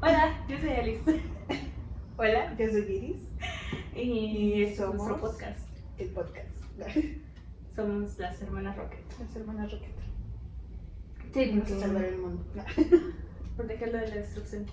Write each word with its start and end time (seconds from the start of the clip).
Hola, 0.00 0.46
yo 0.48 0.56
soy 0.58 0.70
Alice. 0.70 1.22
Hola, 2.16 2.54
yo 2.56 2.68
soy 2.68 2.82
Iris. 2.82 3.28
Y, 3.96 4.72
somos 4.76 4.94
nuestro 4.94 5.20
podcast. 5.20 5.68
El 5.98 6.10
podcast. 6.10 6.56
Somos 7.74 8.16
las 8.18 8.40
hermanas 8.40 8.76
Rocket. 8.76 9.00
Las 9.18 9.34
hermanas 9.34 9.72
Rocket. 9.72 9.94
Sí, 11.32 11.50
Vamos 11.50 11.70
a 11.72 11.80
salvar 11.80 12.04
el 12.04 12.18
mundo. 12.18 12.44
Protegerlo 13.56 13.98
de 13.98 14.08
la 14.08 14.14
destrucción. 14.16 14.66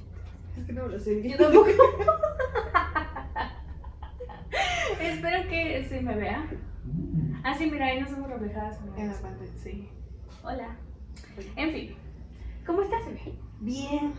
Es 0.57 0.63
que 0.63 0.73
no 0.73 0.87
lo 0.87 0.99
sé. 0.99 1.27
Yo 1.27 1.37
tampoco. 1.37 1.69
Espero 5.01 5.49
que 5.49 5.85
se 5.89 6.01
me 6.01 6.15
vea. 6.15 6.47
Ah, 7.43 7.55
sí, 7.57 7.69
mira, 7.69 7.87
ahí 7.87 7.99
nos 7.99 8.11
somos 8.11 8.29
reflejadas 8.29 8.79
en 8.95 9.07
la 9.07 9.13
pantalla. 9.13 9.51
Sí. 9.63 9.89
Hola. 10.43 10.77
En 11.55 11.71
fin, 11.71 11.95
¿cómo 12.65 12.83
estás? 12.83 13.01
Bien. 13.59 14.13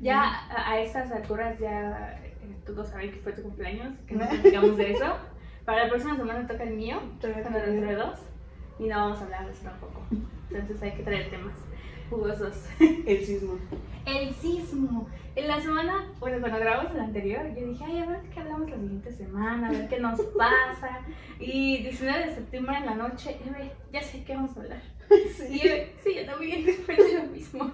Ya 0.00 0.48
a 0.50 0.80
estas 0.80 1.10
alturas 1.12 1.58
ya 1.58 2.18
eh, 2.24 2.56
todos 2.66 2.88
saben 2.88 3.12
que 3.12 3.20
fue 3.20 3.32
tu 3.32 3.42
cumpleaños, 3.42 3.94
que 4.06 4.14
no 4.14 4.28
platicamos 4.30 4.76
de 4.76 4.92
eso. 4.92 5.16
Para 5.64 5.84
la 5.84 5.88
próxima 5.90 6.16
semana 6.16 6.46
toca 6.46 6.64
el 6.64 6.74
mío, 6.74 7.00
dentro 7.20 7.60
de 7.60 7.94
dos, 7.94 8.18
y 8.78 8.88
no 8.88 8.96
vamos 8.96 9.20
a 9.20 9.24
hablar 9.24 9.46
de 9.46 9.52
eso 9.52 9.62
tampoco. 9.62 10.02
Entonces 10.50 10.82
hay 10.82 10.92
que 10.92 11.02
traer 11.04 11.30
temas 11.30 11.54
jugosos. 12.10 12.66
El 13.06 13.24
sismo. 13.24 13.58
El 14.04 14.34
sismo. 14.34 15.08
En 15.34 15.48
la 15.48 15.60
semana, 15.60 16.12
bueno, 16.20 16.40
cuando 16.40 16.58
grabamos 16.58 16.92
el 16.92 17.00
anterior, 17.00 17.46
yo 17.56 17.66
dije, 17.66 17.84
ay, 17.86 18.00
a 18.00 18.06
ver 18.06 18.20
qué 18.34 18.40
hablamos 18.40 18.68
la 18.68 18.76
siguiente 18.76 19.12
semana, 19.12 19.68
a 19.68 19.72
ver 19.72 19.88
qué 19.88 19.98
nos 19.98 20.20
pasa. 20.38 21.00
Y 21.40 21.78
19 21.84 22.26
de 22.26 22.34
septiembre 22.34 22.76
en 22.76 22.86
la 22.86 22.94
noche, 22.96 23.38
ya 23.90 24.02
sé 24.02 24.24
qué 24.24 24.34
vamos 24.34 24.54
a 24.56 24.60
hablar. 24.60 24.82
Sí. 25.08 25.44
Y 25.48 25.58
yo, 25.60 25.74
sí, 26.04 26.14
yo 26.16 26.26
también 26.26 26.64
pensé 26.86 27.18
lo 27.18 27.24
mismo. 27.30 27.72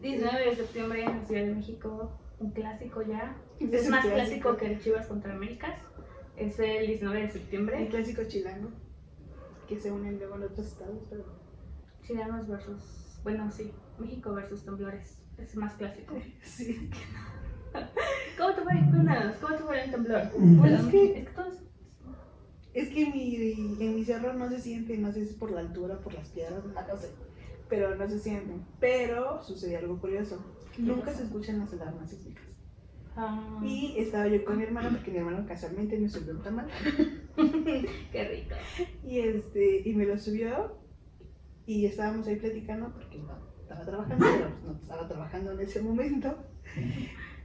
19 0.00 0.50
de 0.50 0.56
septiembre 0.56 1.04
en 1.04 1.18
la 1.18 1.24
Ciudad 1.24 1.44
de 1.44 1.54
México, 1.54 2.18
un 2.38 2.50
clásico 2.50 3.02
ya. 3.02 3.36
Es, 3.60 3.88
más 3.88 4.04
clásico. 4.04 4.56
que 4.56 4.72
el 4.72 4.80
Chivas 4.80 5.06
contra 5.06 5.34
Américas. 5.34 5.78
Es 6.36 6.58
el 6.58 6.86
19 6.86 7.22
de 7.22 7.30
septiembre. 7.30 7.82
El 7.82 7.88
clásico 7.88 8.22
chilango, 8.24 8.70
que 9.68 9.78
se 9.78 9.92
unen 9.92 10.18
luego 10.18 10.36
en 10.36 10.44
otros 10.44 10.66
estados, 10.66 11.02
pero... 11.08 11.24
Chilenos 12.02 12.46
versus, 12.48 13.18
bueno, 13.22 13.50
sí, 13.50 13.72
México 13.98 14.34
versus 14.34 14.64
temblores. 14.64 15.26
Es 15.38 15.56
más 15.56 15.74
clásico. 15.74 16.16
Sí. 16.42 16.90
¿Cómo 18.38 18.54
te 18.54 18.62
fue? 18.62 18.72
¿Cómo 19.40 19.56
te 19.56 19.62
fue 19.62 19.84
el 19.84 19.90
temblor? 19.90 20.22
Pues 20.60 20.72
es 20.72 20.86
que... 20.86 21.18
Es 21.18 21.28
que 21.28 21.34
todos... 21.34 21.54
Es 22.72 22.88
que 22.88 23.06
mi, 23.06 23.36
en 23.80 23.94
mi 23.94 24.04
cerro 24.04 24.32
no 24.34 24.48
se 24.48 24.58
siente, 24.58 24.98
no 24.98 25.12
sé 25.12 25.24
si 25.24 25.30
es 25.30 25.36
por 25.36 25.52
la 25.52 25.60
altura, 25.60 26.00
por 26.00 26.12
las 26.12 26.28
piedras, 26.30 26.64
no 26.64 26.96
sé 26.96 27.08
pero 27.68 27.94
no 27.96 28.08
se 28.08 28.18
sienten. 28.18 28.64
Pero 28.80 29.42
sucedió 29.42 29.78
algo 29.78 30.00
curioso. 30.00 30.44
Nunca 30.78 31.12
se 31.12 31.24
escuchan 31.24 31.60
las 31.60 31.72
alarmas 31.72 32.10
sísmicas. 32.10 32.44
Ah. 33.16 33.60
Y 33.62 33.94
estaba 33.98 34.26
yo 34.26 34.44
con 34.44 34.58
mi 34.58 34.64
hermano, 34.64 34.90
porque 34.90 35.12
mi 35.12 35.18
hermano 35.18 35.46
casualmente 35.46 35.98
me 35.98 36.08
subió 36.08 36.34
un 36.34 36.42
tamal. 36.42 36.68
Qué 38.12 38.28
rico. 38.28 38.54
Y, 39.04 39.20
este, 39.20 39.88
y 39.88 39.94
me 39.94 40.04
lo 40.04 40.18
subió 40.18 40.78
y 41.66 41.86
estábamos 41.86 42.26
ahí 42.26 42.36
platicando 42.36 42.92
porque 42.92 43.18
no, 43.18 43.38
estaba 43.60 43.84
trabajando, 43.84 44.26
pero 44.32 44.50
no 44.64 44.72
estaba 44.72 45.08
trabajando 45.08 45.52
en 45.52 45.60
ese 45.60 45.80
momento. 45.80 46.36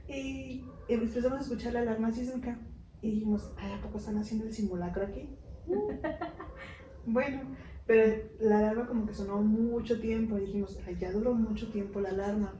Y 0.08 0.64
empezamos 0.88 1.38
a 1.38 1.42
escuchar 1.42 1.72
la 1.74 1.80
alarma 1.80 2.10
sísmica 2.10 2.58
y 3.00 3.12
dijimos, 3.12 3.52
ay, 3.56 3.72
¿a 3.72 3.80
poco 3.80 3.98
están 3.98 4.18
haciendo 4.18 4.46
el 4.46 4.52
simulacro 4.52 5.06
aquí? 5.06 5.28
bueno, 7.06 7.42
pero 7.90 8.22
la 8.38 8.60
alarma 8.60 8.86
como 8.86 9.04
que 9.04 9.12
sonó 9.12 9.42
mucho 9.42 10.00
tiempo 10.00 10.38
y 10.38 10.42
dijimos, 10.42 10.78
Ay, 10.86 10.96
ya 11.00 11.10
duró 11.10 11.34
mucho 11.34 11.72
tiempo 11.72 11.98
la 11.98 12.10
alarma. 12.10 12.54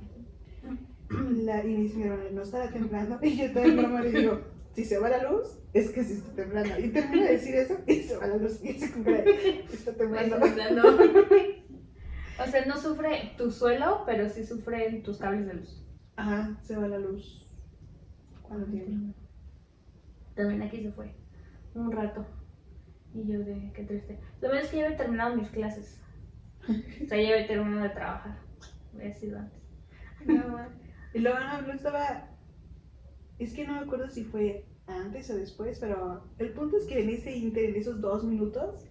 La, 1.09 1.64
y 1.64 2.03
hermano, 2.03 2.31
no 2.33 2.42
estaba 2.42 2.69
temblando. 2.69 3.17
Y 3.23 3.36
yo 3.36 3.53
todavía 3.53 3.81
broma 3.81 4.01
le 4.01 4.11
digo, 4.11 4.41
si 4.73 4.84
se 4.84 4.98
va 4.98 5.08
la 5.08 5.31
luz, 5.31 5.56
es 5.73 5.91
que 5.91 6.03
sí 6.03 6.14
está 6.14 6.33
temblando. 6.34 6.81
Y 6.81 6.89
termina 6.89 7.27
de 7.27 7.33
decir 7.34 7.55
eso 7.55 7.77
y 7.86 8.02
se 8.02 8.17
va 8.17 8.27
la 8.27 8.39
luz 8.39 8.58
y 8.61 8.73
se 8.73 8.91
cumple, 8.91 9.67
está 9.73 9.92
temblando. 9.92 10.36
o 12.45 12.51
sea, 12.51 12.67
no 12.67 12.77
sufre 12.77 13.33
tu 13.39 13.52
suelo, 13.52 14.02
pero 14.07 14.29
sí 14.29 14.45
sufren 14.45 15.05
tus 15.05 15.18
cables 15.18 15.47
de 15.47 15.55
luz. 15.55 15.86
Ajá, 16.17 16.58
se 16.64 16.74
va 16.74 16.89
la 16.89 16.98
luz. 16.98 17.48
¿Cuánto 18.42 18.68
tiempo? 18.68 19.14
También 20.35 20.62
aquí 20.62 20.83
se 20.83 20.91
fue. 20.91 21.14
Un 21.77 21.92
rato. 21.92 22.27
Y 23.15 23.27
yo 23.27 23.41
de 23.41 23.73
qué 23.75 23.85
triste. 23.85 24.19
Lo 24.41 24.48
menos 24.48 24.65
es 24.65 24.71
que 24.71 24.77
ya 24.79 24.85
había 24.87 24.97
terminado 24.97 25.37
mis 25.37 25.51
clases. 25.51 26.01
O 26.69 27.07
sea, 27.09 27.21
ya 27.21 27.35
había 27.35 27.47
terminado 27.47 27.83
de 27.83 27.91
trabajar. 27.91 28.39
Había 28.95 29.13
sido 29.15 29.39
antes. 29.39 29.61
y 31.15 31.19
luego 31.19 31.39
no, 31.39 31.73
estaba. 31.73 32.29
Es 33.39 33.55
que 33.55 33.67
no 33.67 33.75
me 33.75 33.81
acuerdo 33.81 34.09
si 34.09 34.25
fue 34.25 34.67
antes 34.87 35.31
o 35.31 35.37
después, 35.37 35.79
pero 35.81 36.25
el 36.39 36.53
punto 36.53 36.77
es 36.77 36.87
que 36.87 37.03
en 37.03 37.11
ese 37.11 37.37
inter, 37.37 37.71
en 37.71 37.77
esos 37.77 38.01
dos 38.01 38.25
minutos, 38.25 38.87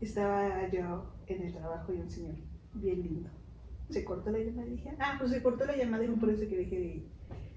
estaba 0.00 0.68
yo 0.70 1.12
en 1.26 1.42
el 1.42 1.52
trabajo 1.52 1.92
y 1.92 2.00
un 2.00 2.10
señor 2.10 2.36
bien 2.74 3.02
lindo. 3.02 3.30
Se 3.90 4.04
cortó 4.04 4.30
la 4.30 4.38
llamada 4.38 4.68
y 4.68 4.72
dije, 4.72 4.94
ah, 5.00 5.16
pues 5.18 5.32
se 5.32 5.42
cortó 5.42 5.64
la 5.64 5.76
llamada 5.76 6.04
y 6.04 6.08
por 6.08 6.30
eso 6.30 6.48
que 6.48 6.58
dejé 6.58 6.78
de, 6.78 7.08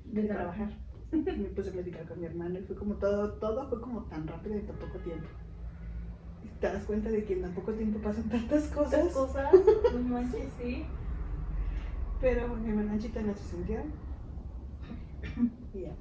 de 0.06 0.28
trabajar. 0.28 0.72
me 1.12 1.50
puse 1.50 1.70
a 1.70 1.74
platicar 1.74 2.08
con 2.08 2.20
mi 2.20 2.26
hermano 2.26 2.58
y 2.58 2.64
fue 2.64 2.76
como 2.76 2.96
todo, 2.96 3.34
todo 3.34 3.70
fue 3.70 3.82
como 3.82 4.06
tan 4.06 4.26
rápido 4.26 4.56
en 4.56 4.66
tan 4.66 4.78
poco 4.78 4.98
tiempo 5.00 5.28
te 6.62 6.68
das 6.68 6.86
cuenta 6.86 7.10
de 7.10 7.26
que 7.26 7.34
en 7.34 7.42
tan 7.42 7.54
poco 7.54 7.74
tiempo 7.74 8.00
pasan 8.00 8.30
tantas 8.30 8.68
cosas. 8.68 8.92
Tantas 8.92 9.14
cosas, 9.14 9.52
no 9.94 10.00
manches, 10.02 10.48
sí. 10.62 10.86
Pero 12.22 12.56
mi 12.56 12.70
hermana 12.70 13.00
Chita 13.00 13.20
no 13.22 13.34
se 13.34 13.44
sintió. 13.44 13.80
ya. 15.74 15.92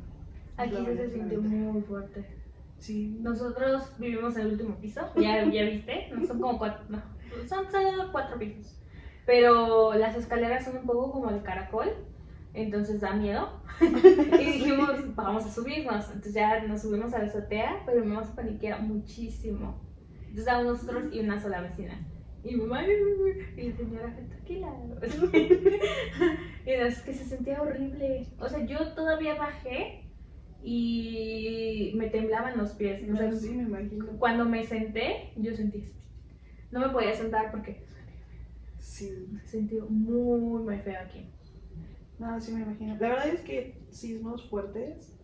Aquí 0.59 0.77
se 0.85 1.11
sintió 1.11 1.41
muy 1.41 1.81
fuerte. 1.81 2.27
Sí. 2.77 3.17
Nosotros 3.21 3.95
vivimos 3.99 4.37
en 4.37 4.43
el 4.43 4.53
último 4.53 4.77
piso, 4.77 5.01
ya, 5.17 5.45
ya 5.51 5.65
viste, 5.65 6.09
no 6.13 6.27
son 6.27 6.41
como 6.41 6.59
cuatro, 6.59 6.85
no, 6.89 7.03
son 7.47 7.71
solo 7.71 8.11
cuatro 8.13 8.39
pisos. 8.39 8.79
Pero 9.27 9.95
las 9.95 10.17
escaleras 10.17 10.65
son 10.65 10.79
un 10.79 10.87
poco 10.87 11.13
como 11.13 11.31
el 11.31 11.43
caracol, 11.43 11.89
entonces 12.53 13.01
da 13.01 13.15
miedo. 13.15 13.61
y 13.81 14.45
dijimos, 14.45 15.15
vamos 15.15 15.47
a 15.47 15.51
subirnos. 15.51 16.07
Entonces 16.07 16.35
ya 16.35 16.67
nos 16.67 16.83
subimos 16.83 17.15
a 17.15 17.19
la 17.19 17.27
azotea, 17.27 17.83
pero 17.87 18.03
mi 18.03 18.09
mamá 18.09 18.25
se 18.25 18.35
paniquea 18.35 18.79
muchísimo. 18.79 19.90
Entonces 20.31 20.47
estábamos 20.47 20.85
nosotros 20.85 21.13
y 21.13 21.19
una 21.19 21.41
sola 21.41 21.61
vecina. 21.61 22.07
Y 22.45 22.55
mi 22.55 22.63
mamá, 22.63 22.85
y 22.87 23.69
la 23.69 23.77
señora, 23.77 24.15
tranquila. 24.15 24.73
y 26.67 26.71
es 26.71 27.03
que 27.03 27.13
se 27.13 27.25
sentía 27.25 27.61
horrible. 27.61 28.29
O 28.39 28.49
sea, 28.49 28.65
yo 28.65 28.93
todavía 28.93 29.35
bajé 29.35 30.05
y 30.63 31.93
me 31.97 32.09
temblaban 32.11 32.57
los 32.57 32.71
pies. 32.75 33.03
O 33.13 33.17
sea, 33.17 33.33
sí, 33.33 33.51
me 33.51 33.65
imagino. 33.65 34.07
Cuando 34.19 34.45
me 34.45 34.63
senté, 34.65 35.33
yo 35.37 35.53
sentí. 35.53 35.85
No 36.71 36.79
me 36.79 36.91
podía 36.91 37.13
sentar 37.13 37.51
porque. 37.51 37.85
Sí. 38.79 39.27
Sentí 39.47 39.81
muy, 39.89 40.63
muy 40.63 40.79
feo 40.79 41.01
aquí. 41.05 41.27
No, 42.21 42.41
sí 42.41 42.53
me 42.53 42.63
imagino. 42.63 42.97
La 43.01 43.09
verdad 43.09 43.27
es 43.27 43.41
que 43.41 43.83
sismos 43.91 44.49
fuertes. 44.49 45.19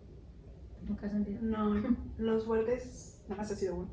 Nunca 0.83 1.09
sentido. 1.09 1.39
No, 1.43 1.81
los 2.19 2.45
fuertes, 2.45 3.25
nada 3.29 3.43
más 3.43 3.53
ha 3.53 3.55
sido 3.55 3.77
uno 3.77 3.89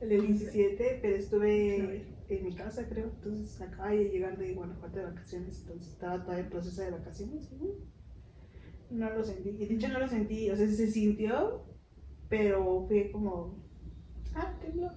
el 0.00 0.08
del 0.08 0.26
17, 0.26 0.98
pero 1.02 1.16
estuve 1.16 2.06
en 2.28 2.44
mi 2.44 2.54
casa, 2.54 2.86
creo. 2.88 3.06
Entonces 3.06 3.60
acababa 3.60 3.90
de 3.90 4.04
llegar 4.04 4.38
de 4.38 4.54
Guanajuato 4.54 4.98
de 4.98 5.04
vacaciones, 5.04 5.60
entonces 5.60 5.92
estaba 5.92 6.22
todavía 6.22 6.44
en 6.44 6.50
proceso 6.50 6.82
de 6.82 6.90
vacaciones. 6.90 7.48
No 8.90 9.10
lo 9.10 9.24
sentí. 9.24 9.50
Y 9.50 9.66
de 9.66 9.74
hecho 9.74 9.88
no 9.88 9.98
lo 9.98 10.08
sentí, 10.08 10.50
o 10.50 10.56
sea, 10.56 10.66
se 10.66 10.90
sintió, 10.90 11.64
pero 12.28 12.84
fue 12.86 13.10
como, 13.10 13.56
ah, 14.34 14.54
tembló. 14.60 14.90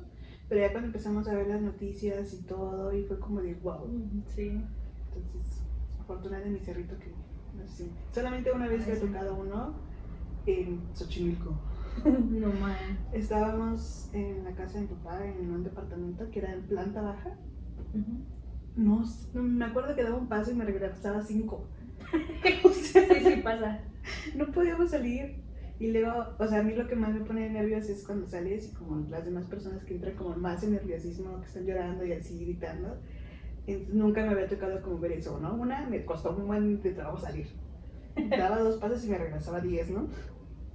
Pero 0.47 0.61
ya 0.61 0.71
cuando 0.71 0.87
empezamos 0.87 1.27
a 1.27 1.33
ver 1.33 1.47
las 1.47 1.61
noticias 1.61 2.33
y 2.33 2.43
todo, 2.43 2.93
y 2.93 3.03
fue 3.03 3.19
como 3.19 3.41
de 3.41 3.53
wow. 3.55 3.89
Sí. 4.27 4.61
Entonces, 5.07 5.61
afortunadamente 5.99 6.53
de 6.53 6.59
mi 6.59 6.65
cerrito 6.65 6.97
que 6.99 7.09
no 7.55 7.67
sé 7.67 7.89
Solamente 8.13 8.51
una 8.51 8.67
vez 8.67 8.85
que 8.85 8.93
he 8.93 8.97
tocado 8.97 9.35
uno 9.35 9.75
en 10.45 10.81
Xochimilco. 10.93 11.57
No 12.05 12.47
man. 12.53 12.97
Estábamos 13.13 14.09
en 14.13 14.43
la 14.43 14.51
casa 14.53 14.75
de 14.75 14.81
mi 14.81 14.87
papá 14.87 15.25
en 15.25 15.51
un 15.51 15.63
departamento 15.63 16.29
que 16.31 16.39
era 16.39 16.53
en 16.53 16.63
planta 16.63 17.01
baja. 17.01 17.37
no, 18.75 19.03
me 19.33 19.65
acuerdo 19.65 19.95
que 19.95 20.03
daba 20.03 20.17
un 20.17 20.27
paso 20.27 20.51
y 20.51 20.55
me 20.55 20.65
regresaba 20.65 21.21
cinco. 21.21 21.67
o 22.63 22.69
sea, 22.69 23.07
sí, 23.07 23.23
sí 23.23 23.41
pasa. 23.43 23.81
No 24.35 24.47
podíamos 24.47 24.91
salir. 24.91 25.41
Y 25.79 25.91
luego, 25.91 26.35
o 26.37 26.47
sea, 26.47 26.59
a 26.59 26.63
mí 26.63 26.75
lo 26.75 26.87
que 26.87 26.95
más 26.95 27.11
me 27.11 27.21
pone 27.21 27.49
nervioso 27.49 27.91
es 27.91 28.05
cuando 28.05 28.27
sales 28.27 28.71
y 28.71 28.75
como 28.75 29.03
las 29.09 29.25
demás 29.25 29.45
personas 29.45 29.83
que 29.83 29.95
entran 29.95 30.15
como 30.15 30.35
más 30.35 30.61
en 30.63 30.73
nerviosismo, 30.73 31.39
que 31.41 31.47
están 31.47 31.65
llorando 31.65 32.05
y 32.05 32.13
así 32.13 32.37
gritando. 32.39 32.97
Entonces, 33.65 33.93
nunca 33.93 34.23
me 34.23 34.29
había 34.29 34.47
tocado 34.47 34.81
como 34.81 34.99
ver 34.99 35.13
eso, 35.13 35.39
¿no? 35.39 35.55
Una, 35.55 35.87
me 35.87 36.05
costó 36.05 36.35
un 36.35 36.45
buen 36.45 36.81
de 36.81 36.91
trabajo 36.91 37.19
salir. 37.19 37.47
Daba 38.29 38.59
dos 38.59 38.77
pasos 38.77 39.03
y 39.05 39.09
me 39.09 39.17
regresaba 39.17 39.59
diez, 39.59 39.89
¿no? 39.89 40.07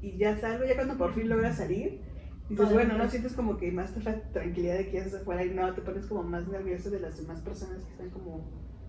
Y 0.01 0.17
ya 0.19 0.39
salgo, 0.39 0.65
ya 0.65 0.77
cuando 0.77 0.97
por 0.97 1.15
fin 1.15 1.29
logras 1.29 1.57
salir, 1.57 2.01
dices, 2.49 2.73
bueno, 2.73 2.97
no 2.97 3.09
sientes 3.09 3.33
como 3.35 3.57
que 3.57 3.73
más 3.73 3.95
tranquilidad 4.33 4.77
de 4.79 4.89
que 4.91 4.99
estás 4.99 5.23
afuera 5.23 5.45
y 5.45 5.51
no, 5.51 5.75
te 5.75 5.83
pones 5.83 6.07
como 6.07 6.23
más 6.23 6.47
nervioso 6.49 6.91
de 6.91 7.01
las 7.01 7.17
demás 7.17 7.41
personas 7.41 7.85
que 7.85 7.91
están 7.93 8.11
como 8.11 8.45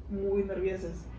muy 0.10 0.44
nerviosas. 0.44 1.10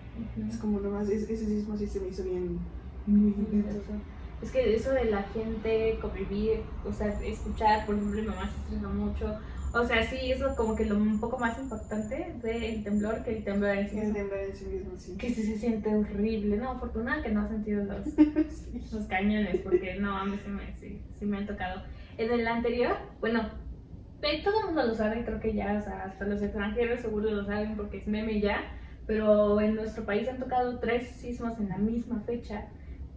Es 0.48 0.58
como 0.58 0.80
nomás, 0.80 1.08
ese, 1.08 1.32
ese 1.32 1.46
sismo 1.46 1.76
sí 1.76 1.86
se 1.86 2.00
me 2.00 2.08
hizo 2.08 2.24
bien, 2.24 2.58
muy 3.06 3.32
intenso. 3.32 4.02
Es 4.40 4.52
que 4.52 4.74
eso 4.74 4.92
de 4.92 5.06
la 5.06 5.24
gente 5.24 5.98
convivir, 6.00 6.64
o 6.84 6.92
sea, 6.92 7.08
escuchar, 7.22 7.86
por 7.86 7.96
ejemplo, 7.96 8.20
mi 8.20 8.28
mamá 8.28 8.48
se 8.50 8.58
estresa 8.60 8.88
mucho. 8.88 9.38
O 9.74 9.84
sea, 9.84 10.02
sí, 10.02 10.32
eso 10.32 10.54
como 10.56 10.74
que 10.74 10.86
lo 10.86 10.96
un 10.96 11.20
poco 11.20 11.38
más 11.38 11.58
importante 11.58 12.34
del 12.42 12.82
temblor 12.82 13.22
que 13.22 13.36
el 13.36 13.44
temblor 13.44 13.76
en 13.76 13.88
sí. 13.88 13.98
El 13.98 14.04
mismo. 14.06 14.14
temblor 14.18 14.38
en 14.40 14.56
sí 14.56 14.64
mismo, 14.66 14.92
sí. 14.98 15.16
Que 15.18 15.30
sí 15.30 15.42
se 15.42 15.58
siente 15.58 15.94
horrible. 15.94 16.56
No, 16.56 16.70
afortunada 16.70 17.22
que 17.22 17.30
no 17.30 17.42
ha 17.42 17.48
sentido 17.48 17.84
los, 17.84 18.04
Sí. 18.50 18.82
los 18.92 19.06
cañones, 19.06 19.60
porque 19.60 19.96
no, 20.00 20.16
a 20.16 20.24
mí 20.24 20.38
sí 20.42 20.50
me, 20.50 20.74
sí, 20.76 21.02
sí 21.18 21.26
me 21.26 21.38
han 21.38 21.46
tocado. 21.46 21.82
En 22.16 22.32
el 22.32 22.46
anterior, 22.48 22.96
bueno, 23.20 23.42
todo 24.42 24.60
el 24.60 24.66
mundo 24.66 24.86
lo 24.86 24.94
sabe, 24.94 25.24
creo 25.24 25.38
que 25.40 25.54
ya, 25.54 25.76
o 25.78 25.82
sea, 25.82 26.04
hasta 26.04 26.24
los 26.24 26.42
extranjeros 26.42 27.00
seguro 27.00 27.30
lo 27.30 27.44
saben 27.44 27.76
porque 27.76 27.98
es 27.98 28.06
meme 28.08 28.40
ya, 28.40 28.60
pero 29.06 29.60
en 29.60 29.74
nuestro 29.76 30.04
país 30.04 30.28
han 30.28 30.38
tocado 30.38 30.78
tres 30.80 31.08
sismos 31.10 31.58
en 31.60 31.68
la 31.68 31.78
misma 31.78 32.20
fecha, 32.26 32.68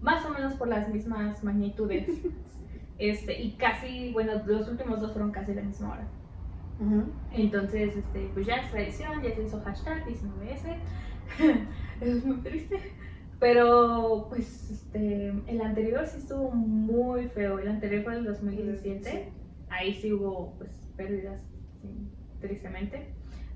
más 0.01 0.23
o 0.25 0.29
menos 0.29 0.53
por 0.55 0.67
las 0.67 0.89
mismas 0.89 1.43
magnitudes. 1.43 2.07
Este, 2.99 3.41
y 3.41 3.53
casi, 3.53 4.11
bueno, 4.13 4.33
los 4.45 4.67
últimos 4.67 5.01
dos 5.01 5.11
fueron 5.13 5.31
casi 5.31 5.55
la 5.55 5.63
misma 5.63 5.93
hora. 5.93 6.07
Ujú. 6.81 7.11
Entonces, 7.31 7.95
este, 7.95 8.31
pues 8.33 8.47
ya 8.47 8.55
es 8.55 8.71
tradición, 8.71 9.21
ya 9.21 9.35
se 9.35 9.43
hizo 9.43 9.61
hashtag 9.61 10.03
19S. 10.05 10.77
es 12.01 12.25
muy 12.25 12.37
triste. 12.37 12.77
Pero, 13.39 14.27
pues, 14.29 14.71
este, 14.71 15.29
el 15.47 15.61
anterior 15.61 16.07
sí 16.07 16.19
estuvo 16.19 16.51
muy 16.51 17.27
feo. 17.29 17.59
El 17.59 17.67
anterior 17.67 18.03
fue 18.03 18.15
el 18.15 18.25
2017. 18.25 19.31
Ahí 19.69 19.93
sí 19.93 20.11
hubo, 20.11 20.55
pues, 20.57 20.71
pérdidas, 20.97 21.39
sí, 21.81 21.89
tristemente. 22.39 23.13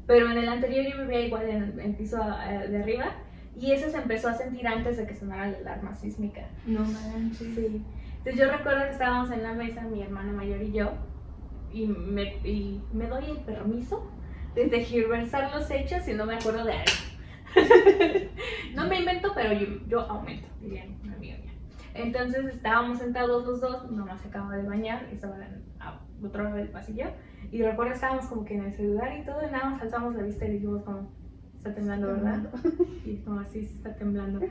Pero 0.07 0.29
en 0.31 0.37
el 0.37 0.47
anterior 0.47 0.85
yo 0.85 1.01
vivía 1.01 1.21
igual 1.21 1.49
en 1.49 1.63
el, 1.63 1.79
en 1.79 1.85
el 1.91 1.95
piso 1.95 2.17
eh, 2.47 2.67
de 2.67 2.77
arriba. 2.77 3.11
Y 3.55 3.71
eso 3.71 3.89
se 3.89 3.97
empezó 3.97 4.29
a 4.29 4.33
sentir 4.33 4.67
antes 4.67 4.97
de 4.97 5.07
que 5.07 5.15
sonara 5.15 5.49
la 5.49 5.57
alarma 5.57 5.95
sísmica. 5.95 6.47
No 6.65 6.81
manches. 6.81 7.55
Sí. 7.55 7.81
Entonces 8.17 8.35
yo 8.35 8.51
recuerdo 8.51 8.85
que 8.85 8.91
estábamos 8.91 9.31
en 9.31 9.43
la 9.43 9.53
mesa, 9.53 9.81
mi 9.83 10.01
hermana 10.01 10.31
mayor 10.31 10.61
y 10.61 10.71
yo, 10.71 10.91
y 11.75 11.87
me, 11.87 12.37
y 12.37 12.81
me 12.93 13.07
doy 13.07 13.25
el 13.25 13.37
permiso 13.39 14.09
de 14.55 14.67
tergiversar 14.67 15.53
los 15.53 15.69
hechos 15.69 16.07
y 16.07 16.13
no 16.13 16.25
me 16.25 16.35
acuerdo 16.35 16.63
de 16.63 16.71
algo. 16.71 16.91
no 18.75 18.87
me 18.87 18.99
invento, 18.99 19.31
pero 19.35 19.53
yo, 19.53 19.67
yo 19.87 19.99
aumento, 19.99 20.47
diría 20.61 20.85
una 21.03 21.15
amiga 21.15 21.37
mía. 21.37 21.53
Entonces 21.93 22.45
estábamos 22.45 22.99
sentados 22.99 23.45
los 23.45 23.59
dos, 23.59 23.91
mi 23.91 23.97
mamá 23.97 24.17
se 24.17 24.29
acaba 24.29 24.55
de 24.55 24.63
bañar, 24.63 25.05
y 25.11 25.15
estaba 25.15 25.35
en, 25.35 25.63
a 25.79 25.99
otro 26.23 26.43
lado 26.43 26.55
del 26.55 26.69
pasillo, 26.69 27.07
y 27.51 27.61
recuerdo 27.61 27.91
que 27.91 27.95
estábamos 27.95 28.25
como 28.27 28.45
que 28.45 28.55
en 28.55 28.63
el 28.63 28.73
celular 28.73 29.17
y 29.17 29.25
todo, 29.25 29.41
y 29.45 29.51
nada 29.51 29.71
más 29.71 29.81
alzamos 29.81 30.15
la 30.15 30.23
vista 30.23 30.45
y 30.45 30.51
dijimos 30.51 30.81
como, 30.83 31.11
está 31.57 31.73
temblando, 31.73 32.07
¿verdad? 32.07 32.49
Y 33.05 33.17
como 33.17 33.41
así 33.41 33.63
se 33.63 33.75
está 33.75 33.93
temblando. 33.95 34.39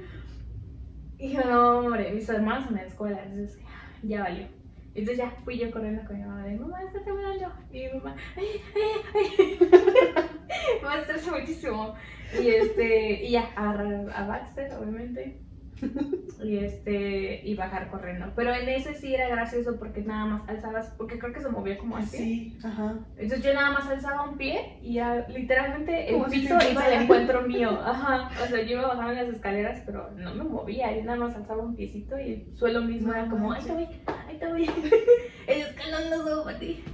Y 1.16 1.32
yo, 1.32 1.40
no, 1.44 1.78
hombre, 1.78 2.12
mis 2.12 2.28
hermanos 2.28 2.68
en 2.68 2.74
la 2.74 2.82
escuela, 2.82 3.22
entonces 3.24 3.58
ya 4.02 4.24
valió. 4.24 4.46
Entonces 4.94 5.18
ya 5.18 5.30
fui 5.44 5.58
yo 5.58 5.70
corriendo 5.70 6.04
con 6.06 6.16
mi 6.16 6.24
mamá 6.24 6.44
de, 6.44 6.56
mamá, 6.56 6.82
está 6.82 7.02
temblando. 7.02 7.52
Y 7.72 7.80
mi 7.80 7.92
mamá, 7.94 8.16
ay, 8.36 8.44
ay, 8.74 9.58
ay. 9.58 9.58
me 10.82 11.00
estresa 11.00 11.32
muchísimo. 11.32 11.94
Y 12.40 12.48
este, 12.48 13.24
y 13.24 13.32
ya, 13.32 13.50
agarrar 13.56 14.10
a 14.14 14.26
Baxter, 14.26 14.72
obviamente. 14.74 15.40
Y 16.42 16.58
este, 16.58 17.40
y 17.44 17.54
bajar 17.54 17.90
corriendo. 17.90 18.26
Pero 18.36 18.54
en 18.54 18.68
ese 18.68 18.94
sí 18.94 19.14
era 19.14 19.28
gracioso 19.28 19.76
porque 19.78 20.02
nada 20.02 20.26
más 20.26 20.48
alzabas, 20.48 20.94
porque 20.98 21.18
creo 21.18 21.32
que 21.32 21.40
se 21.40 21.48
movía 21.48 21.78
como 21.78 21.96
así. 21.96 22.16
Sí, 22.16 22.58
ajá. 22.62 22.98
Entonces 23.16 23.44
yo 23.44 23.54
nada 23.54 23.70
más 23.70 23.88
alzaba 23.88 24.28
un 24.28 24.36
pie 24.36 24.78
y 24.82 24.94
ya 24.94 25.26
literalmente 25.28 26.14
el 26.14 26.24
si 26.26 26.40
piso 26.40 26.58
te 26.58 26.72
iba 26.72 26.84
al 26.84 27.02
encuentro 27.02 27.42
mío. 27.42 27.70
Ajá. 27.84 28.30
O 28.42 28.46
sea, 28.46 28.62
yo 28.62 28.78
iba 28.78 28.88
bajando 28.88 29.14
las 29.14 29.28
escaleras, 29.28 29.82
pero 29.86 30.10
no 30.12 30.34
me 30.34 30.44
movía. 30.44 30.94
Yo 30.94 31.04
nada 31.04 31.18
más 31.18 31.34
alzaba 31.34 31.62
un 31.62 31.76
piecito 31.76 32.18
y 32.18 32.32
el 32.32 32.56
suelo 32.56 32.82
mismo 32.82 33.08
No 33.08 33.14
era 33.14 33.28
como, 33.28 33.52
ahí 33.52 33.62
te 34.44 34.52
voy. 34.52 34.70
el 35.46 35.60
escalón 35.60 36.10
no 36.10 36.28
subo 36.28 36.44
para 36.44 36.58
ti. 36.58 36.84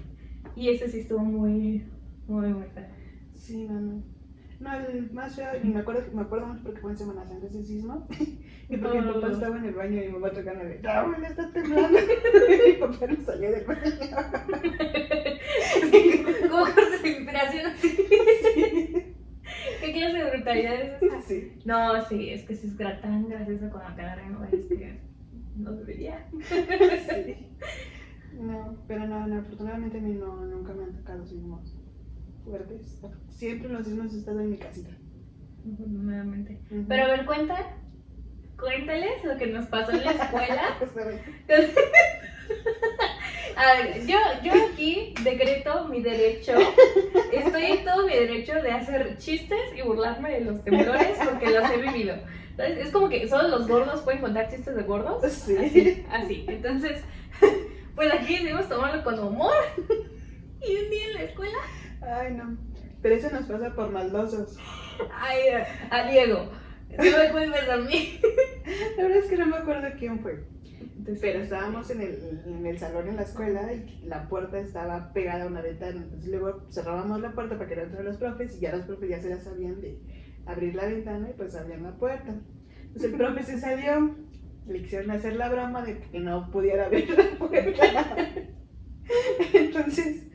Y 0.57 0.69
ese 0.69 0.89
sí 0.89 1.01
estuvo 1.01 1.21
muy, 1.21 1.85
muy, 2.27 2.49
muy 2.49 2.67
feo. 2.69 2.87
Sí, 3.33 3.67
no, 3.69 3.81
no. 3.81 4.03
No, 4.61 4.75
el 4.75 5.11
más 5.13 5.35
feo, 5.35 5.49
y 5.63 5.69
me 5.69 5.81
acuerdo, 5.81 6.03
me 6.13 6.21
acuerdo 6.21 6.49
mucho 6.49 6.65
porque 6.65 6.81
fue 6.81 6.91
en 6.91 6.99
Semana 6.99 7.27
Santa 7.27 7.47
ese 7.47 7.65
sismo. 7.65 8.07
Y 8.71 8.77
porque 8.77 9.01
mi 9.01 9.13
papá 9.13 9.33
estaba 9.33 9.57
en 9.57 9.65
el 9.65 9.75
baño 9.75 10.01
y 10.01 10.07
mi 10.07 10.13
mamá 10.13 10.31
tocándole, 10.31 10.79
¡Ya, 10.81 11.05
me 11.05 11.27
está 11.27 11.53
temblando! 11.53 11.99
y 11.99 12.03
mi 12.71 12.75
papá 12.75 13.07
no 13.09 13.25
salió 13.25 13.51
del 13.51 13.65
baño. 13.65 13.81
como 16.49 16.65
cortes 16.67 17.03
de 17.03 17.09
inspiración 17.09 17.67
así. 17.67 17.97
¿Qué 19.81 19.93
clase 19.93 20.19
de 20.19 20.31
brutalidad 20.31 20.75
es 20.75 21.03
esa? 21.03 21.21
Sí. 21.23 21.53
No, 21.65 22.01
sí, 22.07 22.31
es 22.31 22.45
que 22.45 22.55
si 22.55 22.69
es 22.69 22.77
tan 22.77 23.29
gracioso 23.29 23.69
cuando 23.73 23.97
te 23.97 24.03
agarran, 24.03 24.37
güey, 24.37 24.51
no 25.57 25.73
debería. 25.73 26.27
sí. 26.49 27.37
No, 28.33 28.77
pero 28.87 29.07
no, 29.07 29.27
no, 29.27 29.41
afortunadamente 29.41 29.99
a 29.99 30.01
mí 30.01 30.13
no, 30.13 30.47
nunca 30.47 30.73
me 30.73 30.85
han 30.85 30.97
tocado 30.97 31.27
sismos 31.27 31.77
fuertes. 32.45 33.01
Siempre 33.29 33.69
los 33.69 33.85
sismos 33.85 34.15
he 34.15 34.19
estado 34.19 34.41
en 34.41 34.51
mi 34.51 34.57
casita. 34.57 34.91
Nuevamente. 35.65 36.61
Ujú. 36.71 36.85
Pero 36.89 37.05
a 37.05 37.09
ver, 37.09 37.27
cuenta, 37.27 37.57
cuéntales 38.59 39.25
lo 39.25 39.37
que 39.37 39.49
nos 39.49 39.67
pasó 39.67 39.93
en 39.93 40.05
la 40.05 40.13
escuela. 40.13 40.63
A 43.57 43.75
ver, 43.75 44.07
yo, 44.07 44.17
yo 44.43 44.53
aquí 44.73 45.13
decreto 45.23 45.87
mi 45.89 46.01
derecho, 46.01 46.55
estoy 47.33 47.65
en 47.65 47.85
todo 47.85 48.07
mi 48.07 48.15
derecho 48.15 48.55
de 48.55 48.71
hacer 48.71 49.19
chistes 49.19 49.61
y 49.77 49.83
burlarme 49.83 50.31
de 50.31 50.45
los 50.47 50.65
temblores 50.65 51.19
porque 51.23 51.51
los 51.51 51.71
he 51.71 51.77
vivido. 51.77 52.17
Entonces, 52.61 52.87
es 52.87 52.93
como 52.93 53.09
que 53.09 53.29
solo 53.29 53.49
los 53.49 53.67
gordos 53.69 54.01
pueden 54.03 54.21
contar 54.21 54.51
chistes 54.51 54.75
de 54.77 54.83
gordos. 54.83 55.33
Sí. 55.33 55.57
Así, 55.57 56.07
así. 56.11 56.45
Entonces, 56.49 57.03
pues 57.95 58.13
aquí 58.13 58.35
decidimos 58.35 58.69
tomarlo 58.69 59.03
con 59.03 59.19
humor. 59.19 59.55
Y 60.63 60.77
un 60.77 60.91
día 60.91 61.07
en 61.07 61.15
la 61.15 61.23
escuela, 61.23 61.57
Ay, 62.03 62.35
no. 62.35 62.59
Pero 63.01 63.15
eso 63.15 63.31
nos 63.31 63.47
pasa 63.47 63.75
por 63.75 63.91
maldosos. 63.91 64.59
ay, 65.15 65.39
a 65.91 66.11
Diego, 66.11 66.51
no 66.91 67.03
me 67.03 67.31
culpes 67.31 67.69
a 67.69 67.77
mí. 67.79 68.21
La 68.99 69.05
verdad 69.05 69.19
es 69.19 69.31
que 69.31 69.37
no 69.39 69.47
me 69.47 69.57
acuerdo 69.57 69.89
quién 69.99 70.21
fue. 70.21 70.45
Pero 71.21 71.39
estábamos 71.41 71.91
en 71.91 72.03
el, 72.03 72.43
en 72.45 72.67
el 72.67 72.79
salón 72.79 73.09
en 73.09 73.17
la 73.17 73.23
escuela 73.23 73.73
y 73.73 74.03
la 74.05 74.29
puerta 74.29 74.59
estaba 74.59 75.13
pegada 75.15 75.45
a 75.45 75.47
una 75.47 75.63
ventana. 75.63 76.03
Entonces 76.03 76.31
luego 76.31 76.67
cerrábamos 76.71 77.21
la 77.21 77.33
puerta 77.33 77.57
para 77.57 77.69
que 77.69 77.77
no 77.77 77.83
entraran 77.83 78.07
los 78.07 78.19
profes 78.19 78.57
y 78.57 78.61
ya 78.61 78.77
los 78.77 78.85
profes 78.85 79.09
ya 79.09 79.21
se 79.21 79.31
la 79.31 79.41
sabían 79.41 79.81
de 79.81 79.99
abrir 80.53 80.75
la 80.75 80.87
ventana 80.87 81.31
y 81.31 81.33
pues 81.35 81.55
abrían 81.55 81.83
la 81.83 81.97
puerta. 81.97 82.35
Entonces 82.83 83.13
el 83.13 83.17
profe 83.17 83.43
se 83.43 83.59
salió, 83.59 84.17
le 84.67 84.83
quisieron 84.83 85.11
hacer 85.11 85.37
la 85.37 85.49
broma 85.49 85.83
de 85.83 85.99
que 85.99 86.21
no 86.21 86.51
pudiera 86.51 86.87
abrir 86.87 87.11
la 87.11 87.39
puerta. 87.39 88.17
Entonces 89.55 90.27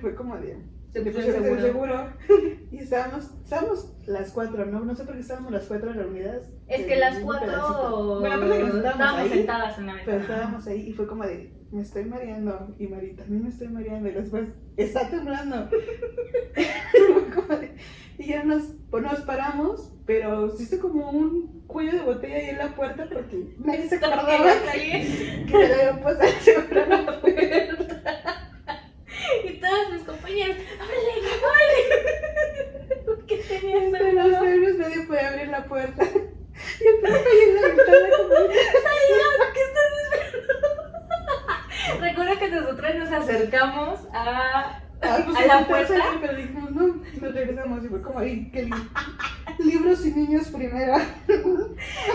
fue 0.00 0.14
como 0.14 0.36
de... 0.36 0.56
Se 0.90 1.00
pusieron 1.00 1.60
seguro. 1.60 2.08
y 2.70 2.78
estábamos, 2.78 3.32
estábamos 3.42 3.96
las 4.06 4.30
cuatro, 4.30 4.64
¿no? 4.64 4.84
No 4.84 4.94
sé 4.94 5.02
por 5.02 5.14
qué 5.14 5.20
estábamos 5.20 5.50
las 5.50 5.64
cuatro 5.64 5.92
reunidas. 5.92 6.52
Es 6.68 6.86
que 6.86 6.94
las 6.94 7.18
cuatro. 7.18 8.20
Bueno, 8.20 8.40
que 8.42 8.58
nos 8.60 8.72
sentábamos 8.72 8.84
estábamos 8.84 9.20
ahí, 9.20 9.28
sentadas 9.30 9.78
en 9.78 9.86
la 9.86 9.94
pero 10.04 10.18
ventana. 10.18 10.34
estábamos 10.34 10.66
ahí 10.68 10.88
y 10.88 10.92
fue 10.92 11.08
como 11.08 11.24
de, 11.24 11.52
me 11.74 11.82
estoy 11.82 12.04
mareando. 12.04 12.74
Y 12.78 12.86
Mari, 12.86 13.14
también 13.14 13.42
me 13.42 13.48
estoy 13.50 13.68
mareando. 13.68 14.08
Y 14.08 14.12
después, 14.12 14.48
está 14.76 15.08
temblando. 15.10 15.68
Y 18.16 18.28
ya 18.28 18.44
nos, 18.44 18.62
pues 18.90 19.02
nos 19.02 19.20
paramos, 19.22 19.90
pero 20.06 20.48
se 20.56 20.62
hizo 20.62 20.78
como 20.78 21.10
un 21.10 21.64
cuello 21.66 21.92
de 21.92 22.00
botella 22.00 22.36
ahí 22.36 22.50
en 22.50 22.58
la 22.58 22.74
puerta 22.76 23.08
porque 23.12 23.56
nadie 23.58 23.88
se 23.88 23.96
acordaba 23.96 24.54
salir. 24.64 25.46
que 25.46 25.58
le 25.58 25.74
habían 25.74 26.00
puesto 26.00 26.22
el 26.22 26.34
seguro 26.34 26.80
a 26.80 26.86
la 26.86 27.20
Y 29.44 29.58
todas 29.58 29.92
mis 29.92 30.02
compañeras, 30.02 30.58
¡ábrele, 30.80 31.10
ábrele! 31.42 33.04
¿Por 33.04 33.26
qué 33.26 33.36
tenías 33.36 33.82
Entre 33.82 34.12
los 34.12 34.28
nervios 34.40 34.78
nadie 34.78 35.00
podía 35.06 35.28
abrir 35.30 35.48
la 35.48 35.64
puerta. 35.64 36.04
Y 36.04 37.00
profe 37.00 37.28
ahí 37.28 37.48
en 37.48 37.54
la 37.56 37.62
ventana 37.62 38.08
como 38.16 38.28
de, 38.28 38.54
Salgan, 38.54 39.52
¿qué 39.54 39.60
estás? 39.60 39.83
Recuerdo 42.04 42.38
que 42.38 42.48
nosotras 42.48 42.94
nos 42.96 43.10
acercamos 43.10 44.00
a, 44.12 44.82
Ah, 45.02 45.18
pues, 45.24 45.38
a 45.38 45.46
la 45.46 45.66
puerta. 45.66 45.94
Pero 46.20 46.36
dijimos, 46.36 46.70
no, 46.70 46.86
nos 47.20 47.34
regresamos 47.34 47.84
y 47.84 47.88
fue 47.88 48.02
como, 48.02 48.18
ay, 48.18 48.50
qué 48.52 48.62
lindo. 48.62 48.76
Libros 49.58 50.04
y 50.06 50.12
niños 50.12 50.48
primero. 50.48 50.96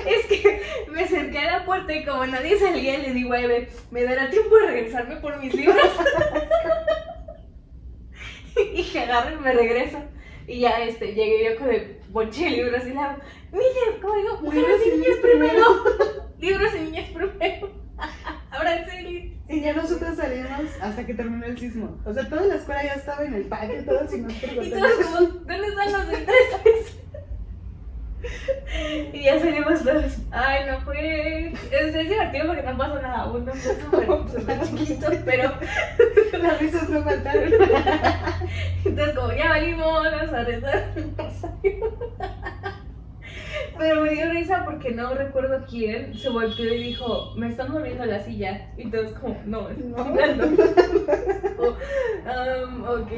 Es 0.06 0.26
que 0.28 0.62
me 0.92 1.04
acerqué 1.04 1.40
a 1.40 1.60
la 1.60 1.66
puerta 1.66 1.94
y 1.94 2.06
como 2.06 2.26
nadie 2.26 2.58
salía, 2.58 2.98
le 3.00 3.14
digo 3.14 3.34
a 3.34 3.42
Eve, 3.42 3.70
¿me 3.92 4.04
dará 4.04 4.30
tiempo 4.30 4.56
de 4.58 4.68
regresarme 4.68 5.18
por 5.18 5.40
mis 5.40 5.54
libros? 5.54 5.78
y 8.74 8.84
que 8.84 9.00
agarro 9.00 9.36
y 9.36 9.40
me 9.40 9.54
regreso. 9.54 10.00
Y 10.48 10.62
ya 10.62 10.84
este, 10.84 11.14
llegué 11.14 11.52
yo 11.52 11.60
con 11.60 11.72
el 11.72 12.00
bonche 12.10 12.46
de 12.46 12.52
libros 12.52 12.86
y 12.86 12.94
la 12.94 13.18
niñas, 13.52 14.02
¿cómo 14.02 14.16
digo? 14.16 14.42
Mujeres 14.42 14.82
y 14.86 14.98
niños 14.98 15.18
primero. 15.22 15.64
libros 16.40 16.76
y 16.76 16.80
niñas 16.82 17.10
primero. 17.10 17.70
Ahora 18.60 18.86
sí. 18.90 19.38
Y 19.48 19.62
ya 19.62 19.74
nosotros 19.74 20.18
salimos 20.18 20.70
hasta 20.82 21.06
que 21.06 21.14
terminó 21.14 21.46
el 21.46 21.58
sismo. 21.58 21.98
O 22.04 22.14
sea, 22.14 22.28
toda 22.28 22.42
la 22.42 22.56
escuela 22.56 22.84
ya 22.84 22.94
estaba 22.96 23.24
en 23.24 23.34
el 23.36 23.46
patio, 23.46 23.86
todos 23.86 24.14
y 24.14 24.18
nosotros 24.18 24.68
Y 24.68 24.70
todos 24.70 24.92
como, 25.06 25.18
¿dónde 25.18 25.68
están 25.68 25.92
los 25.94 26.20
intereses? 26.20 27.00
los 29.70 29.86
dos. 29.86 30.18
Ay, 30.32 30.66
no 30.70 30.82
fue. 30.82 31.54
Es, 31.72 31.96
es 31.96 32.10
divertido 32.10 32.48
porque 32.48 32.64
no 32.64 32.78
pasó 32.78 33.02
nada. 33.02 33.32
Uno 33.32 33.54
fue 33.54 33.76
súper, 33.76 34.08
súper 34.40 34.62
chiquito, 34.62 35.08
pero. 35.24 35.54
Las 36.44 36.60
risas 36.60 36.90
no 36.90 37.02
faltaron. 37.02 37.54
Entonces, 38.84 39.16
como 39.16 39.32
ya 39.32 39.50
valimos, 39.50 40.04
nos 40.04 40.34
arrestaron. 40.34 41.16
Pero 43.80 44.02
me 44.02 44.10
dio 44.12 44.30
risa 44.30 44.66
porque 44.66 44.92
no 44.92 45.14
recuerdo 45.16 45.66
quién 45.70 46.14
se 46.14 46.30
volteó 46.30 46.66
y 46.74 46.84
dijo, 46.84 47.34
me 47.38 47.48
están 47.48 47.72
moviendo 47.72 48.06
la 48.06 48.20
silla. 48.20 48.70
Y 48.78 48.92
todos 48.92 49.14
como, 49.14 49.42
no, 49.46 49.70
estoy 49.70 49.88
No. 49.88 50.04
temblando. 50.04 50.46
um, 51.66 52.84
ok. 52.84 53.12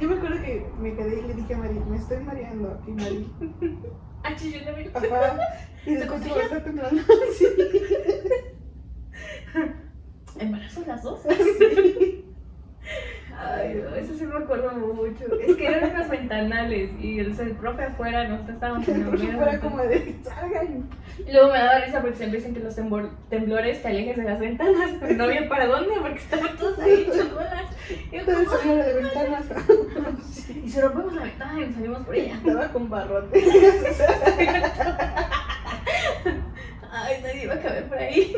Yo 0.00 0.08
me 0.08 0.14
acuerdo 0.16 0.42
que 0.42 0.66
me 0.78 0.94
quedé 0.94 1.20
y 1.20 1.26
le 1.26 1.34
dije 1.34 1.54
a 1.54 1.58
Mari, 1.58 1.74
me 1.88 1.96
estoy 1.96 2.18
mareando. 2.18 2.80
Y 2.86 2.90
Mari, 2.92 3.26
Ah, 4.24 4.34
yo 4.36 4.64
también. 4.64 4.90
ajá. 4.94 5.38
Y 5.86 5.90
¿Se 5.94 5.96
después 5.96 6.22
se 6.22 6.28
confía? 6.28 6.44
está 6.44 6.62
temblando. 6.62 7.02
Sí. 7.36 7.46
¿Embarazo 10.38 10.84
las 10.86 11.02
dos? 11.02 11.20
Ay, 13.44 13.84
eso 13.98 14.14
sí 14.14 14.24
me 14.24 14.36
acuerdo 14.36 14.70
mucho. 14.72 15.24
Es 15.40 15.56
que 15.56 15.66
eran 15.66 15.90
unos 15.90 16.08
ventanales 16.08 16.90
y 17.00 17.18
el, 17.18 17.36
el 17.38 17.56
profe 17.56 17.82
afuera, 17.84 18.26
nosotros 18.28 18.54
estábamos 18.54 18.88
en 18.88 19.02
el 19.02 19.18
fuera 19.18 19.60
como 19.60 19.82
de, 19.82 20.16
salgan. 20.22 20.88
Y 21.26 21.32
luego 21.32 21.52
me 21.52 21.58
daba 21.58 21.80
risa 21.80 22.00
porque 22.00 22.16
siempre 22.16 22.38
dicen 22.38 22.54
que 22.54 22.60
los 22.60 22.76
temblores 23.28 23.82
te 23.82 23.88
alejes 23.88 24.16
de 24.16 24.22
las 24.22 24.38
ventanas, 24.38 24.92
pero 25.00 25.14
no 25.14 25.24
había 25.24 25.48
para 25.48 25.66
dónde 25.66 25.94
porque 26.00 26.18
estaban 26.18 26.56
todos 26.56 26.78
ahí 26.78 27.08
hechos 27.08 27.34
bolas. 27.34 27.64
Y 27.90 28.16
yo 28.16 28.24
como, 28.24 28.76
de 28.76 28.94
ventanas. 28.94 29.44
Y 30.64 30.68
se 30.68 30.80
rompemos 30.80 31.14
la 31.14 31.22
ventana 31.22 31.60
y 31.60 31.66
nos 31.66 31.74
salimos 31.74 32.06
por 32.06 32.14
ella. 32.14 32.34
Estaba 32.34 32.68
con 32.68 32.88
barrote. 32.88 33.42
Ay, 36.92 37.20
nadie 37.22 37.46
va 37.46 37.54
a 37.54 37.60
caber 37.60 37.88
por 37.88 37.98
ahí. 37.98 38.36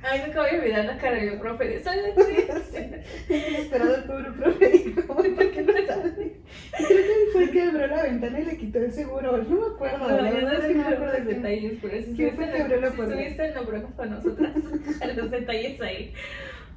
Ay, 0.00 0.22
nunca 0.24 0.42
voy 0.42 0.50
a 0.50 0.60
olvidar 0.60 0.84
la 0.84 0.98
cara 0.98 1.16
del 1.16 1.40
profe 1.40 1.64
de 1.64 1.76
esa 1.78 1.94
noche. 1.96 3.02
Esperado 3.28 3.96
el 3.96 4.04
pobre 4.04 4.30
profe. 4.32 4.94
como, 5.06 5.22
¿por 5.22 5.50
qué 5.50 5.62
no 5.62 5.72
sale? 5.86 6.36
Creo 6.72 6.88
que 6.88 7.32
fue 7.32 7.42
el 7.44 7.50
que 7.50 7.62
abrió 7.62 7.86
la 7.88 8.02
ventana 8.04 8.40
y 8.40 8.44
le 8.44 8.56
quitó 8.56 8.78
el 8.78 8.92
seguro. 8.92 9.38
No 9.38 9.60
me 9.60 9.74
acuerdo. 9.74 9.98
No, 9.98 10.08
la 10.08 10.22
no 10.30 10.34
verdad 10.34 10.54
es 10.54 10.66
que 10.66 10.74
no 10.74 10.88
me 10.88 10.94
acuerdo 10.94 11.18
los 11.18 11.26
de 11.26 11.34
detalles, 11.34 11.78
pero 11.82 12.02
si 12.02 12.14
¿Quién 12.14 12.36
fue 12.36 12.50
que 12.50 12.62
abrió 12.62 12.80
la 12.80 12.90
si 12.90 12.96
puerta? 12.96 13.14
estuviste 13.14 13.54
no 13.54 13.64
broma 13.64 13.88
con 13.96 14.10
nosotras, 14.10 14.52
los 15.16 15.30
detalles 15.30 15.80
ahí. 15.80 16.12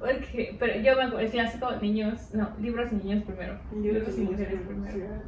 Porque, 0.00 0.56
pero 0.58 0.74
yo 0.80 0.96
me 0.96 1.02
acuerdo, 1.02 1.20
el 1.20 1.30
clásico, 1.30 1.70
niños, 1.80 2.34
no, 2.34 2.56
libros 2.60 2.90
y 2.90 2.96
niños 2.96 3.22
primero. 3.24 3.60
Libros 3.80 4.18
y 4.18 4.22
mujeres 4.22 4.60
primero. 4.66 5.22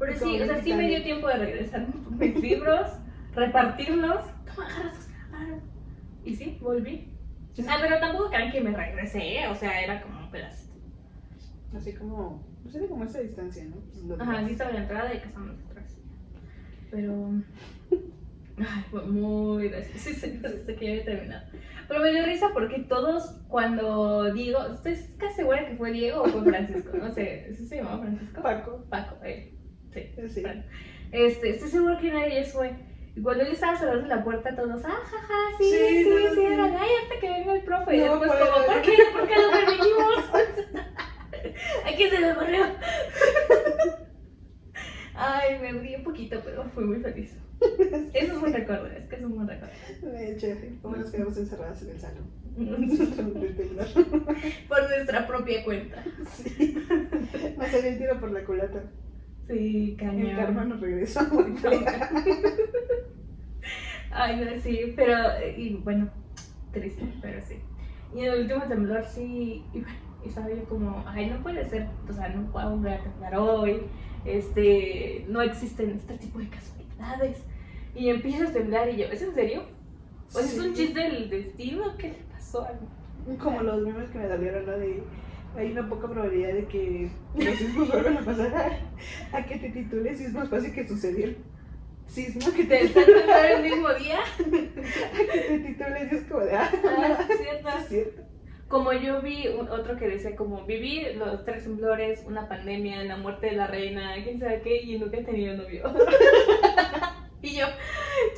Pero 0.00 0.16
sí, 0.16 0.40
o 0.42 0.46
sea, 0.46 0.62
sí 0.62 0.74
me 0.74 0.88
dio 0.88 1.02
tiempo 1.04 1.28
de 1.28 1.34
regresar 1.34 1.86
mis 2.10 2.36
libros, 2.40 2.88
repartirlos. 3.36 4.24
Toma, 4.52 4.66
agarra 4.66 4.92
agarra. 5.32 5.60
Y 6.24 6.34
sí, 6.34 6.58
volví. 6.60 7.14
Ah, 7.66 7.78
pero 7.80 7.98
tampoco 7.98 8.30
crean 8.30 8.52
que 8.52 8.60
me 8.60 8.70
regresé, 8.70 9.40
¿eh? 9.40 9.48
o 9.48 9.54
sea, 9.54 9.82
era 9.82 10.00
como 10.00 10.20
un 10.20 10.30
pedacito. 10.30 10.74
Así 11.74 11.92
como, 11.94 12.46
pues 12.62 12.74
era 12.76 12.86
como 12.86 13.04
esa 13.04 13.20
distancia, 13.20 13.64
¿no? 13.64 13.76
Pues 13.76 14.04
lo 14.04 14.22
Ajá, 14.22 14.40
aquí 14.40 14.52
estaba 14.52 14.70
la 14.72 14.82
entrada 14.82 15.14
y 15.14 15.18
casamos 15.18 15.56
atrás. 15.68 15.98
Pero. 16.90 17.32
Ay, 18.58 18.84
fue 18.90 19.02
muy 19.06 19.68
gracioso. 19.68 19.98
Sí, 19.98 20.14
sí, 20.14 20.40
sí, 20.40 20.74
que 20.74 20.84
ya 20.84 20.92
había 20.92 21.04
terminado. 21.04 21.46
Pero 21.86 22.00
me 22.00 22.12
dio 22.12 22.26
risa 22.26 22.48
porque 22.52 22.80
todos, 22.80 23.40
cuando 23.48 24.32
Diego. 24.32 24.66
Estoy 24.66 24.96
casi 25.16 25.36
segura 25.36 25.66
que 25.66 25.76
fue 25.76 25.92
Diego 25.92 26.22
o 26.22 26.28
fue 26.28 26.42
Francisco. 26.42 26.96
No 26.96 27.10
sé, 27.10 27.52
¿sí 27.54 27.66
se 27.66 27.76
llamaba 27.76 28.00
Francisco? 28.00 28.42
Paco. 28.42 28.84
Paco, 28.88 29.24
él. 29.24 29.52
Sí. 29.92 30.10
Sí. 30.28 30.40
Fran. 30.42 30.64
Este, 31.12 31.50
estoy 31.50 31.68
segura 31.68 31.98
que 31.98 32.12
nadie 32.12 32.40
de 32.40 32.44
fue. 32.44 32.72
Y 33.18 33.22
cuando 33.22 33.42
él 33.42 33.50
estaba 33.50 33.76
cerrando 33.76 34.06
la 34.06 34.22
puerta, 34.22 34.54
todos, 34.54 34.80
ah, 34.84 35.00
jaja, 35.04 35.34
sí, 35.58 35.64
sí, 35.64 35.76
Sí, 35.76 36.04
sí, 36.04 36.34
sí, 36.34 36.40
órale, 36.40 36.76
ay, 36.76 36.90
hasta 37.02 37.20
que 37.20 37.28
venga 37.28 37.52
el 37.52 37.62
profe. 37.62 37.96
Y 37.96 37.98
después, 37.98 38.30
por 38.30 38.38
como, 38.38 38.66
¿por 38.66 38.82
qué? 38.82 38.92
¿Por 39.12 39.28
qué 39.28 39.34
lo 39.34 39.50
permitimos? 39.50 40.14
¿A 41.84 41.96
quién 41.96 42.10
se 42.10 42.20
le 42.20 42.32
ocurrió? 42.32 42.64
Ay, 45.16 45.58
me 45.60 45.72
rí 45.72 45.96
un 45.96 46.04
poquito, 46.04 46.40
pero 46.44 46.62
fui 46.70 46.84
muy 46.84 47.00
feliz. 47.00 47.36
Eso 47.60 48.08
es 48.14 48.30
un 48.30 48.52
recuerdo, 48.52 48.86
es 48.86 49.08
que 49.08 49.16
es 49.16 49.22
un 49.24 49.34
buen 49.34 49.48
recuerdo. 49.48 49.74
De 50.00 50.32
hecho, 50.32 50.46
como 50.80 50.96
nos 50.96 51.10
quedamos 51.10 51.36
encerradas 51.36 51.82
en 51.82 51.90
el 51.90 51.98
salón. 51.98 52.30
Temblor. 53.56 53.86
Por 54.68 54.88
nuestra 54.90 55.26
propia 55.26 55.64
cuenta. 55.64 56.04
Sí. 56.36 56.86
Me 57.58 57.68
salió 57.68 57.90
el 57.90 57.98
tiro 57.98 58.20
por 58.20 58.30
la 58.30 58.44
culata. 58.44 58.84
Sí, 59.48 59.96
cañón. 59.98 60.26
El 60.26 60.36
karma 60.36 60.64
nos 60.64 60.80
regresó 60.80 61.22
muy. 61.32 61.54
Ay, 64.10 64.36
no, 64.36 64.60
sí, 64.60 64.92
pero, 64.94 65.16
y 65.56 65.74
bueno, 65.76 66.08
triste, 66.72 67.02
pero 67.20 67.40
sí. 67.40 67.56
Y 68.14 68.20
en 68.20 68.32
el 68.32 68.40
último 68.42 68.62
temblor 68.64 69.04
sí, 69.04 69.64
y 69.72 69.80
bueno, 69.80 69.98
y 70.24 70.28
estaba 70.28 70.48
yo 70.50 70.64
como, 70.64 71.04
ay, 71.06 71.30
no 71.30 71.42
puede 71.42 71.68
ser, 71.68 71.88
o 72.08 72.12
sea, 72.12 72.28
no 72.28 72.50
puedo 72.50 72.70
volver 72.70 72.94
a 72.94 73.02
temblar 73.02 73.36
hoy, 73.36 73.82
este, 74.24 75.24
no 75.28 75.42
existen 75.42 75.90
este 75.90 76.18
tipo 76.18 76.38
de 76.38 76.48
casualidades. 76.48 77.42
Y 77.94 78.10
empieza 78.10 78.48
a 78.48 78.52
temblar 78.52 78.88
y 78.90 78.96
yo, 78.96 79.06
¿es 79.06 79.22
en 79.22 79.34
serio? 79.34 79.62
¿O 80.28 80.32
sea, 80.32 80.42
es 80.42 80.58
un 80.58 80.74
chiste 80.74 81.00
del 81.00 81.30
destino? 81.30 81.96
¿Qué 81.96 82.08
le 82.08 82.18
pasó 82.32 82.64
a 82.64 82.72
mí? 82.72 83.36
Como 83.36 83.62
los 83.62 83.82
memes 83.82 84.10
que 84.10 84.18
me 84.18 84.28
dolieron, 84.28 84.66
¿no? 84.66 84.72
De 84.72 85.02
hay 85.56 85.72
una 85.72 85.88
poca 85.88 86.08
probabilidad 86.08 86.52
de 86.54 86.66
que 86.66 87.10
los 87.34 87.54
sismos 87.56 87.88
vuelvan 87.90 88.18
a 88.18 88.24
pasar 88.24 88.80
a, 89.32 89.36
a 89.38 89.46
que 89.46 89.56
te 89.58 89.70
titules 89.70 90.18
sismos 90.18 90.48
fácil 90.48 90.72
que 90.72 90.86
sucedió. 90.86 91.34
Sismo 92.06 92.52
que 92.54 92.64
¿Te 92.64 92.88
temblando 92.88 93.34
el 93.56 93.62
mismo 93.62 93.92
día? 93.94 94.18
a 94.38 95.16
que 95.32 95.40
te 95.40 95.58
titules 95.58 96.12
y 96.12 96.14
es 96.16 96.22
como 96.24 96.40
de 96.40 96.56
ah, 96.56 96.70
Ah, 96.84 97.26
cierto. 97.36 97.68
es 97.68 97.88
cierto. 97.88 98.22
Como 98.68 98.92
yo 98.92 99.20
vi 99.22 99.48
un- 99.48 99.68
otro 99.68 99.96
que 99.96 100.08
decía 100.08 100.36
como 100.36 100.64
viví 100.66 101.06
los 101.14 101.44
tres 101.44 101.64
temblores, 101.64 102.22
una 102.26 102.48
pandemia, 102.48 103.02
la 103.04 103.16
muerte 103.16 103.46
de 103.48 103.52
la 103.56 103.66
reina, 103.66 104.14
quién 104.24 104.38
sabe 104.40 104.60
qué, 104.62 104.82
y 104.82 104.98
nunca 104.98 105.18
he 105.18 105.24
tenido 105.24 105.56
novio. 105.56 105.84
y 107.42 107.56
yo, 107.56 107.66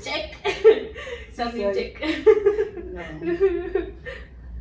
check. 0.03 0.37
Sí, 1.33 1.63
soy. 1.63 1.75
check. 1.75 1.99
No. 2.93 3.01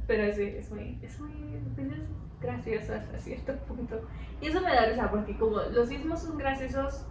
Pero 0.07 0.33
sí, 0.33 0.43
es 0.57 0.71
muy, 0.71 0.97
es 1.03 1.19
muy 1.19 1.31
pues 1.75 1.87
es 1.87 2.09
gracioso 2.41 2.93
hasta 2.93 3.19
cierto 3.19 3.55
punto. 3.67 4.01
Y 4.41 4.47
eso 4.47 4.61
me 4.61 4.69
da 4.69 4.85
risa 4.85 5.09
porque 5.11 5.37
como 5.37 5.59
los 5.61 5.89
sismos 5.89 6.21
son 6.21 6.37
graciosos 6.37 7.05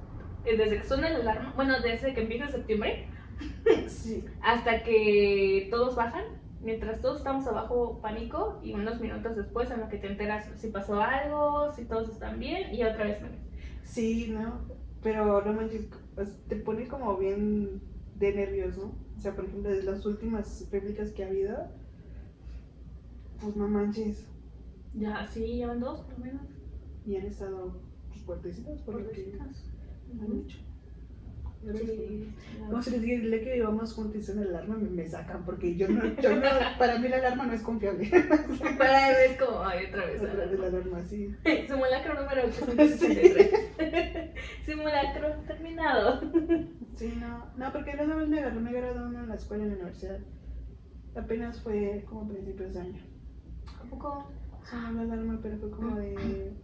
eh, 0.45 0.57
desde 0.57 0.79
que 0.79 0.87
suena 0.89 1.11
la 1.11 1.19
alarma, 1.19 1.53
bueno, 1.57 1.81
desde 1.81 2.15
que 2.15 2.23
empieza 2.23 2.49
septiembre, 2.49 3.07
Sí. 3.89 4.25
hasta 4.43 4.83
que 4.83 5.69
todos 5.71 5.95
bajan, 5.95 6.25
mientras 6.61 7.01
todos 7.01 7.19
estamos 7.19 7.47
abajo 7.47 8.01
pánico 8.03 8.59
y 8.63 8.73
unos 8.75 9.01
minutos 9.01 9.37
después 9.37 9.71
en 9.71 9.81
lo 9.81 9.89
que 9.89 9.99
te 9.99 10.09
enteras 10.09 10.49
si 10.57 10.69
pasó 10.69 11.01
algo, 11.01 11.73
si 11.73 11.85
todos 11.85 12.09
están 12.09 12.39
bien 12.39 12.75
y 12.75 12.83
otra 12.85 13.05
vez. 13.05 13.19
Sí, 13.85 14.29
no. 14.31 14.61
Pero 15.03 15.43
no 15.45 15.53
manches, 15.53 15.87
pues, 16.15 16.37
te 16.49 16.57
pone 16.57 16.89
como 16.89 17.17
bien 17.17 17.81
de 18.17 18.35
nervios, 18.35 18.77
¿no? 18.77 18.93
O 19.17 19.21
sea, 19.21 19.35
por 19.35 19.45
ejemplo, 19.45 19.71
de 19.71 19.83
las 19.85 20.05
últimas 20.05 20.67
réplicas 20.73 21.13
que 21.13 21.25
ha 21.25 21.29
habido, 21.29 21.57
pues 23.41 23.57
no 23.57 23.69
manches. 23.69 24.28
Ya, 24.99 25.27
sí, 25.27 25.41
llevan 25.47 25.81
dos 25.81 26.01
por 26.01 26.19
lo 26.19 26.25
menos. 26.25 26.43
Y 27.07 27.17
han 27.17 27.27
estado 27.27 27.81
pues, 28.09 28.23
fuertecitos 28.23 28.83
por 28.83 28.95
lo 28.95 29.09
que 29.09 29.15
Fuertecitas. 29.15 29.71
han 30.21 30.39
hecho. 30.41 30.59
Sí, 31.61 32.33
Como 32.69 32.81
se 32.81 32.93
les 32.93 33.03
el 33.03 33.43
que 33.43 33.55
vivamos 33.55 33.93
juntos 33.93 34.17
y 34.17 34.23
suena 34.23 34.43
la 34.43 34.59
alarma, 34.59 34.77
me, 34.77 34.89
me 34.91 35.07
sacan, 35.07 35.45
porque 35.45 35.77
yo 35.77 35.89
no, 35.89 36.05
yo 36.21 36.37
no, 36.37 36.49
para 36.79 36.99
mí 36.99 37.09
la 37.09 37.17
alarma 37.17 37.47
no 37.47 37.53
es 37.53 37.63
confiable. 37.63 38.09
Para 38.79 39.11
él 39.11 39.33
es 39.33 39.39
como, 39.43 39.61
ay, 39.65 39.87
otra 39.87 40.07
vez. 40.07 40.23
Otra 40.23 40.47
vez 40.47 40.59
la 40.59 40.67
alarma, 40.69 41.05
sí. 41.05 41.35
Simulacro 41.67 42.15
número 42.23 42.47
863. 42.47 43.51
Simulacro 44.65 45.35
terminado. 45.47 46.21
Sí, 46.95 47.13
no, 47.21 47.51
no, 47.57 47.73
porque 47.73 47.95
la 47.97 48.05
vez 48.15 48.29
me 48.29 48.39
agarró, 48.39 48.61
me 48.61 48.71
agarró 48.71 49.07
uno 49.07 49.21
en 49.21 49.29
la 49.29 49.35
escuela, 49.35 49.65
en 49.65 49.71
la 49.71 49.77
universidad. 49.77 50.21
Apenas 51.17 51.61
fue 51.61 52.05
como 52.09 52.29
principios 52.29 52.73
de 52.75 52.81
año. 52.81 53.03
¿A 53.81 53.91
poco? 53.91 54.31
Sonó 54.71 54.93
la 55.05 55.13
alarma, 55.15 55.39
pero 55.43 55.57
fue 55.59 55.71
como 55.71 55.97
de... 55.97 56.15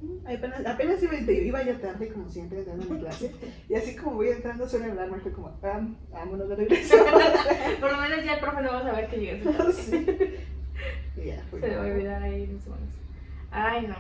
mm, 0.01 0.27
Apenas, 0.27 0.67
apenas 0.67 1.03
iba, 1.03 1.15
iba 1.15 1.63
ya 1.65 1.79
tarde, 1.81 2.09
como 2.13 2.29
siempre, 2.29 2.59
entrando 2.59 2.85
a 2.85 2.89
mi 2.95 3.01
clase. 3.01 3.33
Y 3.69 3.75
así 3.75 3.97
como 3.97 4.17
voy 4.17 4.29
entrando, 4.29 4.69
suena 4.69 4.89
la 4.89 4.93
alarma, 4.93 5.19
fue 5.23 5.33
como, 5.33 5.49
ah, 5.63 5.81
vámonos 6.13 6.49
de 6.49 6.57
regreso. 6.57 6.97
Por 7.81 7.93
lo 7.93 7.99
menos 7.99 8.25
ya 8.25 8.35
el 8.35 8.41
profe 8.41 8.63
no 8.63 8.73
va 8.73 8.79
a 8.81 8.83
saber 8.83 9.09
que 9.09 9.17
llegué 9.17 9.43
Sí. 9.73 10.07
Y 11.17 11.27
ya, 11.27 11.43
fue 11.51 11.61
Se 11.61 11.69
le 11.69 11.77
va 11.77 11.83
a 11.85 11.87
olvidar 11.87 12.23
ahí 12.23 12.47
mis 12.47 12.67
manos. 12.67 12.89
Ay, 13.51 13.87
no. 13.87 13.97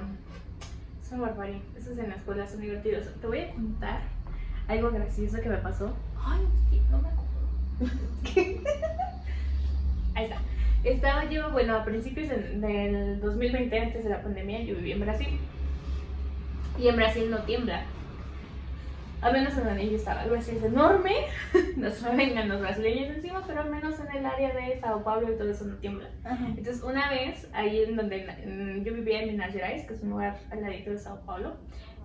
Una 1.12 1.22
barbarie. 1.28 1.62
Esos 1.78 1.96
en 1.96 2.08
la 2.08 2.16
escuela 2.16 2.46
son 2.46 2.60
divertidos. 2.60 3.06
Te 3.20 3.26
voy 3.26 3.38
a 3.38 3.52
contar 3.52 4.02
algo 4.66 4.90
gracioso 4.90 5.40
que 5.40 5.48
me 5.48 5.58
pasó. 5.58 5.94
Ay, 6.18 6.42
no 6.90 7.00
me 7.00 7.08
acuerdo. 7.08 8.60
Ahí 10.16 10.24
está. 10.24 10.38
Estaba 10.84 11.24
yo, 11.30 11.50
bueno, 11.50 11.76
a 11.76 11.84
principios 11.84 12.28
del, 12.28 12.60
del 12.60 13.20
2020, 13.20 13.78
antes 13.78 14.04
de 14.04 14.10
la 14.10 14.22
pandemia, 14.22 14.60
yo 14.62 14.76
viví 14.76 14.92
en 14.92 15.00
Brasil. 15.00 15.38
Y 16.78 16.88
en 16.88 16.96
Brasil 16.96 17.30
no 17.30 17.38
tiembla. 17.44 17.84
Al 19.22 19.32
menos 19.32 19.56
en 19.56 19.64
donde 19.64 19.88
yo 19.88 19.96
estaba. 19.96 20.26
Brasil 20.26 20.56
es 20.58 20.64
enorme, 20.64 21.12
nos 21.76 22.02
vengan 22.14 22.48
los 22.50 22.60
brasileños 22.60 23.16
encima, 23.16 23.42
pero 23.46 23.62
al 23.62 23.70
menos 23.70 23.98
en 23.98 24.14
el 24.18 24.26
área 24.26 24.52
de 24.54 24.78
Sao 24.80 25.02
Paulo 25.02 25.32
y 25.32 25.38
todo 25.38 25.50
eso 25.50 25.64
no 25.64 25.76
tiembla. 25.76 26.10
Ajá. 26.24 26.46
Entonces, 26.48 26.82
una 26.82 27.08
vez, 27.08 27.48
ahí 27.54 27.84
en 27.84 27.96
donde 27.96 28.24
en- 28.42 28.84
yo 28.84 28.92
vivía 28.92 29.22
en 29.22 29.28
Minas 29.30 29.52
Gerais, 29.54 29.86
que 29.86 29.94
es 29.94 30.02
un 30.02 30.10
lugar 30.10 30.38
al 30.50 30.60
ladito 30.60 30.90
de 30.90 30.98
Sao 30.98 31.24
Paulo, 31.24 31.56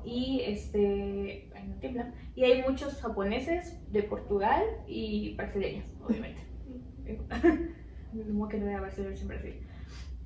y 0.06 0.44
este, 0.46 1.50
ahí 1.54 1.68
no 1.68 1.76
tiembla, 1.82 2.14
y 2.36 2.46
hay 2.46 2.62
muchos 2.62 3.02
japoneses 3.02 3.78
de 3.92 4.04
Portugal 4.04 4.64
y 4.88 5.36
brasileños, 5.36 5.86
obviamente. 6.02 6.42
Como 8.12 8.48
que 8.48 8.58
no 8.58 8.68
era 8.70 8.82
brasileño 8.82 9.16
en 9.22 9.28
Brasil. 9.28 9.68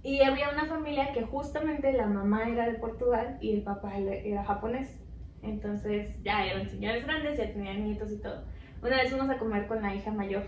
Y 0.04 0.22
había 0.22 0.50
una 0.50 0.66
familia 0.66 1.14
que 1.14 1.24
justamente 1.24 1.94
la 1.94 2.08
mamá 2.08 2.50
era 2.50 2.70
de 2.70 2.78
Portugal 2.78 3.38
y 3.40 3.54
el 3.54 3.64
papá 3.64 3.98
era 3.98 4.44
japonés. 4.44 5.00
Entonces 5.42 6.16
ya 6.24 6.46
eran 6.46 6.70
señores 6.70 7.06
grandes, 7.06 7.38
ya 7.38 7.52
tenían 7.52 7.84
nietos 7.84 8.12
y 8.12 8.22
todo. 8.22 8.44
Una 8.82 8.98
vez 8.98 9.10
fuimos 9.10 9.30
a 9.30 9.38
comer 9.38 9.68
con 9.68 9.82
la 9.82 9.96
hija 9.96 10.12
mayor 10.12 10.44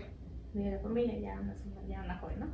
de 0.52 0.70
la 0.72 0.78
familia, 0.78 1.18
ya 1.18 1.40
una, 1.40 1.56
ya 1.88 2.02
una 2.02 2.18
joven, 2.18 2.40
¿no? 2.40 2.46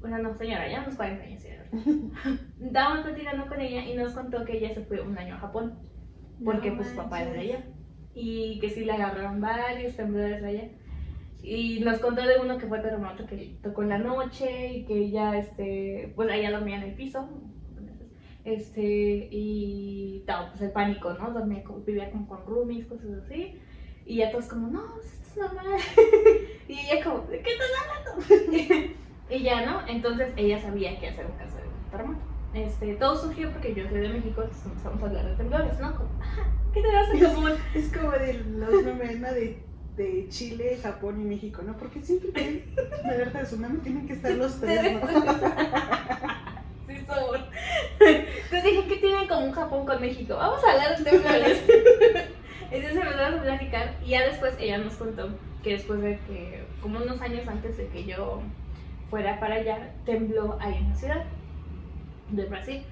Bueno, 0.00 0.18
no, 0.18 0.34
señora, 0.34 0.70
ya 0.70 0.82
unos 0.82 0.94
40 0.94 1.24
años. 1.24 1.44
Estábamos 2.62 3.04
platicando 3.04 3.46
con 3.48 3.60
ella 3.60 3.84
y 3.84 3.96
nos 3.96 4.12
contó 4.12 4.44
que 4.44 4.58
ella 4.58 4.74
se 4.74 4.84
fue 4.84 5.00
un 5.00 5.18
año 5.18 5.34
a 5.34 5.38
Japón, 5.38 5.78
porque 6.44 6.70
No 6.70 6.76
pues 6.76 6.90
su 6.90 6.96
papá 6.96 7.22
era 7.22 7.32
de 7.32 7.40
allá. 7.40 7.64
Y 8.14 8.58
que 8.60 8.70
sí 8.70 8.84
le 8.84 8.92
agarraron 8.92 9.40
varios 9.40 9.96
temblores 9.96 10.42
allá. 10.42 10.68
Y 11.42 11.80
nos 11.80 11.98
contó 12.00 12.22
de 12.26 12.38
uno 12.38 12.58
que 12.58 12.66
fue 12.66 12.80
terremoto 12.80 13.26
que 13.26 13.56
tocó 13.62 13.82
en 13.82 13.90
la 13.90 13.98
noche 13.98 14.68
y 14.68 14.84
que 14.84 14.98
ella, 14.98 15.38
este, 15.38 16.12
pues 16.16 16.30
ella 16.32 16.50
dormía 16.50 16.76
en 16.76 16.82
el 16.82 16.94
piso. 16.94 17.28
Este, 18.44 19.28
y 19.30 20.24
no, 20.26 20.48
pues 20.50 20.62
el 20.62 20.70
pánico, 20.70 21.12
¿no? 21.14 21.30
Dormía 21.30 21.62
vivía 21.86 22.10
como 22.10 22.26
con 22.26 22.46
roomies, 22.46 22.86
cosas 22.86 23.24
así. 23.24 23.60
Y 24.06 24.16
ya 24.16 24.30
todos 24.30 24.46
como, 24.46 24.68
no, 24.68 24.80
esto 25.00 25.26
es 25.30 25.36
normal. 25.36 25.66
y 26.68 26.72
ella 26.80 27.04
como, 27.04 27.20
¿de 27.26 27.42
qué 27.42 27.50
estás 27.50 27.68
hablando? 27.82 28.94
y 29.30 29.42
ya, 29.42 29.66
¿no? 29.66 29.86
Entonces 29.86 30.32
ella 30.36 30.58
sabía 30.60 30.98
qué 30.98 31.08
hacer 31.08 31.26
en 31.26 31.32
caso 31.32 31.56
de 31.56 31.62
un 31.68 31.90
terremoto. 31.90 32.20
Este, 32.54 32.94
todo 32.94 33.14
surgió 33.14 33.50
porque 33.52 33.74
yo 33.74 33.86
soy 33.88 34.00
de 34.00 34.08
México, 34.08 34.40
entonces 34.42 34.64
empezamos 34.66 35.02
a 35.02 35.06
hablar 35.06 35.26
de 35.28 35.36
temblores, 35.36 35.78
¿no? 35.78 35.94
Como, 35.94 36.08
"Ah, 36.22 36.46
¿qué 36.72 36.80
te 36.80 37.18
en 37.18 37.34
común? 37.34 37.52
Es 37.74 37.92
como 37.94 38.10
de 38.12 38.32
los 38.34 38.82
memes 38.84 39.20
de, 39.34 39.67
de 39.98 40.28
Chile, 40.28 40.78
Japón 40.82 41.20
y 41.20 41.24
México, 41.24 41.62
¿no? 41.62 41.76
Porque 41.76 42.02
siempre 42.02 42.32
que 42.32 42.72
de 43.08 43.16
verdad 43.18 43.42
tsunami 43.42 43.78
tienen 43.80 44.06
que 44.06 44.14
estar 44.14 44.32
los 44.32 44.60
tres, 44.60 44.94
¿no? 44.94 45.00
Sí, 46.86 47.04
somos. 47.06 47.40
Entonces 48.00 48.64
dije, 48.64 48.88
¿qué 48.88 48.96
tienen 48.96 49.28
como 49.28 49.44
un 49.44 49.52
Japón 49.52 49.84
con 49.84 50.00
México? 50.00 50.36
Vamos 50.36 50.64
a 50.64 50.72
hablar 50.72 50.96
de 50.96 51.04
temblores. 51.04 51.62
Entonces 52.70 52.96
empezamos 52.96 53.40
a 53.40 53.42
platicar 53.42 53.96
y 54.02 54.10
ya 54.10 54.26
después 54.26 54.56
ella 54.58 54.78
nos 54.78 54.94
contó 54.94 55.38
que 55.62 55.72
después 55.72 56.00
de 56.00 56.18
que, 56.20 56.64
como 56.80 56.98
unos 56.98 57.20
años 57.20 57.46
antes 57.46 57.76
de 57.76 57.88
que 57.88 58.06
yo 58.06 58.40
fuera 59.10 59.38
para 59.38 59.56
allá, 59.56 59.96
tembló 60.06 60.56
ahí 60.60 60.76
en 60.76 60.88
la 60.88 60.94
ciudad 60.94 61.24
de 62.28 62.44
Brasil. 62.46 62.86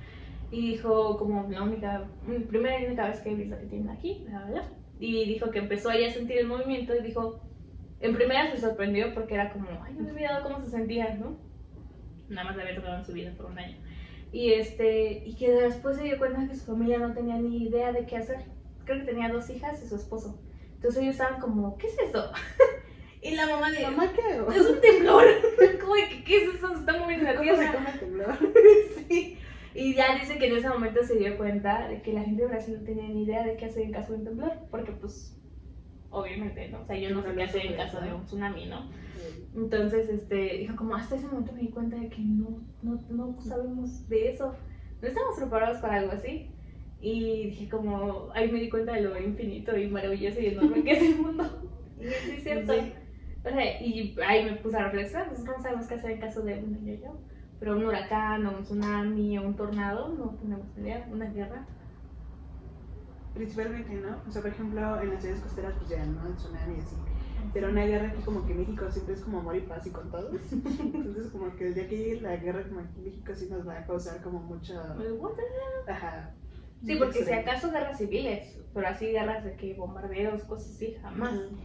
Y 0.51 0.73
dijo, 0.73 1.17
como 1.17 1.49
la 1.49 1.63
única, 1.63 2.05
primera 2.49 2.79
y 2.79 2.87
única 2.87 3.09
vez 3.09 3.21
que 3.21 3.31
he 3.31 3.35
visto 3.35 3.59
que 3.59 3.67
tiembla 3.67 3.95
aquí, 3.95 4.25
bla, 4.29 4.45
bla, 4.45 4.51
bla. 4.51 4.86
Y 4.99 5.27
dijo 5.27 5.51
que 5.51 5.59
empezó 5.59 5.91
ella 5.91 6.09
a 6.09 6.13
sentir 6.13 6.39
el 6.39 6.47
movimiento 6.47 6.95
y 6.95 7.03
dijo, 7.03 7.41
en 8.01 8.15
primera 8.15 8.51
se 8.51 8.61
sorprendió 8.61 9.13
porque 9.15 9.35
era 9.35 9.53
como, 9.53 9.69
ay, 9.85 9.95
no 9.95 10.05
me 10.05 10.11
había 10.11 10.33
dado 10.33 10.45
cómo 10.45 10.61
se 10.65 10.71
sentía, 10.71 11.15
¿no? 11.15 11.37
Nada 12.29 12.49
más 12.49 12.57
le 12.57 12.63
había 12.63 12.77
tocado 12.77 12.99
en 12.99 13.05
su 13.05 13.13
vida 13.13 13.33
por 13.37 13.47
un 13.47 13.59
año. 13.59 13.77
Y, 14.33 14.53
este, 14.53 15.23
y 15.25 15.37
que 15.37 15.51
después 15.51 15.97
se 15.97 16.05
dio 16.05 16.19
cuenta 16.19 16.47
que 16.49 16.57
su 16.57 16.67
familia 16.67 16.99
no 16.99 17.15
tenía 17.15 17.37
ni 17.37 17.65
idea 17.69 17.93
de 17.93 18.07
qué 18.07 18.17
hacer. 18.17 18.39
Creo 18.85 19.01
que 19.01 19.07
tenía 19.07 19.29
dos 19.29 19.49
hijas 19.51 19.83
y 19.83 19.89
su 19.89 19.97
esposo. 19.97 20.39
Entonces 20.75 21.03
ellos 21.03 21.15
estaban 21.15 21.41
como, 21.41 21.77
¿qué 21.79 21.87
es 21.87 21.99
eso? 22.09 22.31
y 23.23 23.35
la 23.35 23.47
mamá 23.47 23.71
le 23.71 23.79
dijo, 23.79 23.91
Mamá, 23.93 24.13
¿qué 24.13 24.23
hago? 24.23 24.51
es 24.51 24.61
un 24.61 24.81
temblor. 24.81 25.25
como 25.81 25.95
que, 25.95 26.25
¿qué 26.25 26.37
es 26.45 26.55
eso? 26.55 26.69
Se 26.69 26.81
está 26.81 26.99
moviendo 26.99 27.25
la 27.25 27.37
¿Cómo 27.37 27.51
se 27.51 27.57
tierra. 27.57 27.73
come 27.73 27.99
temblor? 27.99 28.39
Sí. 29.09 29.36
Y 29.77 29.95
ya 29.95 30.15
dice 30.19 30.39
que 30.39 30.47
en 30.47 30.57
ese 30.57 30.71
momento 30.71 31.05
se 31.05 31.19
dio 31.19 31.37
cuenta 31.37 31.87
de 31.89 32.01
que 32.01 32.15
la 32.15 32.23
gente 32.23 32.43
de 32.43 32.49
Brasil 32.49 32.79
no 32.79 32.85
tenía 32.85 33.09
ni 33.09 33.25
idea 33.25 33.45
de 33.45 33.57
qué 33.57 33.67
hacer 33.67 33.83
en 33.83 33.93
caso 33.93 34.13
de 34.13 34.21
un 34.21 34.25
temblor, 34.25 34.53
porque 34.71 34.93
pues 34.93 35.39
obviamente, 36.09 36.69
¿no? 36.71 36.81
O 36.81 36.87
sea, 36.87 36.97
yo 36.97 37.11
no 37.11 37.23
sé 37.23 37.35
qué 37.35 37.43
hacer 37.43 37.67
en 37.67 37.77
caso 37.77 38.01
de 38.01 38.15
un 38.15 38.25
tsunami, 38.25 38.67
¿no? 38.67 38.89
Entonces, 39.55 40.09
este, 40.09 40.59
dijo 40.59 40.77
como 40.77 40.95
hasta 40.95 41.17
ese 41.17 41.27
momento 41.27 41.53
me 41.53 41.61
di 41.61 41.69
cuenta 41.69 41.97
de 41.97 42.09
que 42.09 42.23
no, 42.23 42.63
no, 42.83 43.03
no 43.11 43.41
sabemos 43.43 44.09
de 44.09 44.31
eso, 44.31 44.55
no 45.03 45.09
estamos 45.09 45.37
preparados 45.37 45.79
para 45.79 45.97
algo 45.97 46.13
así. 46.13 46.51
Y 46.99 47.51
dije 47.51 47.69
como, 47.69 48.31
ahí 48.33 48.51
me 48.51 48.61
di 48.61 48.71
cuenta 48.71 48.95
de 48.95 49.03
lo 49.03 49.21
infinito 49.21 49.77
y 49.77 49.89
maravilloso 49.89 50.41
y 50.41 50.47
enorme 50.47 50.85
que 50.85 50.93
es 50.93 51.03
el 51.03 51.19
mundo. 51.19 51.45
Y 52.01 52.07
es 52.07 52.43
cierto. 52.43 52.75
Sí. 52.75 52.93
O 53.45 53.49
sea, 53.49 53.83
y 53.83 54.15
ahí 54.27 54.45
me 54.45 54.57
puse 54.57 54.77
a 54.77 54.85
reflexionar, 54.85 55.31
nosotros 55.33 55.57
no 55.57 55.63
sabemos 55.63 55.87
qué 55.87 55.95
hacer 55.95 56.11
en 56.11 56.21
caso 56.21 56.43
de 56.43 56.55
un 56.59 56.85
yo 56.85 57.19
pero 57.59 57.77
un 57.77 57.85
huracán 57.85 58.47
o 58.47 58.57
un 58.59 58.63
tsunami 58.65 59.39
o 59.39 59.43
un 59.43 59.57
tornado, 59.57 60.09
no 60.09 60.31
tenemos 60.41 60.67
idea, 60.77 61.07
una 61.11 61.27
guerra. 61.27 61.67
Principalmente, 63.35 63.93
¿no? 63.95 64.17
O 64.27 64.31
sea, 64.31 64.41
por 64.41 64.51
ejemplo, 64.51 65.01
en 65.01 65.11
las 65.11 65.21
ciudades 65.21 65.43
costeras, 65.43 65.75
pues 65.77 65.91
ya, 65.91 66.05
¿no? 66.07 66.27
El 66.27 66.37
tsunami 66.37 66.77
y 66.77 66.81
así. 66.81 66.97
Pero 67.53 67.69
una 67.69 67.85
guerra 67.85 68.09
aquí 68.09 68.23
como 68.23 68.47
que 68.47 68.55
México 68.55 68.91
siempre 68.91 69.15
es 69.15 69.21
como 69.21 69.41
amor 69.41 69.57
y 69.57 69.61
paz 69.61 69.87
y 69.87 69.91
con 69.91 70.11
todos. 70.11 70.35
Entonces 70.53 71.31
como 71.31 71.55
que 71.57 71.69
el 71.69 71.75
día 71.75 71.89
que 71.89 71.97
llegue 71.99 72.21
la 72.23 72.37
guerra 72.37 72.63
como 72.67 72.81
aquí 72.81 73.01
México 73.01 73.35
sí 73.35 73.49
nos 73.51 73.67
va 73.69 73.79
a 73.79 73.87
causar 73.87 74.23
como 74.23 74.39
mucho... 74.41 74.75
What 75.19 75.33
the- 75.37 75.93
Ajá. 75.93 76.31
Sí, 76.85 76.97
porque 76.97 77.25
si 77.25 77.33
acaso 77.33 77.71
guerras 77.71 77.99
civiles, 77.99 78.59
pero 78.75 78.89
así 78.89 79.07
guerras 79.07 79.45
de 79.45 79.55
que 79.57 79.75
bombardeos, 79.75 80.43
cosas 80.45 80.75
así, 80.75 80.97
jamás. 81.01 81.35
Ujú. 81.35 81.57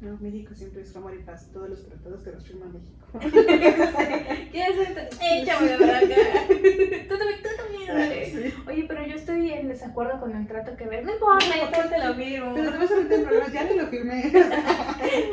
No, 0.00 0.16
México 0.20 0.54
siempre 0.54 0.82
es 0.82 0.94
amor 0.94 1.12
y 1.14 1.22
paz. 1.24 1.50
Todos 1.52 1.70
los 1.70 1.84
tratados 1.84 2.22
que 2.22 2.30
los 2.30 2.46
firma 2.46 2.66
México. 2.66 3.18
¿Quieres 4.52 4.76
ser? 4.76 5.08
Échame 5.20 5.76
para 5.76 5.98
acá. 5.98 6.14
Tú 6.48 7.18
también, 7.18 7.42
tú 7.42 7.48
también, 7.56 7.88
dale. 7.88 8.26
Sí. 8.30 8.54
Oye, 8.68 8.84
pero 8.86 9.04
yo 9.04 9.14
estoy 9.16 9.52
en 9.52 9.68
desacuerdo 9.68 10.20
con 10.20 10.36
el 10.36 10.46
trato 10.46 10.76
que 10.76 10.86
ves. 10.86 11.04
No 11.04 11.12
importa, 11.12 11.46
yo 11.46 11.88
te 11.88 11.98
lo 12.06 12.14
firmo. 12.14 12.54
Pero 12.54 12.72
te 12.72 12.78
vas 12.78 12.90
a 12.92 12.96
meter 12.96 13.18
en 13.18 13.24
problemas, 13.24 13.52
ya 13.52 13.64
ni 13.64 13.74
lo 13.76 13.86
firmé. 13.88 14.22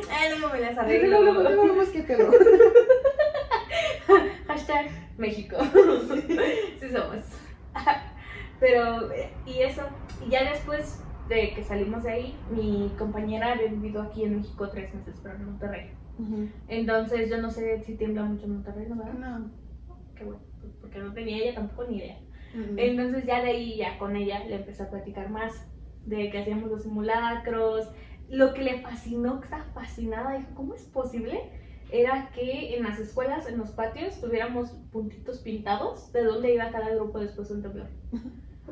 Ay, 0.10 0.40
no 0.40 0.50
me 0.50 0.60
las 0.62 0.74
Luego, 0.76 0.80
arreglo. 0.82 1.22
luego, 1.22 1.66
luego 1.66 1.92
qué 1.92 2.02
pedo. 2.02 2.32
Hashtag 4.48 4.90
México. 5.18 5.58
Sí 6.80 6.90
somos. 6.90 7.24
Pero, 8.60 9.12
eh, 9.12 9.30
y 9.46 9.62
eso. 9.62 9.82
Y 10.26 10.32
ya 10.32 10.50
después 10.50 11.00
de 11.28 11.54
que 11.54 11.64
salimos 11.64 12.04
de 12.04 12.12
ahí, 12.12 12.36
mi 12.52 12.92
compañera 12.98 13.54
había 13.54 13.68
vivido 13.68 14.02
aquí 14.02 14.24
en 14.24 14.38
México 14.38 14.70
tres 14.70 14.94
meses, 14.94 15.20
pero 15.22 15.36
en 15.36 15.46
Monterrey. 15.46 15.92
Entonces 16.68 17.30
yo 17.30 17.42
no 17.42 17.50
sé 17.50 17.82
si 17.84 17.96
tiembla 17.96 18.24
mucho 18.24 18.46
en 18.46 18.54
Monterrey, 18.54 18.88
¿no? 18.88 18.96
No. 18.96 19.52
Qué 20.16 20.24
bueno, 20.24 20.42
pues, 20.62 20.74
porque 20.80 21.00
no 21.00 21.14
tenía 21.14 21.38
ella 21.38 21.56
tampoco 21.56 21.86
ni 21.90 21.98
idea. 21.98 22.20
Entonces 22.78 23.26
ya 23.26 23.44
de 23.44 23.50
ahí, 23.50 23.78
ya 23.78 23.98
con 23.98 24.16
ella, 24.16 24.46
le 24.46 24.56
empecé 24.56 24.84
a 24.84 24.90
platicar 24.90 25.30
más 25.30 25.68
de 26.06 26.30
que 26.30 26.40
hacíamos 26.40 26.70
los 26.70 26.84
simulacros. 26.84 27.90
Lo 28.30 28.54
que 28.54 28.64
le 28.64 28.80
fascinó, 28.80 29.40
que 29.40 29.46
estaba 29.46 29.66
fascinada, 29.74 30.38
dijo, 30.38 30.50
¿cómo 30.56 30.74
es 30.74 30.84
posible? 30.84 31.52
Era 31.92 32.32
que 32.34 32.76
en 32.76 32.84
las 32.84 32.98
escuelas, 32.98 33.48
en 33.48 33.58
los 33.58 33.72
patios, 33.72 34.20
tuviéramos 34.22 34.72
puntitos 34.92 35.40
pintados 35.40 36.12
de 36.14 36.24
dónde 36.24 36.54
iba 36.54 36.72
cada 36.72 36.96
grupo 36.96 37.20
después 37.20 37.50
de 37.50 37.56
un 37.56 37.62
temblor. 37.62 37.88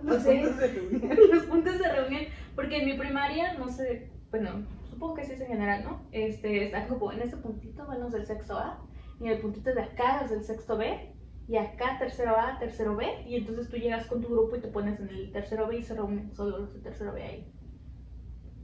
Los 0.06 0.24
sea, 0.24 0.34
puntos 0.34 0.58
de 0.60 0.68
reunión. 0.68 1.18
los 1.32 1.44
puntos 1.44 1.80
de 1.80 1.92
reunión, 1.92 2.24
porque 2.56 2.78
en 2.78 2.86
mi 2.86 2.94
primaria, 2.98 3.54
no 3.54 3.70
sé, 3.70 4.10
bueno, 4.32 4.50
supongo 4.90 5.16
que 5.16 5.26
sí 5.26 5.34
es 5.34 5.42
en 5.42 5.48
general, 5.48 5.84
¿no? 5.84 6.02
Este, 6.12 6.66
está 6.66 6.88
como 6.88 7.12
en 7.12 7.22
este 7.22 7.38
puntito 7.38 7.86
van 7.86 8.02
los 8.02 8.12
del 8.12 8.26
sexto 8.26 8.58
A, 8.58 8.82
y 9.20 9.26
en 9.26 9.32
el 9.32 9.40
puntito 9.40 9.74
de 9.74 9.82
acá 9.82 10.22
los 10.22 10.32
del 10.32 10.44
sexto 10.44 10.78
B, 10.78 11.14
y 11.48 11.58
acá 11.58 11.98
tercero 12.00 12.38
A, 12.38 12.58
tercero 12.60 12.96
B, 12.96 13.06
y 13.26 13.36
entonces 13.36 13.70
tú 13.70 13.78
llegas 13.78 14.08
con 14.08 14.22
tu 14.22 14.30
grupo 14.30 14.56
y 14.56 14.62
te 14.62 14.68
pones 14.68 15.00
en 15.00 15.10
el 15.10 15.32
tercero 15.32 15.68
B 15.68 15.78
y 15.78 15.84
se 15.84 15.96
reúnen 15.96 16.34
solo 16.34 16.60
los 16.60 16.74
del 16.74 16.84
tercero 16.84 17.14
B 17.14 17.24
ahí. 17.24 17.54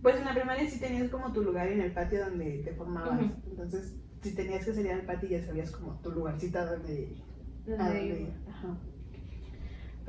Pues 0.02 0.18
en 0.18 0.26
la 0.26 0.34
primaria 0.34 0.70
sí 0.70 0.80
tenías 0.80 1.10
como 1.10 1.34
tu 1.34 1.44
lugar 1.44 1.68
en 1.68 1.82
el 1.82 1.92
patio 1.92 2.24
donde 2.24 2.62
te 2.64 2.74
formabas. 2.74 3.20
Ujú. 3.20 3.34
Entonces, 3.50 3.96
si 4.22 4.34
tenías 4.34 4.66
que 4.66 4.74
salir 4.74 4.92
al 4.92 5.02
patio 5.02 5.30
ya 5.30 5.46
sabías 5.46 5.72
como 5.72 6.00
tu 6.02 6.12
lugarcita 6.12 6.66
donde, 6.66 7.10
a 7.78 7.88
dónde 7.90 8.22
ir. 8.22 8.34
Ajá. 8.48 8.78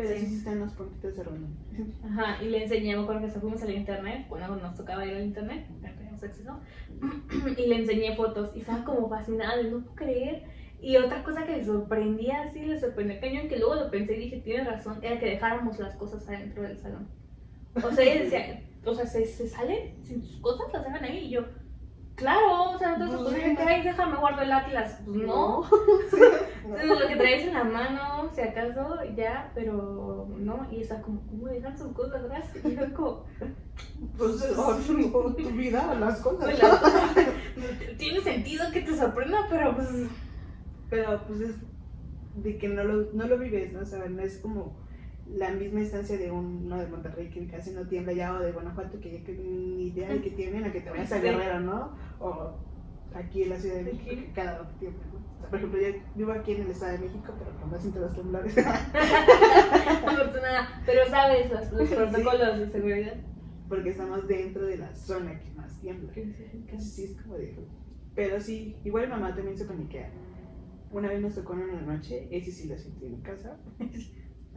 Pero 0.01 0.19
sí. 0.19 0.27
Sí. 0.27 0.35
están 0.37 0.61
los 0.61 0.73
puntitos 0.73 1.17
de 1.17 1.23
reunión. 1.23 1.55
Ajá, 2.05 2.43
y 2.43 2.49
le 2.49 2.63
enseñé, 2.63 2.97
me 2.97 3.03
acuerdo 3.03 3.23
que 3.23 3.41
fuimos 3.41 3.63
al 3.63 3.75
internet, 3.75 4.27
cuando 4.29 4.57
nos 4.57 4.75
tocaba 4.75 5.05
ir 5.05 5.15
al 5.15 5.25
internet, 5.25 5.67
ya 5.83 5.95
teníamos 5.95 6.23
acceso, 6.23 6.61
y 7.57 7.67
le 7.67 7.77
enseñé 7.77 8.17
fotos, 8.17 8.51
y 8.55 8.61
estaba 8.61 8.85
como 8.85 9.09
fascinada, 9.09 9.63
no 9.63 9.81
puedo 9.81 9.95
creer. 9.95 10.45
Y 10.81 10.97
otra 10.97 11.23
cosa 11.23 11.45
que 11.45 11.59
le 11.59 11.65
sorprendía, 11.65 12.43
así, 12.43 12.61
le 12.61 12.81
sorprendió 12.81 13.21
cañón, 13.21 13.49
que 13.49 13.59
luego 13.59 13.75
lo 13.75 13.91
pensé 13.91 14.17
y 14.17 14.21
dije, 14.21 14.41
tienes 14.41 14.67
razón, 14.67 14.99
era 15.03 15.19
que 15.19 15.27
dejáramos 15.27 15.79
las 15.79 15.95
cosas 15.97 16.27
adentro 16.27 16.63
del 16.63 16.79
salón. 16.79 17.09
O 17.75 17.91
sea, 17.93 18.05
ella 18.05 18.25
decía, 18.25 18.63
o 18.85 18.95
sea, 18.95 19.07
se, 19.07 19.27
se 19.27 19.47
salen 19.47 20.03
sin 20.03 20.23
sus 20.23 20.41
cosas, 20.41 20.73
las 20.73 20.85
dejan 20.85 21.05
ahí, 21.05 21.27
y 21.27 21.31
yo, 21.31 21.43
claro, 22.21 22.71
o 22.71 22.79
sea, 22.79 22.97
no 22.97 23.11
te 23.11 23.17
Pues, 23.17 23.35
que, 23.35 23.63
ay, 23.63 23.83
déjame 23.83 24.17
guardo 24.17 24.43
el 24.43 24.53
atlas, 24.53 24.99
pues 25.05 25.17
no. 25.17 25.65
Sí. 26.11 26.17
Entonces, 26.65 27.01
lo 27.01 27.09
que 27.09 27.17
traes 27.17 27.43
en 27.45 27.55
la 27.55 27.65
mano, 27.65 28.31
si 28.33 28.41
acaso, 28.43 28.99
ya, 29.17 29.51
pero 29.55 30.29
no, 30.39 30.67
y 30.71 30.83
está 30.83 31.01
como, 31.01 31.23
¿cómo 31.27 31.49
dejan 31.49 31.77
sus 31.77 31.93
cosas 31.93 32.23
atrás? 32.23 32.45
Y 32.63 32.77
yo 32.77 32.95
como, 32.95 33.25
Pues, 34.17 34.43
o, 34.57 35.33
tu 35.33 35.51
vida, 35.51 35.95
las 35.99 36.21
cosas. 36.21 36.51
Pues, 36.51 37.97
Tiene 37.99 38.21
sentido 38.21 38.71
que 38.73 38.83
te 38.83 38.97
sorprenda, 38.97 39.47
pero 39.51 39.75
pues. 39.75 39.89
Pero 40.89 41.21
pues 41.27 41.41
es 41.41 41.55
de 42.35 42.59
que 42.59 42.69
no 42.69 42.85
lo, 42.85 43.13
no 43.13 43.27
lo 43.27 43.39
vives, 43.39 43.73
¿no? 43.73 43.81
O 43.81 43.85
sea, 43.85 44.07
no 44.09 44.23
es 44.23 44.39
como 44.39 44.77
la 45.37 45.51
misma 45.51 45.81
instancia 45.81 46.17
de 46.19 46.31
uno 46.31 46.79
de 46.79 46.87
Monterrey 46.89 47.29
que 47.31 47.47
casi 47.47 47.71
no 47.73 47.87
tiembla 47.87 48.13
ya, 48.13 48.35
o 48.35 48.39
de 48.41 48.53
Guanajuato 48.53 48.99
que 49.01 49.13
ya 49.19 49.25
que 49.25 49.33
ni 49.33 49.89
idea 49.89 50.09
de 50.09 50.21
que 50.21 50.31
tienen, 50.31 50.65
a 50.65 50.73
que 50.73 50.81
te 50.81 50.91
vayas 50.91 51.13
a. 51.13 51.19
Guerrero, 51.21 51.61
¿no? 51.61 51.93
O 52.19 52.55
aquí 53.15 53.43
en 53.45 53.51
la 53.51 53.57
Ciudad 53.59 53.77
de 53.77 53.85
México, 53.85 54.05
que 54.09 54.33
cada 54.33 54.59
rato 54.59 54.75
tiembla, 54.79 55.03
¿no? 55.13 55.19
O 55.37 55.41
sea, 55.41 55.49
por 55.51 55.59
ejemplo, 55.59 55.81
yo 55.81 55.89
vivo 56.15 56.33
aquí 56.33 56.53
en 56.53 56.63
el 56.63 56.71
Estado 56.71 56.93
de 56.93 56.99
México, 56.99 57.33
pero 57.39 57.67
me 57.71 57.79
siento 57.81 58.01
los 58.01 58.15
temblores. 58.15 58.55
Afortunada. 60.07 60.83
Pero 60.87 61.07
sabes 61.09 61.51
los, 61.51 61.73
los 61.73 61.89
Sí. 61.89 61.95
protocolos 61.95 62.59
de 62.59 62.71
seguridad. 62.71 63.17
porque 63.69 63.91
estamos 63.91 64.27
dentro 64.27 64.67
de 64.67 64.79
la 64.79 64.93
zona 64.95 65.39
que 65.41 65.51
más 65.53 65.79
tiembla. 65.81 66.13
Entonces 66.17 66.93
sí 66.93 67.05
es 67.05 67.23
como 67.23 67.37
de... 67.37 67.55
Pero 68.17 68.41
sí, 68.41 68.77
igual 68.85 69.09
mamá 69.09 69.33
también 69.35 69.57
se 69.57 69.65
paniquea. 69.65 70.11
Una 70.91 71.09
vez 71.09 71.21
nos 71.23 71.37
tocó 71.37 71.55
en 71.55 71.61
una 71.61 71.83
noche, 71.83 72.27
ese 72.33 72.51
sí 72.51 72.69
lo 72.69 72.77
sentí 72.77 73.07
en 73.07 73.21
casa. 73.21 73.57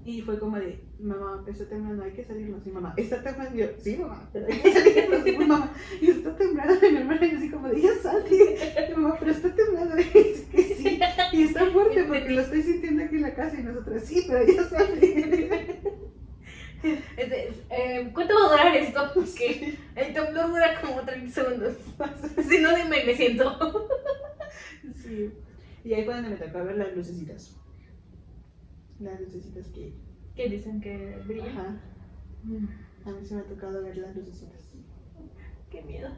Y 0.06 0.22
fue 0.22 0.38
como 0.38 0.58
de, 0.58 0.84
mamá, 1.00 1.44
está 1.48 1.66
temblando, 1.66 2.04
hay 2.04 2.12
que 2.12 2.26
salirnos. 2.26 2.66
Y 2.68 2.72
mamá, 2.72 2.94
está 2.98 3.24
temblando. 3.24 3.58
Yo, 3.58 3.68
sí, 3.80 3.96
mamá, 3.96 4.30
pero 4.34 4.48
hay 4.48 4.60
que 4.60 4.74
salirnos. 4.74 5.28
Y 5.28 5.38
mamá, 5.38 5.74
y 6.02 6.10
está 6.10 6.36
temblando. 6.36 6.86
Y 6.86 6.92
mi 6.92 6.98
hermana, 6.98 7.26
y 7.26 7.36
así 7.36 7.50
como 7.50 7.70
de, 7.70 7.82
ya 7.82 7.96
salte. 8.02 8.58
Y 8.90 8.94
mamá, 8.94 9.16
pero 9.18 9.32
está 9.32 9.56
temblando. 9.56 9.96
Y 10.00 10.04
dice 10.04 10.46
que 10.52 10.64
sí. 10.76 11.00
Y 11.32 11.44
está 11.44 11.68
fuerte 11.68 12.04
porque 12.04 12.30
lo 12.30 12.42
estoy 12.42 12.64
sintiendo 12.64 13.04
aquí 13.04 13.16
en 13.16 13.22
la 13.22 13.34
casa. 13.34 13.58
Y 13.58 13.64
nosotros, 13.64 14.04
sí, 14.04 14.26
pero 14.28 14.46
ya 14.46 14.64
salte. 14.66 15.82
Eh, 16.86 18.12
¿Cuánto 18.14 18.34
va 18.36 18.46
a 18.46 18.52
durar 18.52 18.76
esto? 18.76 19.10
Porque 19.14 19.78
el 19.96 20.14
temblor 20.14 20.50
dura 20.50 20.82
como 20.82 21.02
30 21.02 21.32
segundos. 21.32 21.78
Si 22.50 22.60
no, 22.60 22.76
dime, 22.76 23.06
me 23.06 23.16
siento. 23.16 23.88
Sí. 25.02 25.32
Y 25.86 25.94
ahí 25.94 26.04
fue 26.04 26.14
donde 26.14 26.32
me 26.32 26.36
tocó 26.36 26.62
ver 26.66 26.76
las 26.76 26.94
lucecitas. 26.94 27.56
Las 29.00 29.20
lucecitas 29.22 29.68
que. 29.70 29.94
¿Qué 30.36 30.50
dicen 30.50 30.82
que 30.82 31.22
brilla? 31.28 31.46
Ajá. 31.48 31.82
Mm, 32.44 32.66
A 33.08 33.12
mí 33.12 33.26
se 33.26 33.36
me 33.36 33.42
ha 33.42 33.46
tocado 33.46 33.84
ver 33.84 33.98
las 33.98 34.16
lucecitas. 34.16 34.74
Qué 35.70 35.82
miedo. 35.84 36.10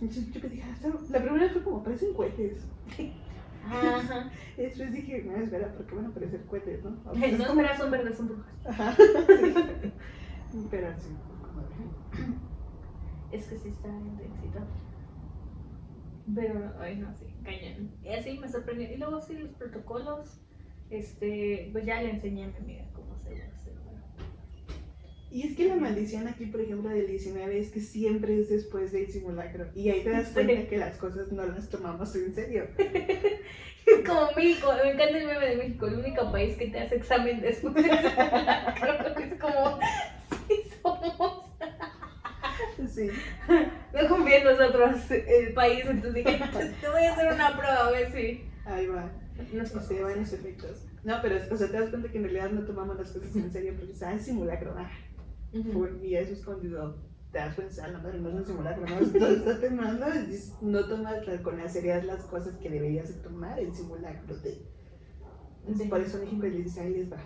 Yo, 0.00 0.06
yo 0.08 0.40
que 0.40 0.48
dije, 0.48 0.62
ah, 0.64 0.88
la 1.10 1.22
primera 1.22 1.48
fue 1.50 1.62
como 1.62 1.82
parecen 1.82 2.12
cohetes. 2.14 2.66
Ajá. 3.64 4.30
Y 4.58 4.62
después 4.62 4.92
dije, 4.92 5.22
no, 5.24 5.36
espera, 5.36 5.72
¿por 5.74 5.86
qué 5.86 5.94
van 5.96 6.06
a 6.06 6.14
parecer 6.14 6.44
cohetes, 6.46 6.82
no? 6.84 6.90
O 7.04 7.14
No, 7.14 7.24
es 7.26 7.36
como- 7.36 7.60
espera, 7.60 7.76
son 7.76 7.90
verdes, 7.90 8.16
son 8.16 8.28
brujas. 8.28 8.54
Ajá. 8.66 8.94
sí. 8.96 9.02
Pero 10.70 10.88
sí, 10.98 11.10
como 11.42 11.66
Es 13.32 13.46
que 13.48 13.58
sí 13.58 13.68
está 13.68 13.88
intensito. 13.88 14.60
Pero, 16.34 16.72
ay, 16.80 16.96
no, 16.96 17.12
sí, 17.14 17.26
cañón. 17.44 17.90
Y 18.02 18.08
así 18.10 18.38
me 18.38 18.48
sorprendió. 18.48 18.90
Y 18.92 18.96
luego 18.96 19.20
sí, 19.20 19.34
los 19.34 19.50
protocolos. 19.52 20.40
Este, 20.90 21.68
pues 21.72 21.84
ya 21.84 22.00
le 22.02 22.10
enseñé 22.10 22.44
a 22.44 22.48
mi 22.48 22.56
amiga 22.56 22.84
cómo 22.94 23.16
se 23.18 23.30
hace. 23.42 23.70
bueno. 23.84 24.02
Y 25.30 25.42
es 25.48 25.56
que 25.56 25.66
la 25.66 25.76
maldición 25.76 26.28
aquí, 26.28 26.46
por 26.46 26.60
ejemplo, 26.60 26.88
del 26.90 27.06
19 27.06 27.58
es 27.58 27.70
que 27.70 27.80
siempre 27.80 28.40
es 28.40 28.48
después 28.48 28.92
del 28.92 29.08
simulacro. 29.10 29.66
Y 29.74 29.90
ahí 29.90 30.02
te 30.02 30.10
das 30.10 30.28
Sí. 30.28 30.34
cuenta 30.34 30.68
que 30.68 30.78
las 30.78 30.96
cosas 30.96 31.32
no 31.32 31.44
las 31.44 31.68
tomamos 31.68 32.14
en 32.14 32.34
serio. 32.34 32.68
Es 32.78 34.04
como 34.06 34.30
México, 34.36 34.72
me 34.82 34.92
encanta 34.92 35.18
el 35.18 35.26
meme 35.26 35.46
de 35.48 35.56
México, 35.56 35.86
el 35.88 35.98
único 35.98 36.30
país 36.32 36.56
que 36.56 36.68
te 36.68 36.78
hace 36.80 36.96
examen 36.96 37.40
después 37.40 37.74
de 37.74 37.82
Creo 37.82 39.14
que 39.16 39.24
es 39.24 39.40
como, 39.40 39.78
sí 40.48 40.62
somos. 40.82 41.46
Sí. 42.88 43.08
No 43.92 44.08
confío 44.08 44.36
en 44.36 44.44
nosotros, 44.44 45.10
el 45.10 45.52
país, 45.54 45.84
entonces 45.84 46.14
dije, 46.24 46.38
te 46.80 46.88
voy 46.88 47.02
a 47.04 47.12
hacer 47.12 47.32
una 47.32 47.56
prueba 47.56 47.86
a 47.88 47.90
ver 47.90 48.12
si 48.12 48.44
Ahí 48.64 48.86
va. 48.86 49.10
Nos 49.54 49.68
Se 49.86 50.02
van 50.02 50.18
los 50.20 50.32
efectos. 50.32 50.86
No, 51.04 51.16
pero 51.22 51.36
o 51.50 51.56
sea, 51.56 51.68
te 51.70 51.78
das 51.78 51.90
cuenta 51.90 52.08
que 52.10 52.18
en 52.18 52.24
realidad 52.24 52.50
no 52.50 52.62
tomamos 52.64 52.96
las 52.96 53.12
cosas 53.12 53.34
en 53.36 53.50
serio 53.52 53.74
porque 53.78 53.92
ah, 54.04 54.14
es 54.14 54.24
simulacro. 54.24 54.74
Ah, 54.76 54.90
Ujú. 55.52 55.72
Por- 55.72 56.04
y 56.04 56.16
eso 56.16 56.32
es 56.32 56.44
cuando 56.44 56.96
te 57.32 57.38
das 57.38 57.54
cuenta, 57.54 57.84
ah, 57.84 57.88
la 57.88 57.98
madre 57.98 58.18
no 58.20 58.28
es 58.30 58.34
un 58.36 58.46
simulacro, 58.46 58.84
no, 58.86 58.98
está 58.98 59.60
temblando, 59.60 60.06
no 60.62 60.84
tomas 60.88 61.16
con 61.42 61.58
la 61.58 61.68
seriedad 61.68 62.02
las 62.02 62.24
cosas 62.24 62.56
que 62.56 62.68
deberías 62.70 63.08
de 63.08 63.14
tomar 63.22 63.58
en 63.60 63.74
simulacro. 63.74 64.36
De, 64.38 64.58
Sí. 65.76 65.88
Por 65.88 66.00
eso 66.00 66.18
México 66.18 66.42
les 66.46 66.64
dice, 66.64 66.80
ahí 66.80 66.94
les 66.94 67.12
va. 67.12 67.16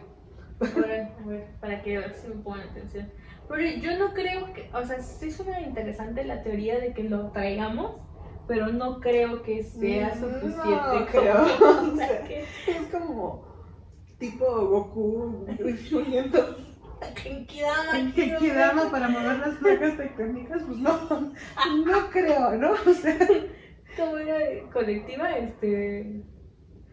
A 0.61 0.81
ver, 0.87 1.09
a 1.23 1.27
ver, 1.27 1.47
para 1.61 1.83
que 1.83 2.03
si 2.23 2.29
me 2.29 2.37
pongan 2.37 2.69
atención. 2.71 3.11
Pero 3.49 3.63
yo 3.83 3.99
no 3.99 4.15
creo 4.15 4.53
que, 4.55 4.71
o 4.73 4.83
sea, 4.85 5.03
sí 5.03 5.31
suena 5.31 5.61
interesante 5.61 6.25
la 6.25 6.43
teoría 6.43 6.81
de 6.81 6.95
que 6.95 7.05
lo 7.05 7.31
traigamos, 7.33 7.97
pero 8.51 8.67
no 8.67 8.99
creo 9.01 9.43
que 9.43 9.63
sea 9.63 10.09
Mm, 10.09 10.21
suficiente. 10.21 10.59
no 10.69 10.91
como- 10.91 11.07
creo. 11.07 11.37
o 11.93 11.97
sea, 11.97 12.23
que 12.27 12.41
Es 12.67 12.87
como 12.91 13.45
tipo 14.19 14.45
Goku 14.67 15.47
huyendo 15.93 16.57
en 17.25 17.47
Kidama, 17.47 17.99
en 17.99 18.11
quiero 18.11 18.41
Genkidama 18.41 18.91
para 18.91 19.09
mover 19.09 19.39
las 19.39 19.55
placas 19.57 19.97
tectónicas, 19.97 20.63
pues 20.65 20.79
no, 20.79 21.33
no 21.87 22.11
creo, 22.11 22.53
¿no? 22.57 22.73
O 22.73 22.93
sea, 22.93 23.17
¿Cómo 23.97 24.17
era 24.19 24.69
colectiva? 24.73 25.31
Este. 25.33 26.23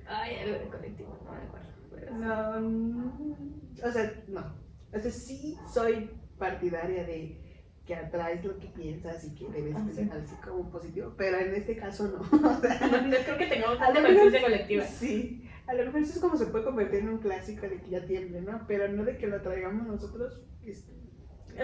Ay, 0.07 0.35
algo 0.43 0.59
de 0.59 0.69
colectiva, 0.69 1.09
no 1.25 1.31
me 1.31 1.37
acuerdo. 1.39 1.67
pero 1.91 2.13
no, 2.13 2.61
mm, 2.61 3.55
o 3.83 3.91
sea, 3.91 4.23
no. 4.27 4.55
O 4.93 4.99
sea, 4.99 5.11
sí 5.11 5.57
soy 5.73 6.09
partidaria 6.37 7.03
de 7.03 7.46
que 7.87 7.95
atraes 7.95 8.43
lo 8.45 8.59
que 8.59 8.67
piensas 8.67 9.23
y 9.25 9.33
que 9.33 9.47
debes 9.49 9.75
Ah, 9.75 9.85
pensar 9.95 10.19
así 10.19 10.35
como 10.43 10.69
positivo, 10.69 11.13
pero 11.17 11.39
en 11.39 11.55
este 11.55 11.75
caso 11.77 12.07
no. 12.09 12.19
O 12.49 12.59
sea, 12.61 12.79
No, 12.91 13.01
no 13.07 13.15
creo 13.25 13.37
que 13.37 13.47
tengamos 13.47 13.79
tanta 13.79 14.01
conciencia 14.03 14.41
colectiva. 14.41 14.83
Sí, 14.83 15.49
a 15.65 15.73
lo 15.73 15.85
mejor 15.85 16.01
eso 16.01 16.13
es 16.13 16.19
como 16.19 16.35
se 16.37 16.45
puede 16.47 16.65
convertir 16.65 16.99
en 16.99 17.09
un 17.09 17.17
clásico 17.19 17.61
de 17.67 17.79
que 17.81 17.89
ya 17.89 18.05
tiemble, 18.05 18.41
¿no? 18.41 18.65
Pero 18.67 18.87
no 18.89 19.03
de 19.05 19.17
que 19.17 19.27
lo 19.27 19.41
traigamos 19.41 19.87
nosotros. 19.87 20.41
este, 20.65 20.91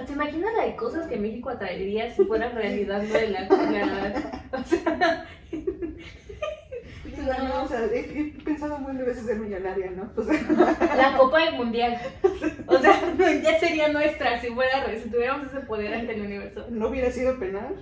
¿Te 0.08 0.12
imaginas 0.14 0.52
la 0.58 0.66
de 0.66 0.76
cosas 0.76 1.06
que 1.08 1.18
México 1.20 1.50
atraería 1.52 2.10
si 2.10 2.24
fuera 2.26 2.50
realidad 2.50 3.04
lo 3.04 3.14
de 3.14 3.30
la, 3.30 3.42
la- 3.42 4.50
O 4.60 4.64
sea, 4.64 5.26
No, 7.17 7.47
no, 7.47 7.63
o 7.63 7.67
sea, 7.67 7.86
he, 7.86 8.34
pensado 8.43 8.78
muchas 8.80 9.06
veces 9.06 9.26
ser 9.26 9.38
millonaria, 9.39 9.91
¿no? 9.91 10.12
O 10.15 10.23
sea, 10.23 10.41
la 10.97 11.17
Copa 11.17 11.39
del 11.45 11.56
Mundial. 11.56 11.97
O 12.67 12.78
sea, 12.80 12.99
ya 13.43 13.60
sería 13.60 13.89
nuestra 13.89 14.39
si 14.41 14.47
fuera 14.47 14.86
si 15.02 15.10
tuviéramos 15.10 15.47
ese 15.47 15.62
poder 15.62 15.93
ante 15.93 16.13
el 16.15 16.21
universo. 16.21 16.65
no 16.69 16.88
hubiera 16.89 17.12
sido 17.12 17.39
penal. 17.39 17.76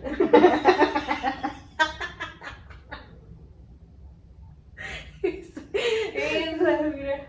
Esa, 6.13 6.81
mira. 6.95 7.27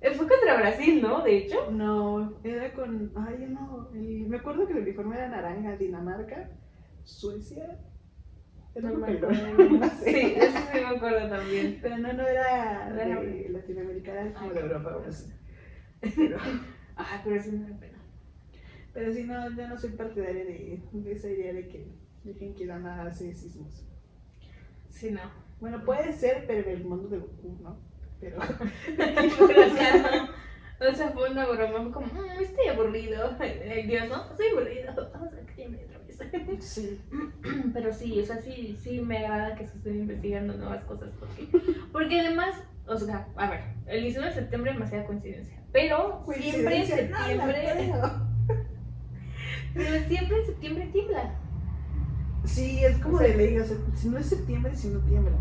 Eh, 0.00 0.10
Fue 0.10 0.28
contra 0.28 0.56
Brasil, 0.56 1.02
¿no? 1.02 1.22
De 1.22 1.36
hecho. 1.38 1.70
No, 1.70 2.38
era 2.44 2.72
con. 2.72 3.12
Ay, 3.16 3.46
no. 3.48 3.88
el- 3.94 4.26
me 4.28 4.38
acuerdo 4.38 4.66
que 4.66 4.72
el 4.72 4.80
uniforme 4.80 5.16
era 5.16 5.28
naranja, 5.28 5.76
Dinamarca, 5.76 6.50
Suecia. 7.04 7.78
No 8.82 8.94
me 8.94 9.06
acuerdo. 9.12 9.28
Sí, 10.04 10.34
eso 10.36 10.58
sí 10.58 10.78
me 10.80 10.96
acuerdo 10.96 11.28
también. 11.28 11.78
Pero 11.82 11.98
no, 11.98 12.12
no 12.12 12.26
era 12.26 12.88
Era- 12.88 13.20
de 13.22 13.48
Latinoamérica, 13.50 14.12
era 14.12 14.32
como 14.34 14.50
Ah, 14.50 14.54
de. 14.54 14.60
Europa 14.60 14.96
o 14.96 15.08
así. 15.08 15.32
Pero, 17.24 17.42
sí 17.42 17.50
me 17.52 17.70
da 17.70 17.78
pena. 17.78 17.98
pero 18.92 19.12
sí, 19.12 19.24
no, 19.24 19.50
yo 19.56 19.68
no 19.68 19.76
soy 19.78 19.90
partidaria 19.90 20.44
de, 20.44 20.82
de 20.92 21.12
esa 21.12 21.28
idea 21.28 21.52
de 21.52 21.68
que 21.68 21.86
dejen 22.24 22.54
que 22.54 22.66
Dana 22.66 23.02
hace 23.02 23.34
sismos. 23.34 23.84
Sí, 24.88 25.10
no. 25.10 25.20
Bueno, 25.60 25.84
puede 25.84 26.12
ser, 26.12 26.44
pero 26.46 26.68
en 26.68 26.76
el 26.78 26.84
mundo 26.84 27.08
de 27.08 27.18
Goku, 27.18 27.58
¿no? 27.62 27.78
Pero 28.20 28.38
Pero, 28.96 29.20
o 29.44 29.76
sea, 29.76 30.26
no. 30.80 30.88
O 30.88 30.94
sea, 30.94 31.08
fue 31.10 31.30
una 31.30 31.46
broma, 31.46 31.90
como, 31.92 32.06
"Mm, 32.06 32.40
estoy 32.42 32.68
aburrido. 32.68 33.36
El 33.40 33.86
dios, 33.88 34.08
¿no? 34.08 34.30
Estoy 34.30 34.48
aburrido. 34.48 35.10
Vamos 35.12 35.32
a 35.32 35.46
que 35.54 35.68
me 35.68 35.84
otra 35.84 35.95
sí. 36.60 37.00
Pero 37.72 37.92
sí, 37.92 38.20
o 38.20 38.24
sea, 38.24 38.40
sí, 38.40 38.76
sí 38.80 39.00
me 39.00 39.18
agrada 39.18 39.54
que 39.56 39.66
se 39.66 39.76
estén 39.76 40.00
investigando 40.00 40.54
nuevas 40.54 40.82
cosas. 40.84 41.10
Porque, 41.18 41.48
porque 41.92 42.20
además, 42.20 42.54
o 42.86 42.96
sea, 42.96 43.26
a 43.36 43.50
ver, 43.50 43.60
el 43.86 44.02
19 44.02 44.30
de 44.30 44.40
septiembre 44.40 44.70
es 44.72 44.76
demasiada 44.76 45.06
coincidencia. 45.06 45.60
Pero 45.72 46.24
siempre 46.32 46.76
en 46.76 46.80
no 46.82 46.86
septiembre. 46.96 47.56
Pero 49.74 50.08
siempre 50.08 50.38
en 50.40 50.46
septiembre 50.46 50.88
tiembla. 50.92 51.34
Sí, 52.44 52.84
es 52.84 52.96
como 52.98 53.16
O 53.16 53.18
sea, 53.18 53.28
de 53.28 53.36
ley, 53.36 53.58
o 53.58 53.64
sea, 53.64 53.76
si 53.94 54.08
no 54.08 54.18
es 54.18 54.26
septiembre, 54.26 54.74
si 54.74 54.88
no 54.88 55.00
tiembla. 55.00 55.36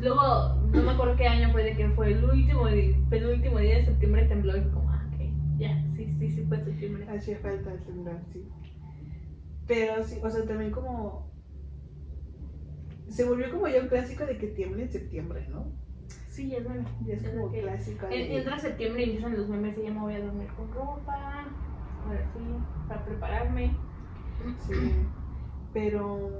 Luego, 0.00 0.60
no 0.72 0.82
me 0.82 0.90
acuerdo 0.90 1.16
qué 1.16 1.26
año 1.28 1.50
fue 1.52 1.62
de 1.64 1.76
que 1.76 1.88
fue 1.90 2.12
el 2.12 2.24
último, 2.24 2.66
di- 2.68 2.96
penúltimo 3.08 3.58
día 3.58 3.76
de 3.78 3.84
septiembre 3.86 4.24
tembló 4.26 4.56
y 4.56 4.62
como, 4.70 4.90
ah, 4.90 5.06
ok, 5.14 5.20
ya, 5.58 5.80
sí, 5.96 6.12
sí, 6.18 6.30
sí 6.30 6.44
fue 6.48 6.58
septiembre. 6.64 7.06
Hacía 7.08 7.38
falta 7.38 7.70
temblar, 7.86 8.20
sí. 8.32 8.44
Pero 9.66 10.02
sí, 10.04 10.18
o 10.22 10.30
sea, 10.30 10.44
también 10.44 10.70
como. 10.70 11.32
Se 13.08 13.24
volvió 13.24 13.50
como 13.50 13.68
ya 13.68 13.80
un 13.82 13.88
clásico 13.88 14.24
de 14.26 14.38
que 14.38 14.48
tiembla 14.48 14.82
en 14.82 14.90
septiembre, 14.90 15.46
¿no? 15.48 15.66
Sí, 16.28 16.54
es 16.54 16.64
bueno. 16.64 16.84
Ya 17.06 17.14
es 17.14 17.22
Es 17.24 17.30
como 17.30 17.50
que- 17.52 17.60
clásico. 17.62 18.06
De- 18.08 18.36
Entra 18.38 18.58
septiembre 18.58 19.02
y 19.02 19.10
empiezan 19.10 19.36
los 19.36 19.48
memes 19.48 19.78
y 19.78 19.82
ya 19.84 19.92
me 19.92 20.00
voy 20.00 20.14
a 20.14 20.20
dormir 20.24 20.48
con 20.56 20.72
ropa. 20.72 21.46
ahora 22.04 22.30
sí, 22.34 22.40
para 22.88 23.04
prepararme. 23.04 23.76
Sí, 24.66 24.74
pero 25.72 26.30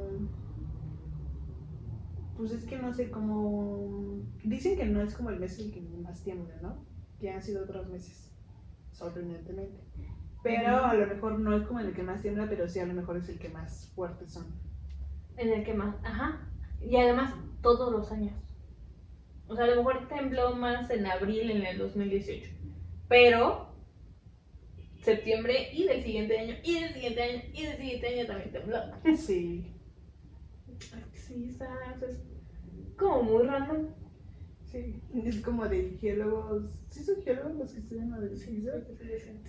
pues 2.37 2.53
es 2.53 2.65
que 2.67 2.77
no 2.79 2.93
sé 2.93 3.11
cómo 3.11 4.19
dicen 4.45 4.77
que 4.77 4.85
no 4.87 5.01
es 5.01 5.15
como 5.15 5.31
el 5.31 5.39
mes 5.41 5.59
en 5.61 5.67
el 5.67 5.73
que 5.73 5.81
más 6.03 6.23
tiembla, 6.23 6.55
¿no? 6.61 6.85
Que 7.21 7.31
han 7.31 7.41
sido 7.41 7.63
otros 7.63 7.89
meses, 7.89 8.31
sorprendentemente. 8.93 9.81
Pero 10.45 10.85
a 10.85 10.95
lo 10.95 11.07
mejor 11.07 11.41
no 11.41 11.57
es 11.57 11.67
como 11.67 11.81
el 11.81 11.93
que 11.93 12.05
más 12.05 12.23
tiembla, 12.23 12.47
pero 12.49 12.69
sí 12.69 12.79
a 12.79 12.87
lo 12.87 12.95
mejor 12.95 13.17
es 13.17 13.29
el 13.29 13.41
que 13.41 13.49
más 13.49 13.91
fuertes 13.97 14.33
son. 14.33 14.47
En 15.37 15.49
el 15.53 15.65
que 15.65 15.75
más, 15.75 15.97
ajá. 16.05 16.49
Y 16.81 16.97
además, 16.97 17.35
todos 17.63 17.91
los 17.91 18.13
años. 18.13 18.35
O 19.49 19.57
sea, 19.57 19.65
a 19.65 19.69
lo 19.69 19.77
mejor 19.77 20.07
tembló 20.07 20.55
más 20.55 20.89
en 20.91 21.07
abril 21.07 21.51
en 21.51 21.67
el 21.67 21.79
2018. 21.79 22.51
Pero 23.09 23.75
septiembre 25.03 25.71
y 25.73 25.87
del 25.87 26.03
siguiente 26.03 26.39
año, 26.39 26.55
y 26.63 26.81
del 26.81 26.95
siguiente 26.95 27.23
año, 27.23 27.43
y 27.53 27.63
del 27.65 27.77
siguiente 27.77 28.07
año 28.07 28.27
también 28.27 28.53
tembló. 28.53 28.79
Sí, 29.17 29.75
Sí, 31.15 31.49
está, 31.49 31.67
es 32.03 32.19
como 32.99 33.23
muy 33.23 33.47
random. 33.47 33.87
Sí. 34.83 35.01
Es 35.25 35.41
como 35.41 35.67
de 35.69 35.97
geólogos. 36.01 36.65
¿Sí 36.91 37.03
son 37.05 37.23
geólogos 37.23 37.57
los 37.57 37.73
que 37.73 37.81
estudian 37.81 38.11
lo 38.11 38.21
del 38.21 38.37
sismo? 38.37 38.71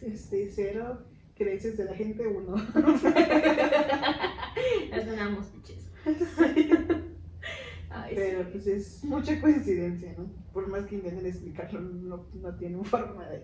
Este, 0.01 0.49
cero 0.49 0.99
creencias 1.35 1.75
de 1.77 1.85
la 1.85 1.93
gente, 1.95 2.25
uno. 2.27 2.55
Ya 4.89 5.05
sonamos 5.05 5.47
piches. 5.47 5.91
Ay, 7.89 8.13
Pero 8.15 8.43
sí. 8.43 8.49
pues 8.51 8.67
es 8.67 9.03
mucha 9.03 9.39
coincidencia, 9.41 10.13
¿no? 10.17 10.29
Por 10.53 10.67
más 10.67 10.85
que 10.85 10.95
intenten 10.95 11.25
explicarlo, 11.25 11.81
no, 11.81 12.25
no 12.33 12.55
tienen 12.55 12.83
forma 12.85 13.27
de... 13.29 13.43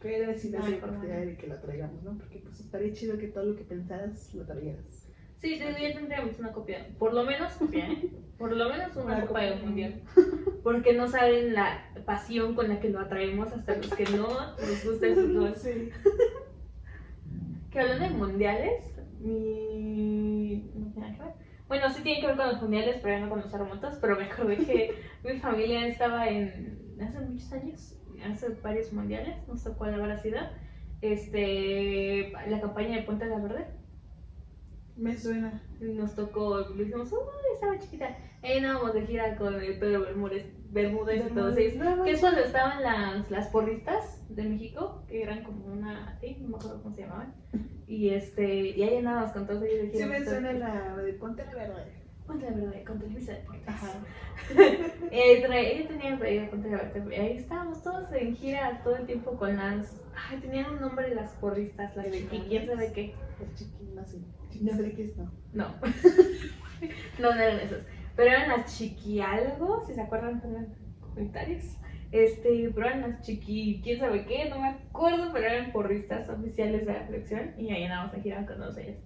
Pero 0.00 0.36
sí 0.38 0.50
No 0.50 0.60
forma. 0.60 0.80
partidaria 0.80 1.26
de 1.26 1.36
que 1.36 1.46
lo 1.46 1.56
traigamos, 1.60 2.02
¿no? 2.02 2.16
Porque 2.18 2.38
pues 2.38 2.60
estaría 2.60 2.92
chido 2.92 3.18
que 3.18 3.28
todo 3.28 3.44
lo 3.44 3.56
que 3.56 3.64
pensaras 3.64 4.32
lo 4.34 4.44
trajeras. 4.44 5.08
Sí, 5.40 5.56
sí, 5.58 5.64
ya 5.64 5.94
tendríamos 5.94 6.38
una 6.38 6.52
copia. 6.52 6.88
Por 6.98 7.12
lo 7.14 7.24
menos 7.24 7.52
copia, 7.54 7.90
¿eh? 7.90 8.10
Por 8.38 8.54
lo 8.54 8.68
menos 8.68 8.94
una, 8.96 9.24
copa 9.26 9.40
de 9.40 9.52
copia. 9.52 9.64
mundial. 9.64 10.02
Porque 10.62 10.92
no 10.92 11.08
saben 11.08 11.54
la 11.54 11.90
pasión 12.04 12.54
con 12.54 12.68
la 12.68 12.80
que 12.80 12.90
lo 12.90 13.00
atraemos 13.00 13.52
hasta 13.52 13.76
los 13.76 13.88
que 13.94 14.04
no 14.04 14.28
nos 14.28 14.84
gusta 14.84 15.06
el 15.06 15.14
fútbol. 15.14 15.54
Sí. 15.56 15.90
Que 17.70 17.80
hablando 17.80 18.04
de 18.04 18.10
mundiales, 18.10 18.96
mi. 19.20 20.70
No 20.74 20.90
tiene 20.92 21.08
nada 21.08 21.12
que 21.12 21.22
ver. 21.24 21.32
Bueno, 21.68 21.90
sí 21.90 22.02
tiene 22.02 22.20
que 22.20 22.26
ver 22.28 22.36
con 22.36 22.48
los 22.48 22.62
mundiales, 22.62 22.96
pero 23.02 23.18
ya 23.18 23.20
no 23.20 23.28
con 23.28 23.40
los 23.42 23.52
remotos. 23.52 23.98
Pero 24.00 24.16
me 24.16 24.24
acordé 24.24 24.56
que 24.56 24.94
mi 25.24 25.38
familia 25.40 25.86
estaba 25.86 26.26
en. 26.28 26.96
Hace 26.98 27.20
muchos 27.20 27.52
años, 27.52 27.98
hace 28.24 28.48
varios 28.62 28.92
mundiales, 28.94 29.36
no 29.46 29.58
sé 29.58 29.72
cuál 29.76 29.92
habrá 29.92 30.16
sido. 30.16 30.38
Este. 31.02 32.32
La 32.48 32.60
campaña 32.60 32.96
de 32.96 33.02
Puente 33.02 33.26
de 33.26 33.30
la 33.30 33.38
Verde. 33.40 33.66
Me 34.96 35.16
suena. 35.16 35.62
Nos 35.80 36.14
tocó, 36.14 36.60
le 36.74 36.84
dijimos, 36.84 37.12
uy, 37.12 37.18
estaba 37.54 37.78
chiquita. 37.78 38.16
Ahí 38.42 38.58
andábamos 38.58 38.94
de 38.94 39.06
gira 39.06 39.36
con 39.36 39.54
el 39.54 39.78
Pedro 39.78 40.00
Bermúdez, 40.02 40.46
Bermúdez 40.70 41.26
y 41.30 41.34
todos 41.34 41.56
ellos. 41.58 41.76
No, 41.76 42.02
Que 42.04 42.12
es 42.12 42.20
cuando 42.20 42.40
estaban 42.40 42.82
las, 42.82 43.30
las 43.30 43.48
porristas 43.48 44.22
de 44.28 44.42
México, 44.44 45.02
que 45.08 45.22
eran 45.22 45.42
como 45.44 45.66
una, 45.66 46.16
sí, 46.20 46.36
no 46.40 46.48
me 46.48 46.56
acuerdo 46.56 46.82
cómo 46.82 46.94
se 46.94 47.02
llamaban. 47.02 47.34
Y 47.86 48.08
este, 48.10 48.68
y 48.70 48.82
ahí 48.82 48.96
andábamos 48.98 49.32
con 49.32 49.46
todos 49.46 49.62
ellos 49.64 49.82
de 49.86 49.90
Sí 49.90 49.96
gira. 49.98 50.06
me 50.06 50.24
suena 50.24 50.52
la 50.52 50.96
de 50.96 51.12
Ponte 51.14 51.44
la 51.44 51.54
Verde. 51.54 51.92
Ponte 52.26 52.50
la 52.50 52.56
verdad, 52.56 52.84
con 52.84 52.98
Televisa 52.98 53.32
Deportes. 53.34 53.68
Ajá. 53.68 53.92
Eh, 55.10 55.42
tra- 55.46 55.56
ella 55.56 55.88
tenía 55.88 56.18
traído 56.18 56.50
Ponte 56.50 56.70
la 56.70 56.76
Verdad. 56.78 57.08
Ahí 57.10 57.36
estábamos 57.36 57.82
todos 57.82 58.10
en 58.12 58.34
gira 58.36 58.80
todo 58.82 58.96
el 58.96 59.06
tiempo 59.06 59.36
con 59.36 59.56
las. 59.56 60.00
Ay, 60.28 60.38
tenían 60.40 60.72
un 60.72 60.80
nombre 60.80 61.14
las 61.14 61.32
porristas, 61.34 61.94
las 61.96 62.10
chiqui, 62.10 62.40
quién 62.48 62.66
sabe 62.66 62.92
qué. 62.92 63.14
Los 63.40 63.54
chiquis, 63.54 63.88
no 63.94 64.04
no. 64.62 65.32
No. 65.52 65.74
no, 67.18 67.34
no 67.34 67.40
eran 67.40 67.60
esas. 67.60 67.82
Pero 68.16 68.30
eran 68.30 68.48
las 68.48 68.76
chiqui 68.76 69.20
algo, 69.20 69.84
si 69.86 69.94
se 69.94 70.00
acuerdan 70.00 70.40
pongan 70.40 70.64
en 70.64 71.00
comentarios. 71.00 71.76
Este, 72.12 72.70
pero 72.74 72.86
eran 72.86 73.02
las 73.02 73.22
chiqui, 73.22 73.80
quién 73.82 73.98
sabe 73.98 74.24
qué, 74.24 74.48
no 74.48 74.60
me 74.60 74.68
acuerdo, 74.68 75.30
pero 75.32 75.46
eran 75.46 75.72
porristas 75.72 76.28
oficiales 76.28 76.86
de 76.86 76.92
la 76.92 77.06
selección 77.06 77.54
y 77.58 77.70
ahí 77.70 77.84
andábamos 77.84 78.14
a 78.14 78.20
girar 78.20 78.46
con 78.46 78.56
todos 78.56 78.78
ellos. 78.78 78.96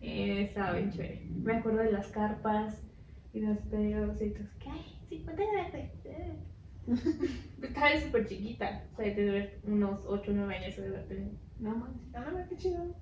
Eh, 0.00 0.42
estaba 0.48 0.72
bien 0.72 0.90
chévere. 0.90 1.26
Me 1.30 1.54
acuerdo 1.54 1.80
de 1.80 1.92
las 1.92 2.08
carpas 2.08 2.82
y 3.32 3.40
los 3.40 3.58
todos, 3.70 4.18
¿qué 4.18 4.70
hay? 4.70 4.98
Sí, 5.08 5.22
ponte 5.24 5.44
la 5.44 5.64
verde. 5.64 5.92
Eh. 6.04 6.36
Estaba 7.62 7.96
súper 8.00 8.26
chiquita, 8.26 8.84
o 8.92 8.96
sea, 8.96 9.06
de 9.06 9.12
tener 9.12 9.60
unos 9.64 10.02
8 10.06 10.30
o 10.30 10.34
9 10.34 10.54
años 10.54 10.76
de 10.76 10.86
haber 10.86 11.06
tenido. 11.06 11.30
No. 11.58 11.88
Ah, 12.14 12.30
no, 12.30 12.48
qué 12.48 12.56
chido. 12.56 12.94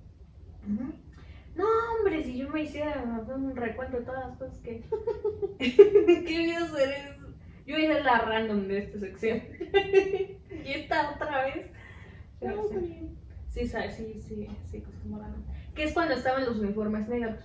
No, 1.55 1.65
hombre, 1.97 2.23
si 2.23 2.37
yo 2.37 2.49
me 2.49 2.61
hiciera 2.63 3.03
un 3.35 3.55
recuento 3.55 3.97
de 3.99 4.05
todas 4.05 4.27
las 4.29 4.37
cosas 4.37 4.59
que. 4.59 4.81
¿Qué 5.59 6.37
voy 6.37 6.51
a 6.51 6.63
hacer? 6.63 6.89
Es... 6.89 7.19
Yo 7.65 7.75
voy 7.75 7.85
a 7.85 7.93
ser 7.93 8.05
la 8.05 8.19
random 8.21 8.67
de 8.67 8.77
esta 8.79 8.99
sección. 8.99 9.41
y 10.65 10.71
esta 10.71 11.11
otra 11.11 11.45
vez. 11.45 11.67
No, 11.67 11.71
Pero 12.39 12.61
está 12.61 12.79
sí, 12.79 12.85
bien. 12.87 13.17
sí, 13.49 13.67
sabe, 13.67 13.91
sí, 13.91 14.21
sí, 14.21 14.47
sí, 14.71 14.81
cosas 14.81 14.99
como 15.01 15.19
random. 15.19 15.43
Que 15.75 15.83
es 15.83 15.93
cuando 15.93 16.13
estaban 16.13 16.45
los 16.45 16.57
uniformes 16.59 17.07
negros 17.09 17.37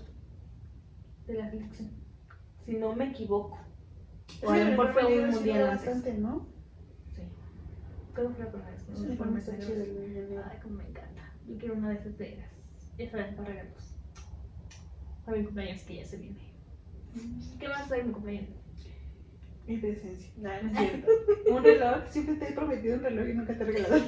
de 1.27 1.35
la 1.35 1.51
selección. 1.51 1.91
Si 2.65 2.73
no 2.77 2.95
me 2.95 3.11
equivoco. 3.11 3.59
O 4.43 4.51
a 4.51 4.55
Sí, 4.57 4.61
lo 4.65 4.71
mejor 4.71 4.93
fue 4.93 5.05
un 5.05 5.11
sí 5.33 5.35
mundial 5.37 5.59
dura 5.59 5.73
antes. 5.73 5.87
bastante, 5.87 6.15
¿no? 6.19 6.47
Sí. 7.15 7.23
Creo 8.15 8.29
que 8.29 8.35
fue 8.35 8.45
la 8.45 8.51
primera 8.53 8.71
vez 8.71 8.83
Sí, 8.95 9.05
uniformes 9.07 9.49
negros. 9.49 10.45
Ay, 10.51 10.59
como 10.63 10.75
me 10.77 10.85
encanta. 10.89 11.33
Yo 11.47 11.59
quiero 11.59 11.75
una 11.75 11.91
de 11.91 11.95
esas 11.97 12.17
de 12.19 12.37
las. 12.37 12.51
Ya 12.97 13.11
saben, 13.11 13.35
para 13.37 13.49
regalos. 13.49 13.94
Para 15.25 15.39
mi 15.39 15.45
cumpleaños 15.45 15.83
que 15.83 15.97
ya 15.97 16.05
se 16.05 16.17
viene. 16.19 16.37
¿Qué 17.59 17.69
más 17.69 17.89
trae 17.89 18.03
mi 18.03 18.13
cumpleaños? 18.13 18.51
Mi 19.67 19.79
presencia. 19.79 20.31
No, 20.37 20.51
no 20.63 20.71
es 20.71 20.79
cierto. 20.91 21.11
Un 21.51 21.65
reloj. 21.65 21.97
Siempre 22.11 22.35
te 22.35 22.49
he 22.49 22.53
prometido 22.53 22.97
un 22.97 23.03
reloj 23.03 23.29
y 23.29 23.33
nunca 23.33 23.57
te 23.57 23.63
he 23.63 23.67
regalado. 23.67 23.97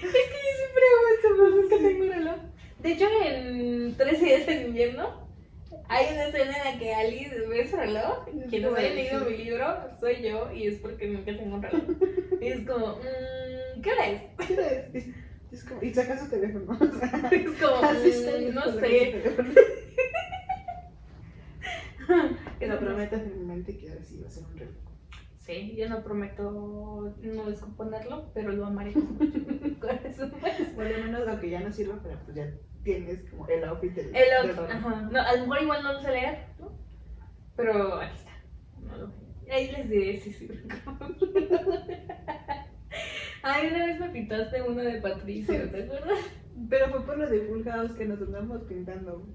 Es 0.00 0.12
que 0.12 0.18
yo 0.18 0.52
siempre 0.56 0.82
hago 0.86 1.08
esto, 1.16 1.28
pero 1.36 1.50
nunca 1.50 1.76
tengo 1.76 2.04
un 2.04 2.12
reloj. 2.12 2.36
De 2.78 2.92
hecho, 2.92 3.06
en 3.24 3.96
13 3.96 4.24
días 4.24 4.48
en 4.48 4.66
invierno 4.68 5.28
hay 5.88 6.06
una 6.12 6.28
escena 6.28 6.56
en 6.56 6.64
la 6.72 6.78
que 6.78 6.94
Alice 6.94 7.40
ve 7.48 7.68
su 7.68 7.76
reloj. 7.76 8.26
Quienes 8.48 8.74
hayan 8.74 8.94
leído 8.94 9.24
mi 9.24 9.36
libro 9.36 9.66
soy 9.98 10.22
yo 10.22 10.52
y 10.52 10.68
es 10.68 10.78
porque 10.78 11.08
nunca 11.08 11.36
tengo 11.36 11.56
un 11.56 11.62
reloj. 11.62 11.82
Y 12.40 12.46
es 12.46 12.66
como, 12.66 12.96
mmm, 12.96 13.82
¿qué 13.82 13.90
hora 13.90 14.06
es? 14.06 14.22
¿Qué 14.46 14.54
era? 14.54 14.68
Es, 14.92 15.06
es 15.52 15.64
como, 15.64 15.82
y 15.82 15.92
saca 15.94 16.18
su 16.18 16.28
teléfono. 16.28 16.72
O 16.72 16.76
sea, 16.98 17.28
Es 17.30 17.50
como, 17.60 17.76
así 17.84 18.08
está 18.10 18.32
"Mm, 18.38 18.54
no 18.54 18.62
sé. 18.80 19.22
Que 22.58 22.66
Lo 22.66 22.78
prometo 22.80 23.18
firmemente 23.20 23.76
que 23.76 23.90
ahora 23.90 24.02
sí 24.02 24.18
va 24.20 24.28
a 24.28 24.30
ser 24.30 24.44
un 24.44 24.56
reloj. 24.56 24.74
Sí, 25.38 25.74
yo 25.76 25.88
no 25.88 26.02
prometo 26.02 27.14
no 27.22 27.44
descomponerlo, 27.50 28.30
pero 28.34 28.52
lo 28.52 28.66
amaré 28.66 28.92
con 28.94 29.16
mucho 29.16 29.80
corazón. 29.80 30.32
pues. 30.40 30.54
Por 30.74 30.84
lo 30.84 30.98
menos 31.04 31.26
lo 31.26 31.40
que 31.40 31.50
ya 31.50 31.60
no 31.60 31.72
sirve, 31.72 31.94
pero 32.02 32.18
pues 32.24 32.36
ya 32.36 32.50
tienes 32.82 33.20
como 33.30 33.46
el 33.48 33.64
outfit 33.64 33.92
del, 33.94 34.06
El 34.06 34.12
del 34.12 34.56
reloj. 34.56 34.70
ajá. 34.70 35.08
No, 35.12 35.20
a 35.20 35.32
lo 35.36 35.40
mejor 35.42 35.62
igual 35.62 35.82
no 35.82 35.92
lo 35.94 36.00
sé 36.00 36.10
leer, 36.10 36.38
¿no? 36.58 36.72
Pero 37.56 37.94
aquí 38.00 38.16
está. 38.16 38.32
No 38.80 38.96
lo- 38.96 39.28
Ahí 39.50 39.70
les 39.72 39.88
diré 39.88 40.20
si 40.20 40.32
sirve. 40.32 40.62
Ay, 43.50 43.68
una 43.68 43.86
vez 43.86 44.00
me 44.00 44.08
pintaste 44.10 44.62
uno 44.62 44.82
de 44.82 45.00
Patricio, 45.00 45.70
¿te 45.70 45.82
acuerdas? 45.84 46.18
Pero 46.68 46.88
fue 46.90 47.06
por 47.06 47.18
lo 47.18 47.28
de 47.30 47.40
Full 47.46 47.62
House 47.64 47.92
que 47.92 48.04
nos 48.04 48.20
andamos 48.20 48.62
pintando. 48.64 49.26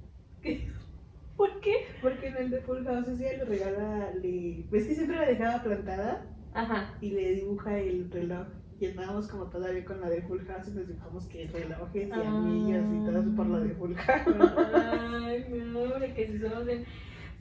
¿Por 1.36 1.60
qué? 1.62 1.74
Porque 2.02 2.28
en 2.28 2.38
el 2.38 2.50
de 2.52 2.62
Full 2.62 2.84
House 2.86 3.18
día 3.18 3.34
le 3.38 3.46
regala, 3.46 4.12
le... 4.22 4.66
ves 4.70 4.86
que 4.88 4.94
siempre 4.96 5.16
la 5.18 5.26
dejaba 5.26 5.64
plantada 5.64 6.28
Ajá. 6.54 6.94
y 7.02 7.10
le 7.12 7.32
dibuja 7.36 7.78
el 7.80 8.12
reloj. 8.12 8.48
Y 8.80 8.88
andábamos 8.88 9.28
como 9.30 9.46
todavía 9.50 9.86
con 9.86 10.02
la 10.02 10.10
de 10.10 10.22
Full 10.24 10.46
House 10.46 10.68
y 10.68 10.72
nos 10.72 10.88
dibujamos 10.88 11.28
que 11.28 11.48
relojes 11.48 12.08
y 12.08 12.12
Ah. 12.12 12.22
anillos 12.28 12.86
y 12.94 13.06
todo 13.06 13.20
eso 13.20 13.36
por 13.36 13.46
lo 13.48 13.60
de 13.62 13.70
Full 13.74 13.94
House. 13.96 14.36
Ay, 14.76 15.46
no, 15.72 15.80
hombre, 15.80 16.14
que 16.14 16.28
si 16.28 16.40
somos 16.40 16.68
en. 16.68 16.86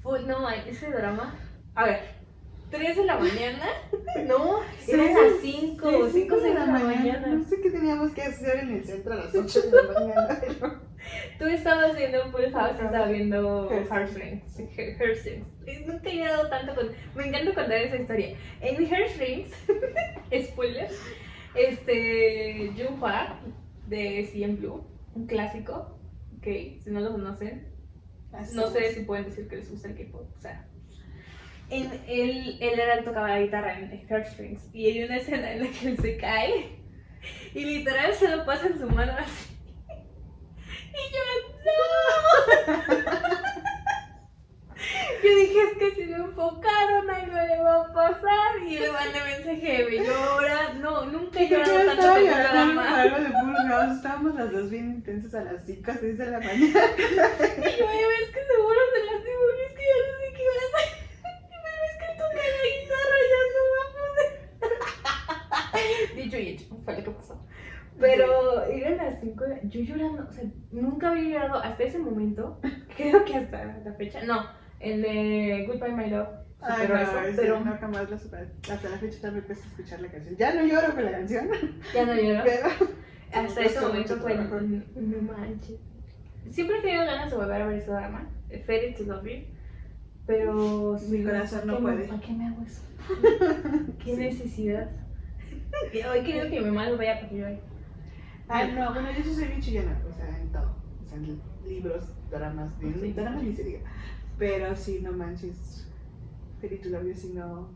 Fue- 0.02 0.22
no, 0.24 0.48
ese 0.50 0.90
drama. 0.90 1.34
A 1.74 1.84
ver, 1.84 2.00
3 2.72 2.96
de 2.96 3.04
la 3.04 3.18
mañana. 3.18 3.66
No, 4.26 4.60
eran 4.86 5.14
las 5.14 5.40
5 5.40 5.88
o 5.88 6.08
5 6.08 6.36
de 6.40 6.54
la 6.54 6.66
mañana. 6.66 7.26
No 7.28 7.44
sé 7.44 7.60
qué 7.62 7.70
teníamos 7.70 8.12
que 8.12 8.22
hacer 8.22 8.58
en 8.60 8.72
el 8.76 8.84
centro 8.84 9.14
a 9.14 9.16
las 9.16 9.34
8 9.34 9.60
de 9.62 9.82
la 9.82 9.92
mañana. 10.00 10.38
pero- 10.40 10.80
Tú 11.38 11.46
estabas 11.46 11.96
viendo 11.96 12.30
Full 12.30 12.52
House 12.52 12.72
estaba 12.80 13.06
viendo 13.06 13.68
Heartstrings. 13.70 14.58
Nunca 15.86 16.10
he 16.10 16.18
dado 16.20 16.48
tanto 16.48 16.74
con. 16.74 16.90
Me 17.16 17.26
encanta 17.26 17.54
contar 17.54 17.72
esa 17.72 17.96
historia. 17.96 18.36
En 18.60 18.86
Heartstrings, 18.86 19.50
spoiler, 20.44 20.88
este. 21.54 22.70
Junhua 22.76 23.40
de 23.88 24.28
CM 24.30 24.56
Blue, 24.56 24.84
un 25.14 25.26
clásico. 25.26 25.98
Ok, 26.38 26.46
si 26.82 26.90
no 26.90 27.00
lo 27.00 27.12
conocen, 27.12 27.66
Así 28.32 28.54
no 28.54 28.68
sé 28.68 28.86
es. 28.88 28.94
si 28.94 29.00
pueden 29.02 29.24
decir 29.24 29.48
que 29.48 29.56
les 29.56 29.70
gusta 29.70 29.88
el 29.88 29.96
K-pop. 29.96 30.28
O 30.36 30.40
sea, 30.40 30.68
él, 31.72 32.58
él 32.60 32.78
era 32.80 32.94
el 32.94 32.98
que 33.00 33.04
tocaba 33.06 33.28
la 33.28 33.40
guitarra 33.40 33.78
en 33.78 33.90
Heartstrings. 34.08 34.68
Y 34.72 34.86
hay 34.86 35.04
una 35.04 35.16
escena 35.16 35.52
en 35.52 35.60
la 35.62 35.68
que 35.70 35.88
él 35.88 35.98
se 35.98 36.16
cae 36.16 36.78
Y 37.54 37.64
literal 37.64 38.12
se 38.14 38.28
lo 38.28 38.44
pasa 38.44 38.66
en 38.66 38.78
su 38.78 38.88
mano 38.88 39.12
así. 39.18 39.48
Y 40.92 41.02
yo, 41.14 41.24
¡no! 41.64 43.42
Yo 45.22 45.30
dije, 45.36 45.58
es 45.70 45.78
que 45.78 45.90
si 45.94 46.04
lo 46.06 46.16
enfocaron, 46.16 47.08
algo 47.08 47.32
le 47.32 47.62
va 47.62 47.76
a 47.82 47.92
pasar. 47.92 48.58
Y 48.66 48.78
le 48.78 48.90
mandé 48.90 49.20
mensaje 49.22 49.84
de 49.84 50.04
llora. 50.04 50.72
No, 50.80 51.04
nunca 51.06 51.40
he 51.40 51.48
Yo 51.48 51.58
llorado 51.58 51.86
tanto 51.86 52.14
un 52.14 52.20
llorando 52.26 52.80
algo 52.80 53.16
de. 53.18 53.28
Estábamos 53.94 54.34
las 54.34 54.50
dos 54.52 54.70
bien 54.70 54.90
intensas 54.90 55.34
a 55.34 55.44
las 55.44 55.64
5 55.64 55.92
6 56.00 56.18
de 56.18 56.26
la 56.26 56.38
mañana. 56.40 56.58
Y 56.58 56.66
yo, 56.66 56.80
"Ay, 57.88 58.02
ves 58.10 58.28
que 58.34 58.42
seguro 58.50 58.80
se 58.92 59.00
lastimó, 59.04 59.44
es 59.64 59.72
que 59.76 59.84
ya 59.90 59.98
no 60.02 60.12
sé 60.18 60.26
qué 60.36 60.44
va 60.48 60.54
a 60.58 60.64
hacer. 60.66 60.88
Y 61.52 61.56
me 61.62 61.72
ves 61.80 61.94
que 62.00 62.08
toca 62.18 62.42
la 62.56 62.62
guitarra, 62.74 63.18
ya 63.32 63.40
no 63.54 63.60
va 63.72 63.82
a 63.84 63.90
poder. 63.96 64.30
Dicho 66.32 66.38
y 66.38 66.48
hecho, 66.54 66.64
fue 66.84 66.96
lo 66.98 67.04
que 67.04 67.10
pasó. 67.10 67.46
Pero 68.00 68.64
eran 68.64 68.96
las 68.96 69.20
5 69.20 69.44
yo 69.64 69.80
llorando, 69.82 70.26
o 70.28 70.32
sea, 70.32 70.44
nunca 70.70 71.10
había 71.10 71.24
llorado 71.40 71.62
hasta 71.62 71.82
ese 71.84 71.98
momento, 71.98 72.58
creo 72.96 73.24
que 73.24 73.36
hasta 73.36 73.64
la 73.84 73.92
fecha, 73.94 74.24
no, 74.24 74.46
el 74.80 75.02
de 75.02 75.64
Goodbye 75.66 75.92
My 75.92 76.08
Love, 76.10 76.28
Ay, 76.62 76.88
no, 76.88 76.96
eso, 76.96 77.12
pero 77.36 77.60
no 77.60 77.76
jamás 77.76 78.08
la 78.08 78.18
superé. 78.18 78.48
Hasta 78.70 78.88
la 78.88 78.96
fecha 78.96 79.20
también 79.20 79.42
empecé 79.44 79.62
a 79.62 79.66
escuchar 79.66 80.00
la 80.00 80.08
canción. 80.08 80.36
Ya 80.36 80.54
no 80.54 80.64
lloro 80.64 80.94
con 80.94 81.04
la 81.04 81.10
canción, 81.10 81.48
ya 81.94 82.06
no 82.06 82.14
lloró. 82.14 82.42
pero 82.44 82.68
Hasta 83.46 83.60
ese 83.62 83.80
momento 83.80 84.16
fue, 84.18 84.34
no 84.36 85.22
manches. 85.32 85.80
Siempre 86.50 86.78
he 86.78 86.82
tenido 86.82 87.04
ganas 87.04 87.30
de 87.30 87.36
volver 87.36 87.62
a 87.62 87.66
ver 87.66 87.76
ese 87.78 87.90
drama, 87.90 88.30
Fairy 88.66 88.94
to 88.94 89.02
Love 89.04 89.24
You, 89.26 89.38
pero 90.26 90.92
Mi 90.94 91.18
sí, 91.18 91.24
corazón 91.24 91.60
¿para 91.60 91.72
no 91.72 91.80
puede. 91.80 92.04
¿Para 92.08 92.20
qué 92.20 92.32
me 92.32 92.46
hago 92.46 92.62
eso? 92.62 92.82
¿Qué 94.02 94.14
Sí. 94.14 94.20
necesidad? 94.22 94.88
Hoy 96.12 96.20
quiero 96.22 96.50
que 96.50 96.60
mi 96.60 96.66
mamá 96.70 96.90
vaya 96.96 97.20
porque 97.20 97.36
yo 97.36 97.46
Ah, 98.48 98.64
no, 98.66 98.92
bueno, 98.92 99.08
yo 99.12 99.24
sí 99.24 99.34
soy 99.34 99.48
bien 99.48 99.60
chillona, 99.60 100.02
o 100.08 100.12
sea, 100.12 100.38
en 100.38 100.52
todo. 100.52 100.76
O 101.02 101.06
sea, 101.06 101.16
en 101.16 101.40
libros, 101.66 102.04
dramas, 102.30 102.78
bien, 102.78 102.94
Sí. 103.00 103.12
dramas 103.12 103.42
ni 103.42 103.54
se 103.54 103.64
diga. 103.64 103.80
Pero 104.38 104.76
sí, 104.76 105.00
no 105.02 105.12
manches. 105.12 105.86
Love 106.62 107.06
You, 107.06 107.14
si 107.14 107.28
no, 107.32 107.70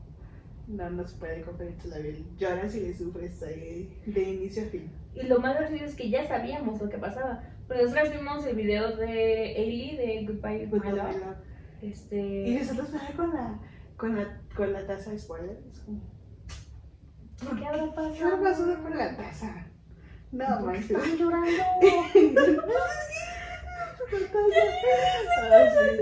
no, 0.68 0.90
no 0.90 1.06
se 1.06 1.16
puede 1.16 1.42
con 1.42 1.54
Love 1.58 1.74
You. 2.18 2.24
Lloras 2.38 2.74
y 2.76 2.80
le 2.80 2.94
sufres 2.94 3.42
ahí 3.42 4.00
de 4.06 4.22
inicio 4.22 4.64
a 4.64 4.66
fin. 4.66 4.90
Y 5.14 5.22
lo 5.26 5.40
más 5.40 5.56
gracioso 5.56 5.84
es 5.84 5.94
que 5.94 6.10
ya 6.10 6.26
sabíamos 6.26 6.80
lo 6.80 6.88
que 6.88 6.98
pasaba. 6.98 7.42
Pero 7.68 7.82
nosotros 7.82 8.12
vimos 8.12 8.46
el 8.46 8.54
video 8.56 8.96
de 8.96 9.54
Ailey 9.56 9.96
de 9.96 10.26
Goodbye 10.26 10.68
Pues 10.68 10.82
My 10.84 10.90
Love. 10.90 11.36
Este. 11.82 12.48
Y 12.48 12.54
nosotros 12.56 12.92
nada 12.92 13.10
con 13.16 13.32
la, 13.34 13.58
con 13.96 14.16
la, 14.16 14.40
con 14.54 14.72
la 14.72 14.86
taza 14.86 15.10
de 15.10 15.18
spoiler. 15.18 15.58
¿Qué 17.40 17.66
habrá 17.66 17.86
pasado? 17.92 18.14
¿Qué 18.14 18.22
habrá 18.24 18.40
pasado 18.42 18.82
con 18.82 18.96
la 18.96 19.16
taza? 19.16 19.66
No, 20.32 20.44
¿Por 20.58 20.66
manches. 20.66 20.90
están 20.90 21.16
llorando? 21.18 21.50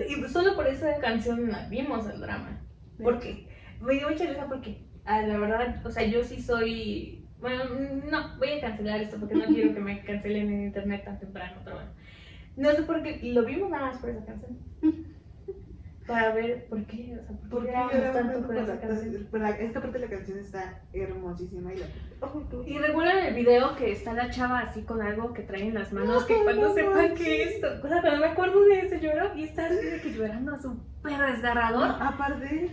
Y 0.08 0.28
solo 0.28 0.54
por 0.54 0.66
esa 0.66 0.98
canción 0.98 1.50
vimos 1.70 2.08
el 2.08 2.20
drama. 2.20 2.60
Porque 3.02 3.48
me 3.80 3.94
dio 3.94 4.08
mucha 4.08 4.26
risa 4.26 4.46
porque, 4.46 4.86
ah, 5.04 5.22
la 5.22 5.38
verdad, 5.38 5.84
o 5.84 5.90
sea, 5.90 6.04
yo 6.04 6.22
sí 6.22 6.40
soy. 6.40 7.26
Bueno, 7.40 7.64
no, 8.10 8.38
voy 8.38 8.52
a 8.52 8.60
cancelar 8.60 9.00
esto 9.02 9.18
porque 9.18 9.34
no 9.34 9.44
quiero 9.46 9.74
que 9.74 9.80
me 9.80 10.02
cancelen 10.02 10.48
en 10.48 10.64
internet 10.64 11.04
tan 11.04 11.18
temprano, 11.18 11.60
pero 11.64 11.76
bueno. 11.76 11.90
No 12.56 12.72
sé 12.72 12.82
por 12.84 13.02
qué, 13.02 13.20
lo 13.22 13.44
vimos 13.44 13.68
nada 13.70 13.86
más 13.86 13.98
por 13.98 14.10
esa 14.10 14.24
canción. 14.24 14.58
Para 16.06 16.32
ver 16.34 16.66
por 16.66 16.84
qué, 16.84 17.16
o 17.18 17.26
sea, 17.26 17.36
por 17.38 17.48
¿Por 17.48 17.62
qué 17.66 17.72
lloramos 17.72 18.12
tanto 18.12 18.46
por 18.46 18.56
esa 18.56 18.78
canción. 18.80 19.28
Esta 19.60 19.80
parte 19.80 19.98
de 19.98 20.04
la 20.06 20.10
canción 20.10 20.38
está 20.38 20.80
hermosísima 20.92 21.72
y 21.72 21.78
la. 21.78 21.86
Y 22.66 22.78
recuerdan 22.78 23.24
el 23.26 23.34
video 23.34 23.74
que 23.76 23.90
está 23.92 24.12
la 24.12 24.30
chava 24.30 24.60
así 24.60 24.82
con 24.82 25.00
algo 25.00 25.32
que 25.32 25.42
trae 25.42 25.62
en 25.68 25.74
las 25.74 25.92
manos, 25.92 26.24
que 26.24 26.42
cuando 26.42 26.68
no 26.68 26.74
sepa 26.74 27.14
que 27.14 27.42
esto, 27.44 27.68
o 27.82 27.88
sea, 27.88 28.00
cuando 28.02 28.20
me 28.20 28.26
acuerdo 28.26 28.64
de 28.64 28.80
ese 28.80 29.00
lloro 29.00 29.34
y 29.34 29.44
está 29.44 29.66
así 29.66 29.76
de 29.76 30.00
que 30.02 30.12
llorando 30.12 30.60
súper 30.60 31.18
desgarrador. 31.32 31.94
Aparte, 32.00 32.70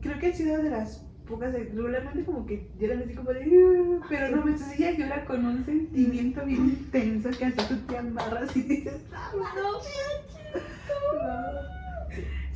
creo 0.00 0.18
que 0.18 0.28
ha 0.28 0.32
sido 0.32 0.62
de 0.62 0.70
las 0.70 1.02
pocas, 1.28 1.52
de- 1.52 1.64
regularmente 1.64 2.24
como 2.24 2.46
que 2.46 2.70
lloran 2.78 3.02
así 3.02 3.14
como 3.14 3.32
de. 3.32 3.40
"Uh", 3.48 4.00
pero 4.08 4.34
no 4.34 4.44
me 4.46 4.52
ella 4.52 4.90
llora 4.92 5.24
con 5.26 5.44
un 5.44 5.64
sentimiento 5.64 6.42
bien 6.44 6.66
intenso 6.68 7.30
que 7.38 7.44
así 7.46 7.56
tú 7.68 7.76
te 7.86 7.98
amarras 7.98 8.56
y 8.56 8.62
dices. 8.62 9.02
"Ah, 9.14 9.30
No, 9.34 9.42
no". 9.42 9.76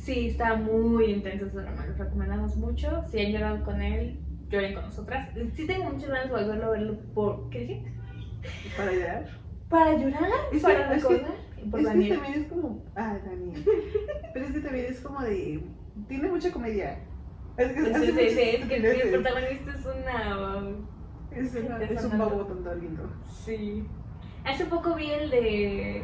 Sí, 0.01 0.27
está 0.29 0.55
muy 0.55 1.05
intenso 1.11 1.45
ese 1.45 1.57
drama, 1.61 1.85
lo 1.85 1.93
recomendamos 1.93 2.55
mucho. 2.57 3.03
Si 3.07 3.19
han 3.19 3.31
llorado 3.31 3.63
con 3.63 3.81
él, 3.81 4.19
lloren 4.49 4.73
con 4.73 4.83
nosotras. 4.85 5.29
Sí 5.55 5.67
tengo 5.67 5.91
muchas 5.91 6.09
ganas 6.09 6.25
de 6.25 6.31
volverlo 6.31 6.65
a 6.65 6.69
verlo 6.71 6.97
por... 7.13 7.49
¿Qué 7.51 7.59
dije? 7.59 7.83
Para 8.75 8.91
llorar. 8.93 9.25
Para 9.69 9.93
llorar, 9.97 10.23
Es 10.51 10.57
que- 10.57 10.59
para 10.73 10.95
es 10.95 11.05
que- 11.05 11.13
recordar. 11.13 11.37
por 11.69 11.79
es 11.79 11.87
que 11.87 12.09
también 12.15 12.33
es 12.33 12.47
como. 12.47 12.83
Ah, 12.95 13.17
Daniel. 13.23 13.63
Pero 14.33 14.45
es 14.47 14.51
que 14.53 14.59
también 14.61 14.85
es 14.89 14.99
como 15.01 15.21
de. 15.21 15.63
Tiene 16.07 16.27
mucha 16.29 16.51
comedia. 16.51 16.97
Es 17.57 17.71
que, 17.71 17.79
muchos 17.81 18.01
sí, 18.03 18.39
es 18.39 18.65
que 18.65 18.75
el 18.77 19.09
protagonista 19.11 19.71
es 19.71 19.85
una... 19.85 20.69
Es, 21.31 21.55
una- 21.55 21.83
es 21.83 21.91
es 21.91 22.03
un 22.05 22.17
babo 22.17 22.45
tonto 22.47 22.73
lindo. 22.75 23.07
Sí. 23.29 23.85
Hace 24.43 24.65
poco 24.65 24.95
vi 24.95 25.11
el 25.11 25.29
de. 25.29 26.03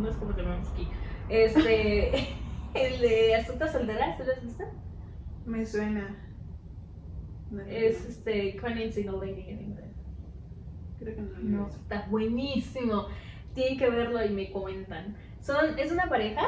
No 0.00 0.08
es 0.08 0.16
como 0.16 0.32
se 0.32 0.42
llama 0.42 0.56
aquí. 0.72 0.88
Este. 1.28 2.10
el 2.74 3.00
de 3.00 3.34
Astuta 3.34 3.68
Soltera, 3.68 4.16
¿se 4.16 4.24
lo 4.24 4.32
has 4.32 4.42
visto? 4.42 4.64
Me 5.46 5.66
suena. 5.66 6.16
No, 7.50 7.62
Es 7.62 8.04
este. 8.06 8.56
Cunning 8.56 8.92
Single 8.92 9.18
Lady 9.18 9.48
en 9.48 9.62
inglés. 9.62 9.90
Creo 10.98 11.16
que 11.16 11.22
no. 11.22 11.30
lo 11.30 11.42
No, 11.42 11.68
está 11.68 12.06
buenísimo. 12.08 13.06
Tienen 13.54 13.78
que 13.78 13.90
verlo 13.90 14.24
y 14.24 14.30
me 14.30 14.52
comentan. 14.52 15.16
Son, 15.40 15.78
es 15.78 15.90
una 15.90 16.08
pareja 16.08 16.42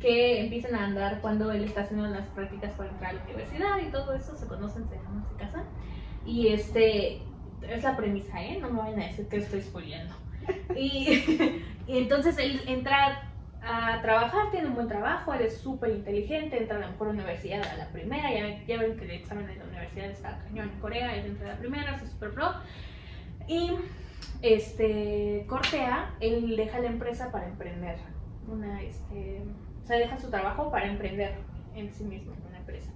que 0.00 0.40
empiezan 0.40 0.74
a 0.74 0.86
andar 0.86 1.20
cuando 1.20 1.52
él 1.52 1.64
está 1.64 1.82
haciendo 1.82 2.06
las 2.06 2.26
prácticas 2.28 2.72
para 2.72 2.90
entrar 2.90 3.10
a 3.10 3.14
la 3.14 3.24
universidad 3.24 3.78
y 3.86 3.90
todo 3.90 4.14
eso. 4.14 4.34
Se 4.36 4.46
conocen, 4.46 4.88
se 4.88 4.96
aman, 4.96 5.26
se 5.28 5.36
casan. 5.36 5.64
Y 6.24 6.48
este. 6.48 7.22
Es 7.62 7.82
la 7.82 7.96
premisa, 7.96 8.42
¿eh? 8.42 8.58
No 8.60 8.70
me 8.70 8.80
vayan 8.80 9.00
a 9.00 9.06
decir 9.06 9.26
que 9.28 9.38
estoy 9.38 9.62
spoileando. 9.62 10.14
Y, 10.76 11.62
y 11.86 11.98
entonces 11.98 12.36
él 12.38 12.60
entra 12.66 13.33
a 13.66 14.00
trabajar, 14.02 14.50
tiene 14.50 14.68
un 14.68 14.74
buen 14.74 14.88
trabajo, 14.88 15.32
él 15.32 15.42
es 15.42 15.58
súper 15.58 15.90
inteligente, 15.90 16.58
entra 16.58 16.76
a 16.76 16.80
la 16.80 16.88
mejor 16.88 17.08
universidad 17.08 17.62
a 17.62 17.76
la 17.76 17.88
primera, 17.88 18.32
ya, 18.32 18.64
ya 18.66 18.78
ven 18.78 18.96
que 18.96 19.04
el 19.04 19.10
examen 19.12 19.46
de 19.46 19.56
la 19.56 19.64
universidad 19.64 20.10
está 20.10 20.38
cañón 20.44 20.70
en 20.70 20.80
Corea, 20.80 21.16
él 21.16 21.26
entra 21.26 21.50
a 21.50 21.54
la 21.54 21.58
primera, 21.58 21.94
es 21.96 22.10
súper 22.10 22.32
pro. 22.32 22.52
Y 23.46 23.72
este, 24.42 25.46
Cortea, 25.48 26.14
él 26.20 26.56
deja 26.56 26.78
la 26.78 26.88
empresa 26.88 27.32
para 27.32 27.46
emprender. 27.46 27.96
Una, 28.46 28.82
este, 28.82 29.42
o 29.82 29.86
sea, 29.86 29.96
deja 29.96 30.18
su 30.18 30.28
trabajo 30.28 30.70
para 30.70 30.86
emprender 30.86 31.34
en 31.74 31.92
sí 31.92 32.04
mismo, 32.04 32.34
una 32.48 32.58
empresa. 32.58 32.92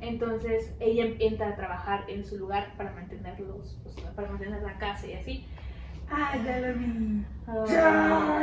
Entonces 0.00 0.74
ella 0.80 1.06
entra 1.18 1.50
a 1.50 1.56
trabajar 1.56 2.04
en 2.08 2.24
su 2.24 2.38
lugar 2.38 2.74
para 2.76 2.92
mantenerlos, 2.92 3.78
para 4.16 4.30
mantener 4.30 4.62
la 4.62 4.78
casa 4.78 5.06
y 5.06 5.12
así. 5.14 5.46
Ah, 6.10 6.36
ya 6.44 6.58
lo 6.58 6.74
vi. 6.78 7.24
Ah, 7.46 7.64
Ya, 7.68 7.90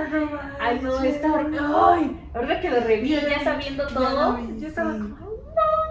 no 0.10 0.40
Ay, 0.60 0.80
no, 0.82 1.04
está. 1.04 1.40
Ay, 1.40 2.30
ahora 2.34 2.60
que 2.62 2.70
lo 2.70 2.80
reví, 2.82 3.10
Ya 3.10 3.40
sabiendo 3.44 3.88
ya 3.88 3.94
todo, 3.94 4.32
lo 4.32 4.38
vi, 4.38 4.60
yo 4.62 4.68
estaba 4.68 4.94
sí. 4.94 5.00
como. 5.00 5.28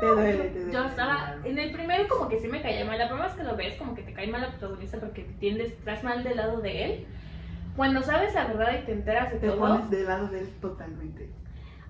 Te 0.01 0.07
duele, 0.07 0.33
te 0.51 0.59
duele. 0.61 0.73
Yo 0.73 0.85
estaba. 0.85 1.37
En 1.45 1.59
el 1.59 1.73
primero, 1.73 2.09
como 2.09 2.29
que 2.29 2.39
sí 2.39 2.49
me 2.49 2.61
caía 2.63 2.85
mal. 2.85 2.99
La 2.99 3.09
primera 3.09 3.27
vez 3.29 3.37
que 3.37 3.45
lo 3.45 3.57
ves, 3.57 3.77
como 3.77 3.95
que 3.95 4.03
te 4.03 4.13
cae 4.13 4.27
mal 4.29 4.43
la 4.43 4.51
protagonista 4.51 4.99
porque 4.99 5.23
tiendes, 5.41 5.73
estás 5.73 6.05
mal 6.05 6.23
del 6.23 6.37
lado 6.37 6.61
de 6.61 6.85
él. 6.85 7.07
Cuando 7.77 8.03
sabes 8.03 8.35
la 8.35 8.47
verdad 8.47 8.73
y 8.83 8.87
te 8.87 8.93
enteras 8.93 9.33
de 9.33 9.39
Te 9.39 9.49
todo, 9.49 9.59
pones 9.59 9.91
del 9.91 10.07
lado 10.07 10.29
de 10.29 10.41
él 10.41 10.49
totalmente. 10.61 11.31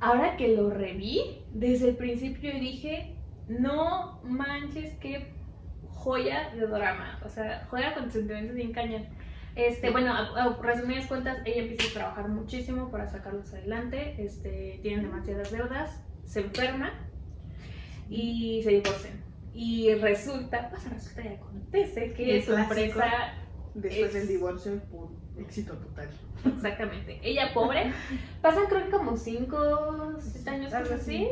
ahora 0.00 0.36
que 0.36 0.56
lo 0.56 0.70
reví, 0.70 1.42
desde 1.52 1.90
el 1.90 1.96
principio 1.96 2.52
dije: 2.54 3.14
No 3.48 4.20
manches, 4.24 4.94
qué 5.00 5.32
joya 5.88 6.50
de 6.54 6.66
drama. 6.66 7.18
O 7.24 7.28
sea, 7.28 7.66
juega 7.70 7.94
con 7.94 8.10
sentimientos 8.10 8.54
bien 8.56 8.72
cañón. 8.72 9.06
Este, 9.56 9.90
bueno, 9.90 10.12
a, 10.12 10.18
a 10.44 10.56
resumidas 10.62 11.06
cuentas, 11.06 11.38
ella 11.46 11.62
empieza 11.62 11.88
a 11.88 11.92
trabajar 11.94 12.28
muchísimo 12.28 12.90
para 12.90 13.08
sacarlos 13.08 13.52
adelante. 13.54 14.14
Este, 14.22 14.78
tienen 14.82 15.02
demasiadas 15.02 15.50
deudas, 15.50 16.02
se 16.24 16.40
enferma 16.40 16.92
y 18.08 18.60
se 18.62 18.70
divorcian. 18.70 19.24
Y 19.52 19.94
resulta, 19.94 20.68
pues 20.68 20.88
resulta 20.90 21.24
y 21.24 21.28
acontece 21.28 22.12
que 22.12 22.42
su 22.42 22.54
empresa, 22.54 23.32
Después 23.74 24.06
Es- 24.08 24.14
del 24.14 24.28
divorcio, 24.28 24.80
por 24.90 25.10
éxito 25.38 25.74
total. 25.74 26.08
exactamente, 26.46 27.20
ella 27.22 27.52
pobre, 27.52 27.92
pasan 28.40 28.64
creo 28.70 28.84
que 28.84 28.90
como 28.90 29.16
5, 29.18 30.16
7 30.18 30.48
años, 30.50 30.72
algo 30.72 30.94
así. 30.94 31.28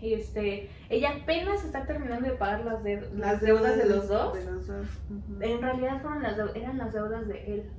Este, 0.00 0.70
ella 0.88 1.10
apenas 1.22 1.64
está 1.64 1.84
terminando 1.84 2.28
de 2.28 2.36
pagar 2.36 2.64
las, 2.64 2.82
de- 2.84 3.08
Las 3.16 3.40
deudas 3.40 3.76
de 3.76 3.86
los 3.86 4.08
dos. 4.08 4.34
De 4.34 4.44
los 4.44 4.66
dos. 4.66 4.86
ujú. 5.10 5.42
En 5.42 5.60
realidad 5.60 6.00
fueron 6.02 6.22
las 6.22 6.38
eran 6.54 6.78
las 6.78 6.92
deudas 6.92 7.26
de 7.26 7.54
él, 7.54 7.70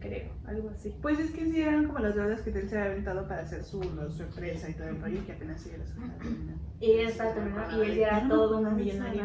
creo, 0.00 0.32
algo 0.44 0.70
así. 0.70 0.94
Pues 1.00 1.18
es 1.18 1.30
que 1.30 1.46
sí 1.46 1.62
eran 1.62 1.86
como 1.86 1.98
las 2.00 2.14
deudas 2.14 2.40
que 2.42 2.50
él 2.50 2.68
se 2.68 2.76
había 2.78 2.90
aventado 2.92 3.26
para 3.26 3.42
hacer 3.42 3.64
su, 3.64 3.82
su 3.82 4.22
empresa 4.22 4.68
y 4.68 4.74
todo 4.74 4.88
el 4.88 5.00
rollo 5.00 5.24
que 5.24 5.32
apenas 5.32 5.64
ella 5.66 5.78
las 5.78 5.88
estaba 5.88 6.12
terminando. 6.18 6.62
Y 6.80 6.90
ella 6.90 7.08
estaba 7.08 7.34
terminando 7.34 7.84
y 7.84 7.90
él 7.90 7.96
ya 7.96 8.06
era 8.08 8.28
todo 8.28 8.58
un 8.58 8.76
millonario. 8.76 9.22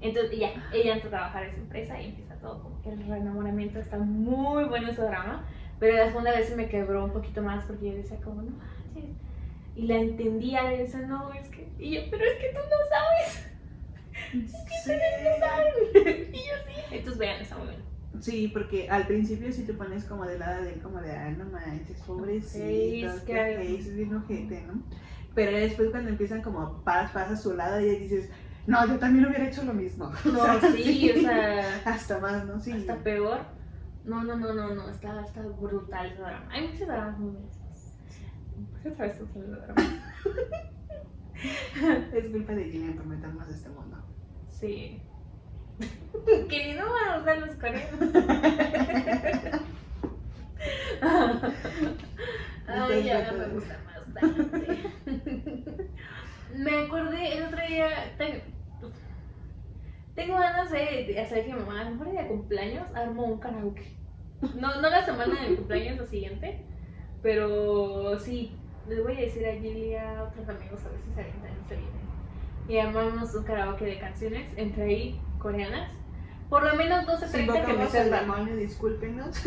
Entonces 0.00 0.38
ya, 0.38 0.48
ella 0.72 0.94
entra 0.94 1.08
a 1.08 1.10
trabajar 1.10 1.42
en 1.44 1.50
esa 1.50 1.60
empresa 1.60 2.00
y 2.00 2.06
empieza 2.06 2.34
todo 2.36 2.62
como 2.62 2.80
que 2.82 2.90
el 2.90 3.06
reenamoramiento 3.06 3.78
está 3.78 3.98
muy 3.98 4.64
bueno 4.64 4.88
ese 4.88 5.02
drama. 5.02 5.44
Pero 5.78 5.96
la 5.96 6.06
segunda 6.08 6.30
vez 6.32 6.48
se 6.48 6.56
me 6.56 6.68
quebró 6.68 7.04
un 7.04 7.12
poquito 7.12 7.42
más 7.42 7.64
porque 7.66 7.90
yo 7.90 7.96
decía 7.96 8.18
como, 8.20 8.42
no 8.42 8.50
manches. 8.52 9.16
Y 9.76 9.86
la 9.86 9.96
entendía, 9.96 10.74
y 10.74 10.78
decía, 10.78 11.00
no, 11.00 11.32
es 11.32 11.48
que... 11.48 11.68
Y 11.78 11.94
yo, 11.94 12.00
pero 12.10 12.24
es 12.24 12.38
que 12.38 12.48
tú 12.48 12.58
no 12.58 12.88
sabes. 12.88 13.46
Es 14.32 14.52
que 14.52 14.74
ustedes 14.92 15.40
no 15.40 15.46
saben. 15.46 16.28
y 16.34 16.36
yo 16.36 16.54
sí. 16.66 16.82
Entonces 16.92 17.18
vean, 17.18 17.38
muy 17.58 17.66
bueno. 17.66 17.84
Sí, 18.20 18.48
porque 18.52 18.88
al 18.90 19.06
principio 19.06 19.50
sí 19.52 19.62
te 19.64 19.72
pones 19.72 20.04
como 20.04 20.26
de 20.26 20.38
lado 20.38 20.62
de 20.62 20.74
él, 20.74 20.80
como 20.80 21.00
de, 21.00 21.10
ay, 21.12 21.36
no 21.36 21.46
manches, 21.46 22.00
pobrecito, 22.02 23.10
es 23.12 23.22
que- 23.22 23.74
es 23.78 23.94
bien 23.96 24.14
ojete, 24.14 24.62
¿no? 24.66 24.82
Pero 25.34 25.56
después 25.56 25.90
cuando 25.90 26.10
empiezan 26.10 26.42
como 26.42 26.82
paz, 26.84 27.12
paz 27.12 27.30
a 27.30 27.36
su 27.36 27.54
lado, 27.54 27.80
y 27.80 27.96
dices, 27.96 28.30
no, 28.66 28.86
yo 28.86 28.98
también 28.98 29.26
hubiera 29.26 29.48
hecho 29.48 29.64
lo 29.64 29.72
mismo. 29.72 30.12
No, 30.24 30.60
sí, 30.72 31.10
o 31.16 31.20
sea, 31.20 31.80
Hasta 31.84 32.18
más, 32.18 32.44
¿no? 32.44 32.60
Sí. 32.60 32.72
hasta 32.72 32.96
peor. 32.96 33.40
No, 34.04 34.22
no, 34.24 34.36
no, 34.36 34.52
no, 34.54 34.74
no, 34.74 34.88
está, 34.90 35.20
está 35.24 35.40
brutal 35.42 36.06
ese 36.06 36.16
drama. 36.20 36.48
Hay 36.50 36.66
muchos 36.68 36.86
dramas 36.88 37.18
muy 37.18 37.32
buenos. 37.32 37.59
¿Por 38.82 38.92
qué 38.92 38.94
otra 38.94 39.06
vez 39.06 39.12
estamos 39.12 39.36
hablando 39.36 39.60
de 39.60 39.66
dramas? 39.66 39.84
Es 42.14 42.26
culpa 42.28 42.54
de 42.54 42.64
Gillian 42.64 42.94
por 42.94 43.06
meternos 43.06 43.46
a 43.46 43.50
este 43.50 43.68
mundo. 43.70 43.96
Sí. 44.48 45.02
que 46.48 46.66
ni 46.66 46.74
no 46.74 46.90
van 46.90 47.08
a 47.08 47.18
usar 47.20 47.38
los 47.38 47.54
coreanos. 47.56 48.00
Ay, 52.66 53.04
ya 53.04 53.32
me 53.32 53.46
gusta 53.48 53.78
bastante. 53.86 54.78
me 56.56 56.78
acordé 56.78 57.38
el 57.38 57.44
otro 57.44 57.66
día. 57.66 57.88
Tengo, 60.14 60.34
ganas 60.36 60.70
de, 60.70 61.06
de 61.06 61.20
hacer 61.20 61.44
que 61.44 61.52
mi 61.54 61.60
mamá, 61.60 61.80
a 61.80 61.84
lo 61.84 61.90
mejor 61.92 62.12
de 62.12 62.28
cumpleaños, 62.28 62.94
armo 62.94 63.24
un 63.24 63.40
karaoke. 63.40 63.96
No, 64.54 64.80
no 64.80 64.88
la 64.90 65.04
semana 65.04 65.42
del 65.42 65.56
cumpleaños, 65.56 65.98
la 65.98 66.06
siguiente. 66.06 66.64
Pero 67.22 68.18
sí, 68.18 68.59
les 68.90 69.02
voy 69.02 69.16
a 69.16 69.20
decir 69.20 69.46
a 69.46 69.52
Gilly 69.52 69.90
y 69.90 69.94
a 69.94 70.24
otros 70.24 70.48
amigos 70.48 70.80
a 70.84 70.90
si 70.90 71.12
se 71.14 71.20
avientan 71.20 71.52
se 71.68 71.76
vienen. 71.76 72.10
Y 72.68 72.78
armamos 72.78 73.34
un 73.34 73.44
karaoke 73.44 73.84
de 73.84 73.98
canciones, 74.00 74.52
entre 74.56 74.82
ahí 74.84 75.20
coreanas. 75.38 75.90
Por 76.48 76.64
lo 76.64 76.74
menos 76.74 77.06
12 77.06 77.26
Si 77.26 77.32
30 77.32 77.64
que 77.64 77.72
me 77.74 77.86
sepan. 77.86 78.20
demonio, 78.22 78.56
discúlpenos. 78.56 79.40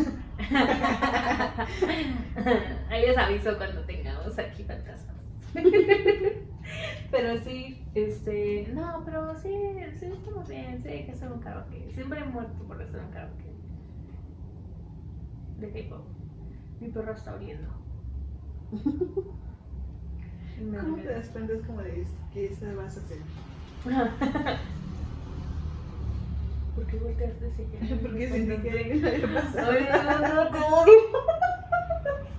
Ahí 2.88 3.06
les 3.06 3.18
aviso 3.18 3.58
cuando 3.58 3.82
tengamos 3.82 4.38
aquí 4.38 4.64
fantasmas. 4.64 5.14
pero 7.10 7.38
sí, 7.42 7.86
este. 7.94 8.68
No, 8.72 9.02
pero 9.04 9.36
sí, 9.36 9.52
sí 9.98 10.06
estamos 10.06 10.48
bien, 10.48 10.82
sí 10.82 10.88
hay 10.88 11.04
que 11.04 11.12
hacer 11.12 11.30
un 11.30 11.40
karaoke. 11.40 11.90
Siempre 11.92 12.20
he 12.20 12.24
muerto 12.24 12.64
por 12.64 12.80
hacer 12.80 13.00
un 13.00 13.10
karaoke. 13.10 13.52
De 15.58 15.70
K-pop. 15.70 16.06
Mi 16.80 16.88
perro 16.88 17.12
está 17.12 17.34
oliendo. 17.34 17.83
¿Cómo 20.80 20.96
te 20.96 21.08
das 21.08 21.28
cuenta 21.28 21.52
es 21.52 21.62
como 21.66 21.82
de 21.82 22.06
que 22.32 22.46
esto 22.46 22.66
vas 22.76 22.96
a 22.96 23.00
hacer? 23.00 23.18
¿Por 26.74 26.86
qué 26.86 26.96
volteaste 26.96 27.46
así? 27.46 27.62
Porque 28.02 28.28
sentí 28.28 28.56
que 28.62 28.70
alguien 28.70 29.02
lo 29.02 29.08
había 29.08 29.34
pasado. 29.34 29.70
Ay, 29.70 29.86
no, 29.92 30.44
no, 30.44 30.50
¿cómo? 30.50 30.84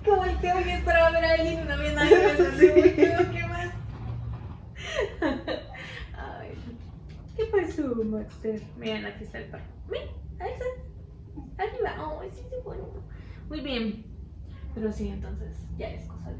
Que 0.02 0.10
volteo 0.10 0.60
y 0.60 0.70
esperaba 0.70 1.10
ver 1.10 1.24
a 1.24 1.32
alguien 1.32 1.60
y 1.60 1.64
no 1.64 1.72
había 1.72 1.92
nadie. 1.92 2.36
Volteo, 2.36 3.30
¿qué 3.32 3.46
más? 3.46 3.72
Ay, 6.16 6.54
¿qué 7.36 7.44
pasó, 7.46 7.94
Maxter? 8.04 8.62
Miren, 8.76 9.06
aquí 9.06 9.24
está 9.24 9.38
el 9.38 9.46
perro. 9.46 9.64
Ven, 9.88 10.02
ahí 10.38 10.50
está. 10.52 10.64
Arriba. 11.62 11.96
Oh, 12.00 12.22
sí, 12.32 12.42
sí, 12.48 12.56
bueno. 12.64 12.84
Muy 13.48 13.60
bien. 13.60 14.05
Pero 14.76 14.92
sí, 14.92 15.08
entonces, 15.08 15.66
ya 15.76 15.90
es 15.90 16.04
cosa 16.04 16.30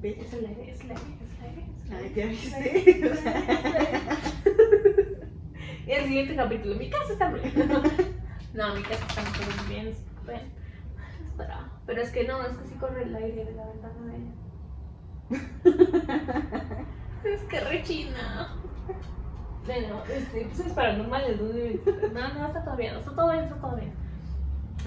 de. 0.00 0.10
Es 0.10 0.32
el 0.32 0.46
aire, 0.46 0.72
es 0.72 0.80
el 0.80 0.90
aire, 0.90 1.02
es 1.20 1.38
el 1.38 1.44
aire. 1.94 2.12
ya 2.16 2.26
viste. 2.26 3.14
Y 5.86 5.90
el 5.90 6.04
siguiente 6.04 6.34
capítulo, 6.34 6.76
mi 6.76 6.88
casa 6.88 7.12
está 7.12 7.28
muy 7.28 7.40
bien. 7.40 7.54
No, 8.54 8.74
mi 8.74 8.82
casa 8.82 9.04
está 9.06 9.22
muy 9.22 9.68
bien. 9.68 9.88
Espera. 9.88 10.40
Pero 11.86 12.00
es 12.00 12.10
que 12.10 12.24
no, 12.24 12.42
es 12.46 12.56
que 12.56 12.66
sí 12.66 12.74
corre 12.76 13.02
el 13.02 13.14
aire 13.14 13.44
de 13.44 13.52
la 13.52 13.66
ventana 13.66 14.06
de 14.06 14.16
ella. 14.16 14.32
Es 17.24 17.42
que 17.42 17.60
rechina. 17.60 18.56
Bueno, 19.66 20.02
este, 20.08 20.44
pues 20.44 20.60
es 20.60 20.72
paranormal 20.72 21.24
el 21.24 21.38
2023. 21.38 22.12
No, 22.12 22.34
no, 22.34 22.46
está 22.46 22.64
todo 22.64 22.76
bien, 22.76 22.94
está 22.96 23.14
todo 23.14 23.32
bien, 23.32 23.44
está 23.44 23.56
todo 23.56 23.76
bien. 23.76 23.92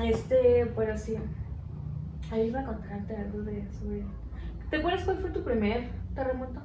Este, 0.01 0.65
pero 0.75 0.97
sí. 0.97 1.17
Ahí 2.31 2.47
iba 2.47 2.59
a 2.59 2.65
contarte 2.65 3.15
algo 3.15 3.41
de 3.43 3.67
sobre. 3.71 4.05
¿Te 4.69 4.77
acuerdas 4.77 5.05
cuál 5.05 5.17
fue 5.19 5.29
tu 5.31 5.43
primer 5.43 5.89
terremoto? 6.13 6.61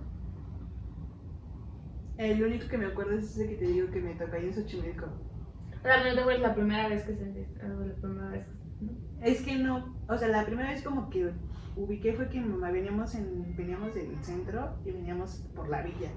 El 2.18 2.42
único 2.42 2.68
que 2.68 2.78
me 2.78 2.86
acuerdo 2.86 3.12
es 3.12 3.24
ese 3.36 3.48
que 3.48 3.56
te 3.56 3.66
digo 3.66 3.90
que 3.90 4.00
me 4.00 4.14
tocó 4.14 4.36
ahí 4.36 4.46
en 4.46 4.54
Xochimilco. 4.54 5.06
O 5.06 5.82
sea, 5.82 6.04
no 6.04 6.14
te 6.14 6.20
acuerdas 6.20 6.42
la 6.42 6.54
primera 6.54 6.88
vez 6.88 7.04
que 7.04 7.14
sentiste. 7.14 7.60
la 7.62 7.94
primera 7.94 8.28
vez. 8.28 8.46
¿no? 8.80 8.90
Es 9.22 9.42
que 9.42 9.56
no, 9.56 9.96
o 10.08 10.16
sea, 10.16 10.28
la 10.28 10.44
primera 10.44 10.70
vez 10.70 10.82
como 10.82 11.08
que 11.10 11.32
ubiqué 11.76 12.12
fue 12.14 12.28
que 12.28 12.40
mi 12.40 12.48
mamá 12.48 12.70
veníamos 12.70 13.14
en, 13.14 13.56
veníamos 13.56 13.94
del 13.94 14.16
centro 14.22 14.76
y 14.84 14.90
veníamos 14.90 15.44
por 15.54 15.68
la 15.68 15.82
villa. 15.82 16.10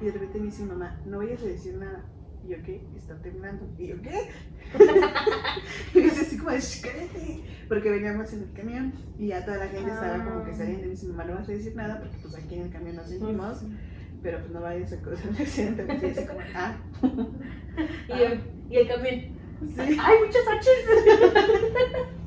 Y 0.00 0.06
de 0.06 0.12
repente 0.12 0.38
me 0.38 0.46
dice 0.46 0.64
mamá, 0.64 1.00
no 1.06 1.18
vayas 1.18 1.42
a 1.42 1.46
decir 1.46 1.76
nada. 1.76 2.04
Y 2.44 2.48
yo, 2.48 2.56
¿qué? 2.64 2.80
Está 2.96 3.14
temblando. 3.22 3.68
Y 3.78 3.88
yo, 3.88 4.00
¿qué? 4.02 4.30
y 5.94 6.02
yo 6.02 6.08
así 6.08 6.36
como, 6.38 6.50
"Shh, 6.52 6.80
cállate. 6.82 7.40
Porque 7.68 7.90
veníamos 7.90 8.32
en 8.32 8.42
el 8.42 8.52
camión 8.52 8.92
y 9.18 9.28
ya 9.28 9.44
toda 9.44 9.58
la 9.58 9.68
gente 9.68 9.90
estaba 9.90 10.24
como 10.24 10.44
que 10.44 10.54
saliendo. 10.54 10.82
Y 10.82 10.84
me 10.86 10.90
dice, 10.90 11.06
mamá, 11.08 11.24
no 11.24 11.34
vas 11.34 11.48
a 11.48 11.52
decir 11.52 11.76
nada 11.76 12.00
porque 12.00 12.16
pues 12.22 12.34
aquí 12.34 12.54
en 12.54 12.62
el 12.62 12.70
camión 12.70 12.96
nos 12.96 13.08
sentimos. 13.08 13.62
Pero 14.22 14.38
pues 14.40 14.50
no 14.50 14.60
vayas 14.60 14.92
a 14.92 15.00
causar 15.00 15.28
un 15.28 15.36
accidente. 15.36 15.82
Entonces 15.82 16.14
yo 16.14 16.20
así 16.20 16.28
como, 16.28 16.40
ah. 16.54 16.76
Y, 18.08 18.22
el, 18.22 18.40
y 18.68 18.76
el 18.76 18.88
camión. 18.88 19.14
Sí. 19.68 19.76
¡Ay, 20.00 20.16
muchos 20.26 20.42
H's! 20.44 22.19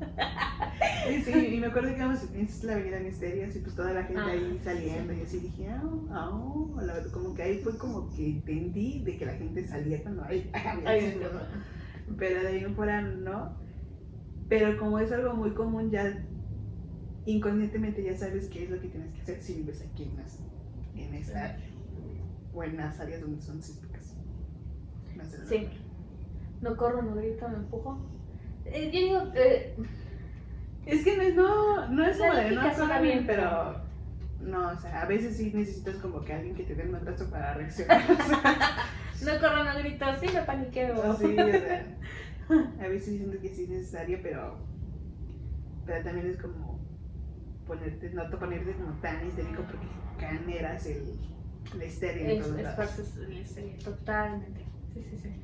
Sí, 1.08 1.22
sí, 1.22 1.54
y 1.54 1.60
me 1.60 1.68
acuerdo 1.68 1.88
que 1.90 1.96
íbamos 1.96 2.22
en 2.34 2.48
la 2.66 2.74
avenida 2.74 3.00
Misterios 3.00 3.56
y 3.56 3.60
pues 3.60 3.74
toda 3.74 3.92
la 3.94 4.04
gente 4.04 4.20
Ah, 4.20 4.30
ahí 4.30 4.60
saliendo 4.62 5.12
y 5.12 5.22
así 5.22 5.38
dije, 5.38 5.68
ah, 5.68 5.82
ah, 6.10 6.66
verdad, 6.76 7.10
como 7.12 7.34
que 7.34 7.42
ahí 7.42 7.58
fue 7.58 7.78
como 7.78 8.10
que 8.10 8.26
entendí 8.26 9.02
de 9.04 9.16
que 9.16 9.24
la 9.24 9.32
gente 9.34 9.66
salía 9.66 10.02
cuando 10.02 10.22
no. 10.24 10.28
¿no? 10.28 12.16
pero 12.16 12.42
de 12.42 12.48
ahí 12.48 12.64
en 12.64 12.74
fuera 12.74 13.00
no. 13.00 13.56
Pero 14.48 14.78
como 14.78 14.98
es 14.98 15.10
algo 15.12 15.34
muy 15.34 15.52
común 15.52 15.90
ya 15.90 16.24
inconscientemente 17.26 18.02
ya 18.02 18.16
sabes 18.16 18.48
qué 18.48 18.64
es 18.64 18.70
lo 18.70 18.80
que 18.80 18.88
tienes 18.88 19.12
que 19.12 19.20
hacer 19.22 19.42
si 19.42 19.54
vives 19.54 19.82
aquí 19.82 20.04
en, 20.04 20.16
las, 20.16 20.38
en 20.94 21.14
esta 21.14 21.44
área 21.44 21.68
o 22.54 22.64
en 22.64 22.76
las 22.76 22.98
áreas 23.00 23.20
donde 23.20 23.40
son 23.42 23.62
sísmicas. 23.62 24.16
Lo 25.16 25.24
Sí. 25.46 25.68
No 26.60 26.76
corro, 26.76 27.02
no 27.02 27.14
grito, 27.14 27.48
no 27.48 27.56
empujo. 27.58 27.98
Eh, 28.72 28.90
yo 28.92 29.00
digo 29.00 29.32
que. 29.32 29.76
Es 30.86 31.04
que 31.04 31.16
no 31.16 31.22
es, 31.22 31.34
no, 31.34 31.88
no 31.88 32.04
es 32.06 32.16
como 32.16 32.34
de 32.34 32.50
no 32.52 32.74
suena 32.74 33.00
bien, 33.00 33.26
pero 33.26 33.82
no, 34.40 34.68
o 34.68 34.78
sea, 34.78 35.02
a 35.02 35.06
veces 35.06 35.36
sí 35.36 35.50
necesitas 35.52 35.96
como 35.96 36.24
que 36.24 36.32
alguien 36.32 36.54
que 36.54 36.62
te 36.62 36.74
dé 36.74 36.88
un 36.88 36.94
abrazo 36.94 37.28
para 37.28 37.54
reaccionar. 37.54 38.02
O 38.10 38.16
sea, 38.16 38.76
No 39.20 39.40
corro, 39.40 39.64
no 39.64 39.78
grito, 39.80 40.06
sí 40.20 40.28
me 40.32 40.42
paniqueo. 40.42 41.16
sí, 41.16 41.24
o 41.24 41.50
sea, 41.50 41.98
a 42.80 42.88
veces 42.88 43.16
siento 43.16 43.40
que 43.40 43.48
sí 43.48 43.64
es 43.64 43.68
necesario, 43.68 44.20
pero, 44.22 44.58
pero 45.84 46.04
también 46.04 46.28
es 46.28 46.40
como 46.40 46.78
ponerte, 47.66 48.10
no 48.10 48.30
te 48.30 48.36
ponerte 48.36 48.74
como 48.74 48.92
tan 49.00 49.26
histérico 49.26 49.62
porque 49.62 49.88
generas 50.18 50.86
el, 50.86 51.18
la 51.76 51.84
histeria 51.84 52.30
en 52.30 52.40
Es, 52.40 52.46
es 52.46 53.48
sí, 53.48 53.76
totalmente. 53.84 54.64
Sí, 54.94 55.04
sí, 55.10 55.18
sí. 55.18 55.34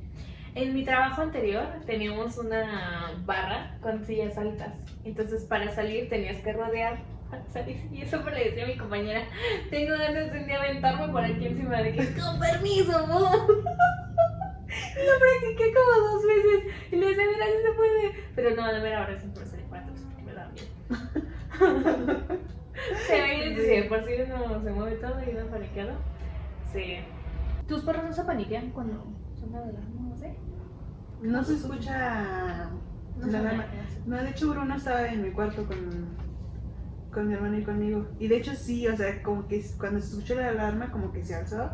En 0.55 0.73
mi 0.73 0.85
trabajo 0.85 1.21
anterior 1.21 1.67
teníamos 1.85 2.37
una 2.37 3.11
barra 3.25 3.77
con 3.81 4.05
sillas 4.05 4.37
altas. 4.37 4.73
Entonces 5.03 5.43
para 5.43 5.69
salir 5.69 6.07
tenías 6.09 6.37
que 6.37 6.53
rodear. 6.53 6.99
Y 7.91 8.01
eso 8.01 8.23
le 8.29 8.45
decía 8.45 8.63
a 8.63 8.67
mi 8.67 8.77
compañera, 8.77 9.23
tengo 9.69 9.97
ganas 9.97 10.31
de 10.31 10.39
un 10.39 10.47
día 10.47 10.57
aventarme 10.57 11.09
por 11.09 11.23
aquí 11.23 11.47
encima 11.47 11.81
de 11.81 11.91
que 11.93 12.13
con 12.13 12.39
permiso. 12.39 12.93
Y 14.67 15.05
lo 15.05 15.13
practiqué 15.19 15.73
como 15.73 16.07
dos 16.07 16.23
veces. 16.25 16.73
Y 16.91 16.95
le 16.95 17.07
decía, 17.07 17.23
mira, 17.27 17.45
sí 17.45 17.61
se 17.65 17.71
puede. 17.73 18.11
Pero 18.35 18.55
no, 18.55 18.71
la 18.71 18.79
mera 18.79 19.03
hora 19.03 19.17
siempre 19.17 19.45
salí 19.45 19.63
para 19.63 19.83
atrás 19.83 20.01
porque 20.05 20.23
me 20.23 20.33
daba 20.33 20.51
miedo. 20.51 20.67
Sí, 23.07 23.13
ahí 23.13 23.55
sí, 23.55 23.61
de 23.61 23.83
por 23.83 24.03
sí 24.05 24.11
uno 24.25 24.61
se 24.61 24.71
mueve 24.71 24.95
todo 24.97 25.21
y 25.23 25.35
uno 25.35 25.45
paniqueado. 25.47 25.93
Sí. 26.73 26.97
¿Tus 27.67 27.83
perros 27.83 28.03
no 28.03 28.13
se 28.13 28.23
paniquean 28.23 28.71
cuando 28.71 29.05
la 29.51 29.59
alarma? 29.59 30.04
No 31.21 31.23
sé. 31.23 31.27
No 31.31 31.43
se 31.43 31.53
escucha 31.55 32.69
No 33.17 33.25
alarma. 33.27 33.49
paniquean. 33.63 33.85
No, 34.05 34.17
de 34.17 34.29
hecho 34.29 34.49
Bruno 34.49 34.75
estaba 34.75 35.07
en 35.07 35.21
mi 35.23 35.31
cuarto 35.31 35.65
con, 35.65 35.77
con 37.11 37.27
mi 37.27 37.33
hermano 37.33 37.57
y 37.57 37.63
conmigo. 37.63 38.05
Y 38.19 38.27
de 38.27 38.37
hecho 38.37 38.53
sí, 38.55 38.87
o 38.87 38.95
sea, 38.95 39.21
como 39.23 39.47
que 39.47 39.63
cuando 39.79 39.99
se 39.99 40.09
escuchó 40.09 40.35
la 40.35 40.49
alarma 40.49 40.91
como 40.91 41.11
que 41.11 41.23
se 41.23 41.33
alzó 41.35 41.71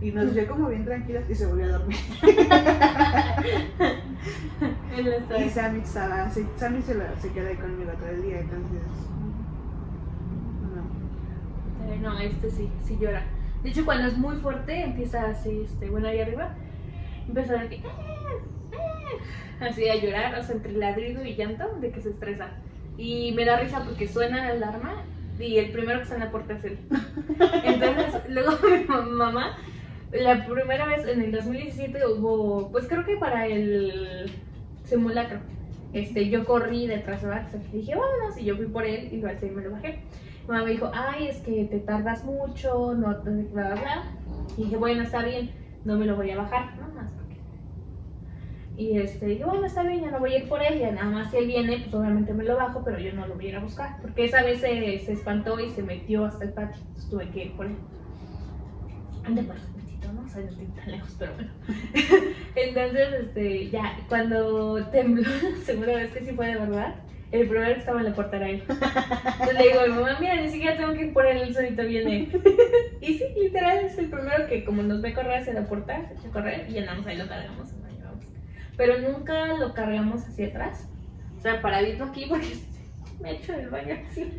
Y 0.00 0.12
nos 0.12 0.32
vio 0.34 0.46
como 0.48 0.68
bien 0.68 0.84
tranquilas 0.84 1.28
y 1.28 1.34
se 1.34 1.46
volvió 1.46 1.66
a 1.66 1.78
dormir. 1.78 1.98
Y 5.38 5.50
Sammy, 5.50 5.80
estaba, 5.80 6.28
Sammy 6.56 6.82
se, 6.82 6.94
la- 6.94 7.16
se 7.20 7.30
queda 7.30 7.48
ahí 7.50 7.56
conmigo 7.56 7.92
todo 7.92 8.08
el 8.08 8.22
día, 8.22 8.40
entonces. 8.40 8.80
No. 10.74 11.92
Eh, 11.92 11.98
No, 12.02 12.18
este 12.18 12.50
sí, 12.50 12.68
sí 12.84 12.98
llora. 13.00 13.22
De 13.62 13.70
hecho, 13.70 13.84
cuando 13.84 14.08
es 14.08 14.16
muy 14.18 14.36
fuerte, 14.36 14.82
empieza 14.84 15.26
así, 15.26 15.62
este, 15.64 15.88
bueno, 15.90 16.08
ahí 16.08 16.20
arriba, 16.20 16.54
empieza 17.28 17.54
a 17.58 17.62
decir, 17.62 17.80
así 19.60 19.88
a 19.88 19.96
llorar, 19.96 20.38
o 20.38 20.42
sea, 20.42 20.54
entre 20.54 20.72
ladrido 20.72 21.24
y 21.24 21.34
llanto, 21.34 21.64
de 21.80 21.90
que 21.92 22.00
se 22.00 22.10
estresa. 22.10 22.50
Y 22.96 23.32
me 23.32 23.44
da 23.44 23.58
risa 23.58 23.84
porque 23.84 24.08
suena 24.08 24.44
la 24.46 24.52
alarma 24.52 24.92
y 25.38 25.58
el 25.58 25.70
primero 25.70 25.98
que 25.98 26.02
está 26.04 26.14
en 26.16 26.20
la 26.24 26.30
puerta 26.30 26.54
es 26.54 26.64
él. 26.64 26.78
Entonces, 27.64 28.22
luego 28.28 28.52
mi 28.62 28.84
ma- 28.88 29.02
mamá, 29.02 29.56
la 30.12 30.44
primera 30.46 30.86
vez 30.86 31.06
en 31.06 31.22
el 31.22 31.32
2017 31.32 32.06
hubo, 32.06 32.70
pues 32.72 32.86
creo 32.88 33.04
que 33.04 33.16
para 33.16 33.46
el 33.46 34.30
simulacro, 34.84 35.40
este, 35.92 36.28
yo 36.28 36.44
corrí 36.44 36.86
detrás 36.86 37.22
de 37.22 37.28
y 37.72 37.76
dije, 37.78 37.92
vámonos, 37.94 38.38
y 38.38 38.44
yo 38.44 38.56
fui 38.56 38.66
por 38.66 38.84
él 38.84 39.08
y 39.12 39.20
lo 39.20 39.28
alcé 39.28 39.50
me 39.50 39.62
lo 39.62 39.70
bajé. 39.72 40.00
Mi 40.46 40.54
mamá 40.54 40.64
me 40.64 40.70
dijo, 40.72 40.90
ay, 40.94 41.28
es 41.28 41.36
que 41.38 41.64
te 41.70 41.78
tardas 41.80 42.24
mucho, 42.24 42.94
no, 42.94 43.16
te- 43.18 43.30
bla, 43.30 43.68
bla, 43.68 43.74
bla. 43.74 44.02
Y 44.56 44.64
dije, 44.64 44.76
bueno, 44.76 45.02
está 45.02 45.22
bien, 45.22 45.50
no 45.84 45.96
me 45.98 46.06
lo 46.06 46.16
voy 46.16 46.30
a 46.30 46.38
bajar, 46.38 46.72
¿no? 46.78 46.88
Más. 46.94 47.10
Y 48.78 48.96
este, 48.96 49.26
dije, 49.26 49.44
bueno, 49.44 49.66
está 49.66 49.82
bien, 49.82 50.02
ya 50.02 50.12
no 50.12 50.20
voy 50.20 50.34
a 50.34 50.38
ir 50.38 50.48
por 50.48 50.62
él, 50.62 50.78
ya 50.78 50.92
nada 50.92 51.10
más 51.10 51.32
si 51.32 51.36
él 51.38 51.48
viene, 51.48 51.78
pues 51.78 51.92
obviamente 51.94 52.32
me 52.32 52.44
lo 52.44 52.54
bajo, 52.54 52.84
pero 52.84 52.96
yo 53.00 53.12
no 53.12 53.26
lo 53.26 53.34
voy 53.34 53.46
a 53.46 53.48
ir 53.48 53.56
a 53.56 53.60
buscar. 53.60 54.00
Porque 54.00 54.24
esa 54.24 54.44
vez 54.44 54.60
se, 54.60 55.00
se 55.00 55.14
espantó 55.14 55.58
y 55.58 55.68
se 55.70 55.82
metió 55.82 56.24
hasta 56.24 56.44
el 56.44 56.52
patio, 56.52 56.80
entonces 56.80 57.10
tuve 57.10 57.28
que 57.28 57.46
ir 57.46 57.56
por 57.56 57.66
él. 57.66 57.76
Ande 59.24 59.42
por 59.42 59.56
el 59.56 60.14
¿no? 60.14 60.22
O 60.22 60.28
sea, 60.28 60.42
no 60.42 60.48
estoy 60.48 60.66
tan 60.66 60.92
lejos, 60.92 61.16
pero 61.18 61.32
bueno. 61.34 61.50
Entonces, 62.54 63.08
este, 63.20 63.70
ya, 63.70 63.98
cuando 64.08 64.86
tembló 64.92 65.28
segunda 65.64 65.96
vez 65.96 66.12
que 66.12 66.24
sí 66.24 66.32
fue 66.36 66.46
de 66.46 66.60
verdad, 66.60 66.94
el 67.32 67.48
primero 67.48 67.74
que 67.74 67.80
estaba 67.80 67.98
en 67.98 68.06
la 68.06 68.14
puerta 68.14 68.36
era 68.36 68.48
él. 68.48 68.62
Entonces 68.68 69.54
le 69.54 69.68
digo 69.72 69.80
mamá, 69.88 70.18
mira, 70.20 70.36
ni 70.36 70.48
siquiera 70.48 70.76
tengo 70.76 70.94
que 70.94 71.06
ir 71.06 71.12
por 71.12 71.26
él, 71.26 71.38
él 71.38 71.52
solito 71.52 71.82
viene. 71.82 72.28
Y 73.00 73.14
sí, 73.14 73.24
literal, 73.40 73.78
es 73.78 73.96
el 73.96 74.10
primero 74.10 74.46
que 74.48 74.64
como 74.64 74.82
nos 74.82 75.00
ve 75.00 75.14
correr 75.14 75.40
hacia 75.40 75.54
la 75.54 75.68
puerta, 75.68 76.04
se 76.08 76.14
echa 76.14 76.28
a 76.28 76.32
correr 76.32 76.66
y 76.68 76.80
más 76.80 77.06
ahí 77.06 77.16
lo 77.16 77.28
cargamos. 77.28 77.77
Pero 78.78 78.98
nunca 79.00 79.58
lo 79.58 79.74
cargamos 79.74 80.24
hacia 80.26 80.48
atrás. 80.48 80.88
O 81.36 81.42
sea, 81.42 81.60
paradito 81.60 82.04
aquí 82.04 82.24
porque 82.28 82.56
me 83.20 83.32
echo 83.32 83.52
el 83.52 83.68
baño 83.68 83.96
así. 84.08 84.38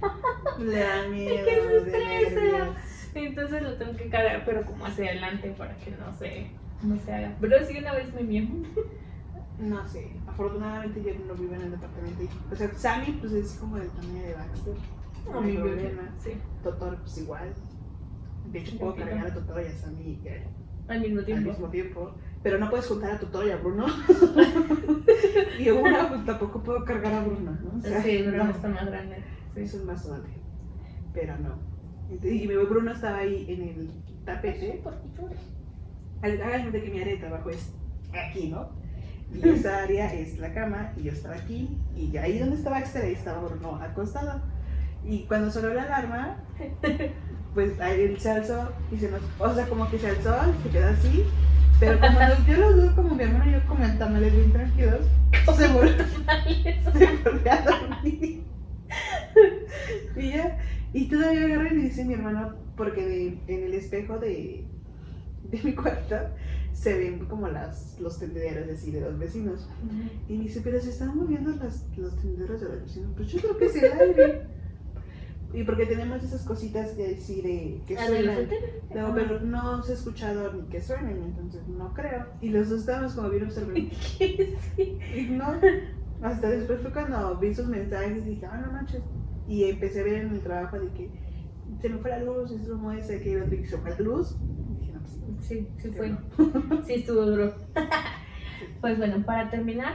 Le 0.58 0.80
da 0.80 1.08
miedo. 1.12 1.46
que 1.46 1.56
se 1.56 1.68
de 1.68 1.78
estresa. 1.78 2.42
nervios. 2.42 2.76
Entonces 3.14 3.62
lo 3.64 3.76
tengo 3.76 3.96
que 3.96 4.10
cargar, 4.10 4.44
pero 4.46 4.66
como 4.66 4.86
hacia 4.86 5.12
adelante 5.12 5.54
para 5.58 5.76
que 5.78 5.92
no 5.92 6.14
se, 6.18 6.48
no 6.84 6.98
se 7.00 7.14
haga. 7.14 7.36
Pero 7.42 7.66
sí, 7.66 7.78
una 7.78 7.94
vez 7.94 8.14
me 8.14 8.22
mió. 8.22 8.48
No 9.60 9.86
sé, 9.86 10.12
afortunadamente 10.26 11.04
yo 11.04 11.12
no 11.28 11.34
vivo 11.34 11.54
en 11.56 11.62
el 11.64 11.72
departamento. 11.72 12.24
O 12.50 12.56
sea, 12.56 12.74
Sammy 12.76 13.18
pues 13.20 13.34
es 13.34 13.54
como 13.60 13.76
del 13.78 13.90
tamaño 13.90 14.24
de 14.24 14.34
Baxter. 14.34 14.74
No 15.30 15.42
mi 15.42 15.58
problema. 15.58 16.04
Sí, 16.18 16.32
Totoro 16.64 16.98
pues 16.98 17.18
igual. 17.18 17.54
De 18.52 18.60
hecho 18.60 18.78
puedo 18.78 18.96
cargar 18.96 19.28
a 19.28 19.34
Totoro 19.34 19.62
y 19.62 19.66
a 19.66 19.72
Sammy 19.74 20.22
al 20.88 21.02
mismo 21.02 21.20
al 21.22 21.42
mismo 21.44 21.70
tiempo. 21.70 22.16
Pero 22.42 22.58
no 22.58 22.70
puedes 22.70 22.88
juntar 22.88 23.12
a 23.12 23.20
Totoro 23.20 23.48
y 23.48 23.52
a 23.52 23.58
Bruno. 23.58 23.86
y 25.60 25.70
una 25.70 26.08
pues 26.08 26.26
tampoco 26.26 26.64
puedo 26.64 26.86
cargar 26.86 27.14
a 27.14 27.24
Bruno, 27.24 27.58
¿no? 27.62 27.80
O 27.80 27.82
sea, 27.82 28.02
Sí, 28.02 28.22
pero 28.24 28.38
no 28.38 28.46
no. 28.46 28.52
está 28.52 28.70
más 28.70 28.86
grande. 28.86 29.18
Sí. 29.56 29.62
Es 29.62 29.84
más 29.84 30.08
grande. 30.08 30.30
Pero 31.14 31.38
no. 31.38 31.56
Y 32.10 32.48
mi 32.48 32.56
Bruno 32.56 32.92
estaba 32.92 33.18
ahí 33.20 33.46
en 33.50 33.62
el 33.62 33.90
tapete. 34.26 34.82
Hagan 36.22 36.72
de 36.72 36.82
que 36.82 36.90
mi 36.90 37.02
área 37.02 37.14
de 37.14 37.20
trabajo 37.20 37.50
es 37.50 37.72
aquí, 38.14 38.50
¿no? 38.50 38.70
Y 39.34 39.48
esa 39.48 39.84
área 39.84 40.14
es 40.14 40.40
la 40.40 40.54
cama 40.54 40.94
y 40.98 41.04
yo 41.04 41.12
estaba 41.12 41.36
aquí 41.36 41.78
y 41.96 42.16
ahí 42.18 42.40
donde 42.40 42.56
estaba 42.56 42.80
Baxter 42.80 43.06
ahí 43.06 43.14
estaba 43.14 43.48
Bruno 43.48 43.76
acostado. 43.76 44.42
Y 45.06 45.26
cuando 45.26 45.52
sonó 45.52 45.70
la 45.74 45.84
alarma, 45.84 46.38
pues 47.54 47.80
ahí 47.80 48.02
él 48.02 48.20
se 48.20 48.32
alzó 48.32 48.72
y 48.92 48.98
se 48.98 49.10
nos, 49.10 49.22
o 49.40 49.54
sea, 49.54 49.68
como 49.68 49.90
que 49.90 50.00
se 50.00 50.10
alzó, 50.10 50.36
se 50.64 50.70
quedó 50.70 50.88
así. 50.88 51.26
Pero 51.80 52.00
como 52.00 52.22
nos 52.22 52.46
vio 52.46 52.58
los 52.58 52.76
dos, 52.76 52.92
como 52.94 53.16
mi 53.16 53.24
hermano 53.24 53.50
y 53.50 53.54
yo 53.54 53.66
como 53.68 53.84
en 53.86 53.98
tamales 53.98 54.36
bien 54.36 54.52
tranquilos, 54.52 55.06
se 55.56 55.68
volvió, 55.68 55.94
se 56.94 57.08
volvió 57.24 57.52
a 57.52 57.62
dormir. 57.62 58.44
y 60.16 60.32
ya, 60.32 60.58
y 60.94 61.08
todavía 61.08 61.46
agarré 61.46 61.70
y 61.70 61.74
me 61.74 61.84
dice 61.84 62.04
mi 62.06 62.14
hermano, 62.14 62.54
porque 62.76 63.06
de- 63.06 63.38
en 63.48 63.64
el 63.64 63.74
espejo 63.74 64.20
de, 64.20 64.66
de 65.44 65.64
mi 65.64 65.74
cuarto 65.74 66.16
se 66.74 66.96
ven 66.96 67.20
como 67.20 67.48
las, 67.50 67.96
los 68.00 68.20
tendederos 68.20 68.70
así 68.70 68.92
de 68.92 69.02
los 69.02 69.18
vecinos. 69.18 69.68
Y 70.28 70.38
me 70.38 70.44
dice, 70.46 70.62
pero 70.62 70.80
se 70.80 70.90
están 70.90 71.16
moviendo 71.16 71.52
las, 71.54 71.86
los 71.98 72.16
tendederos 72.16 72.62
de 72.62 72.70
los 72.70 72.82
vecinos. 72.82 73.12
Pues 73.16 73.30
yo 73.30 73.40
creo 73.40 73.58
que 73.58 73.66
es 73.66 73.76
el 73.76 73.92
aire. 73.94 74.38
Y 75.54 75.64
porque 75.64 75.86
tenemos 75.88 76.24
esas 76.24 76.46
cositas 76.46 76.96
de 76.96 77.08
decir 77.10 77.44
de 77.44 77.84
que 77.88 77.98
suenan. 77.98 78.48
No, 78.94 79.14
pero 79.16 79.40
no 79.40 79.82
se 79.84 79.94
ha 79.94 79.96
escuchado 79.96 80.54
ni 80.54 80.68
que 80.70 80.82
suenen, 80.82 81.24
entonces 81.24 81.68
no 81.68 81.94
creo. 81.94 82.26
Y 82.42 82.50
los 82.50 82.70
dos 82.70 82.82
estábamos 82.82 83.14
como 83.14 83.30
bien 83.30 83.46
observando. 83.46 83.80
Y 85.16 85.24
no, 85.32 85.54
hasta 86.22 86.50
después 86.50 86.82
fue 86.82 86.92
cuando 86.92 87.38
vi 87.40 87.54
sus 87.54 87.68
mensajes 87.68 88.26
y 88.26 88.30
dije, 88.32 88.46
ah, 88.46 88.58
no 88.58 88.72
manches. 88.72 89.04
Y 89.48 89.64
empecé 89.66 90.02
a 90.02 90.04
ver 90.04 90.14
en 90.26 90.32
el 90.36 90.42
trabajo 90.42 90.80
de 90.80 90.90
que 90.94 91.10
se 91.82 91.90
me 91.90 91.98
fue 92.00 92.12
la 92.12 92.20
luz, 92.24 92.52
es 92.52 92.68
como 92.68 92.92
ese 92.92 93.20
que 93.22 93.42
otro 93.42 93.56
y 93.56 93.66
se 93.66 93.78
fue 93.78 93.92
la 93.92 94.00
luz. 94.00 94.38
Y 94.68 94.76
dije, 94.76 94.92
no, 94.94 95.00
pues 95.02 95.48
Sí, 95.48 95.68
sí 95.78 95.90
sí, 95.90 95.92
fue. 95.98 96.10
no. 96.10 96.20
Sí, 96.86 96.94
estuvo 96.94 97.26
duro. 97.26 97.54
Pues 98.82 98.98
bueno, 98.98 99.24
para 99.26 99.50
terminar, 99.50 99.94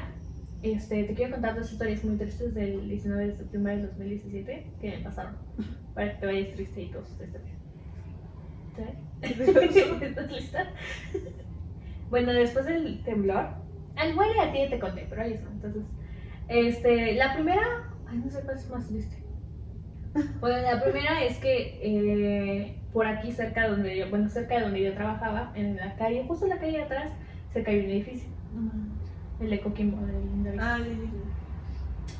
este, 0.64 1.04
te 1.04 1.14
quiero 1.14 1.32
contar 1.32 1.56
dos 1.56 1.70
historias 1.70 2.02
muy 2.04 2.16
tristes 2.16 2.54
del 2.54 2.88
19 2.88 3.26
de 3.26 3.36
septiembre 3.36 3.76
del 3.76 3.86
2017 3.88 4.66
que 4.80 4.90
me 4.90 4.98
pasaron. 4.98 5.36
Para 5.94 6.14
que 6.14 6.20
te 6.20 6.26
vayas 6.26 6.54
triste 6.54 6.82
y 6.82 6.90
todos 6.90 7.10
ustedes 7.10 7.32
también. 7.34 7.56
¿Estás 10.02 10.32
lista? 10.32 10.66
Bueno, 12.08 12.32
después 12.32 12.64
del 12.64 13.02
temblor, 13.04 13.48
al 13.96 14.10
igual 14.10 14.30
a 14.40 14.52
ti 14.52 14.58
te 14.70 14.78
conté, 14.78 15.06
pero 15.08 15.22
ahí 15.22 15.34
está. 15.34 15.50
Entonces, 15.50 15.82
este, 16.48 17.14
la 17.14 17.34
primera, 17.34 17.92
ay, 18.08 18.22
no 18.24 18.30
sé 18.30 18.40
cuál 18.42 18.56
es 18.56 18.70
más 18.70 18.88
triste. 18.88 19.22
Bueno, 20.40 20.62
la 20.62 20.82
primera 20.82 21.24
es 21.24 21.36
que 21.38 21.78
eh, 21.82 22.78
por 22.92 23.06
aquí 23.06 23.32
cerca 23.32 23.68
donde 23.68 23.98
yo, 23.98 24.08
bueno, 24.08 24.30
cerca 24.30 24.56
de 24.56 24.62
donde 24.62 24.82
yo 24.82 24.94
trabajaba, 24.94 25.52
en 25.56 25.76
la 25.76 25.94
calle, 25.96 26.24
justo 26.26 26.46
en 26.46 26.50
la 26.50 26.58
calle 26.58 26.78
de 26.78 26.84
atrás, 26.84 27.12
se 27.52 27.62
cayó 27.62 27.84
un 27.84 27.90
edificio, 27.90 28.30
el 29.40 29.50
de 29.50 29.60
Coquimbo, 29.60 29.98
del. 30.06 30.60
Ah. 30.60 30.78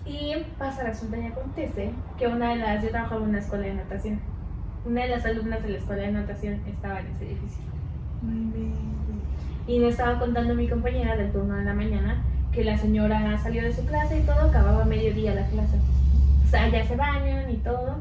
Y 0.07 0.35
pasa, 0.59 0.83
resulta 0.83 1.19
y 1.19 1.27
acontece 1.27 1.91
que 2.19 2.27
una 2.27 2.51
de 2.51 2.57
las, 2.57 2.83
yo 2.83 2.91
trabajaba 2.91 3.23
en 3.23 3.31
una 3.31 3.39
escuela 3.39 3.67
de 3.67 3.75
natación. 3.75 4.21
Una 4.85 5.03
de 5.03 5.09
las 5.09 5.25
alumnas 5.25 5.63
de 5.63 5.71
la 5.71 5.79
escuela 5.79 6.03
de 6.03 6.13
natación 6.13 6.61
estaba 6.67 7.01
en 7.01 7.07
ese 7.07 7.27
edificio. 7.27 7.65
Muy 8.21 8.53
bien. 8.53 8.75
Y 9.67 9.79
me 9.79 9.89
estaba 9.89 10.19
contando 10.19 10.55
mi 10.55 10.69
compañera 10.69 11.17
del 11.17 11.33
turno 11.33 11.55
de 11.55 11.65
la 11.65 11.73
mañana 11.73 12.23
que 12.53 12.65
la 12.65 12.77
señora 12.77 13.37
salió 13.39 13.63
de 13.63 13.73
su 13.73 13.85
clase 13.87 14.21
y 14.21 14.23
todo, 14.23 14.41
acababa 14.43 14.83
a 14.83 14.87
mediodía 14.87 15.35
la 15.35 15.47
clase. 15.49 15.79
O 16.45 16.49
sea, 16.49 16.69
ya 16.69 16.85
se 16.85 16.97
bañan 16.97 17.51
y 17.51 17.57
todo. 17.57 17.97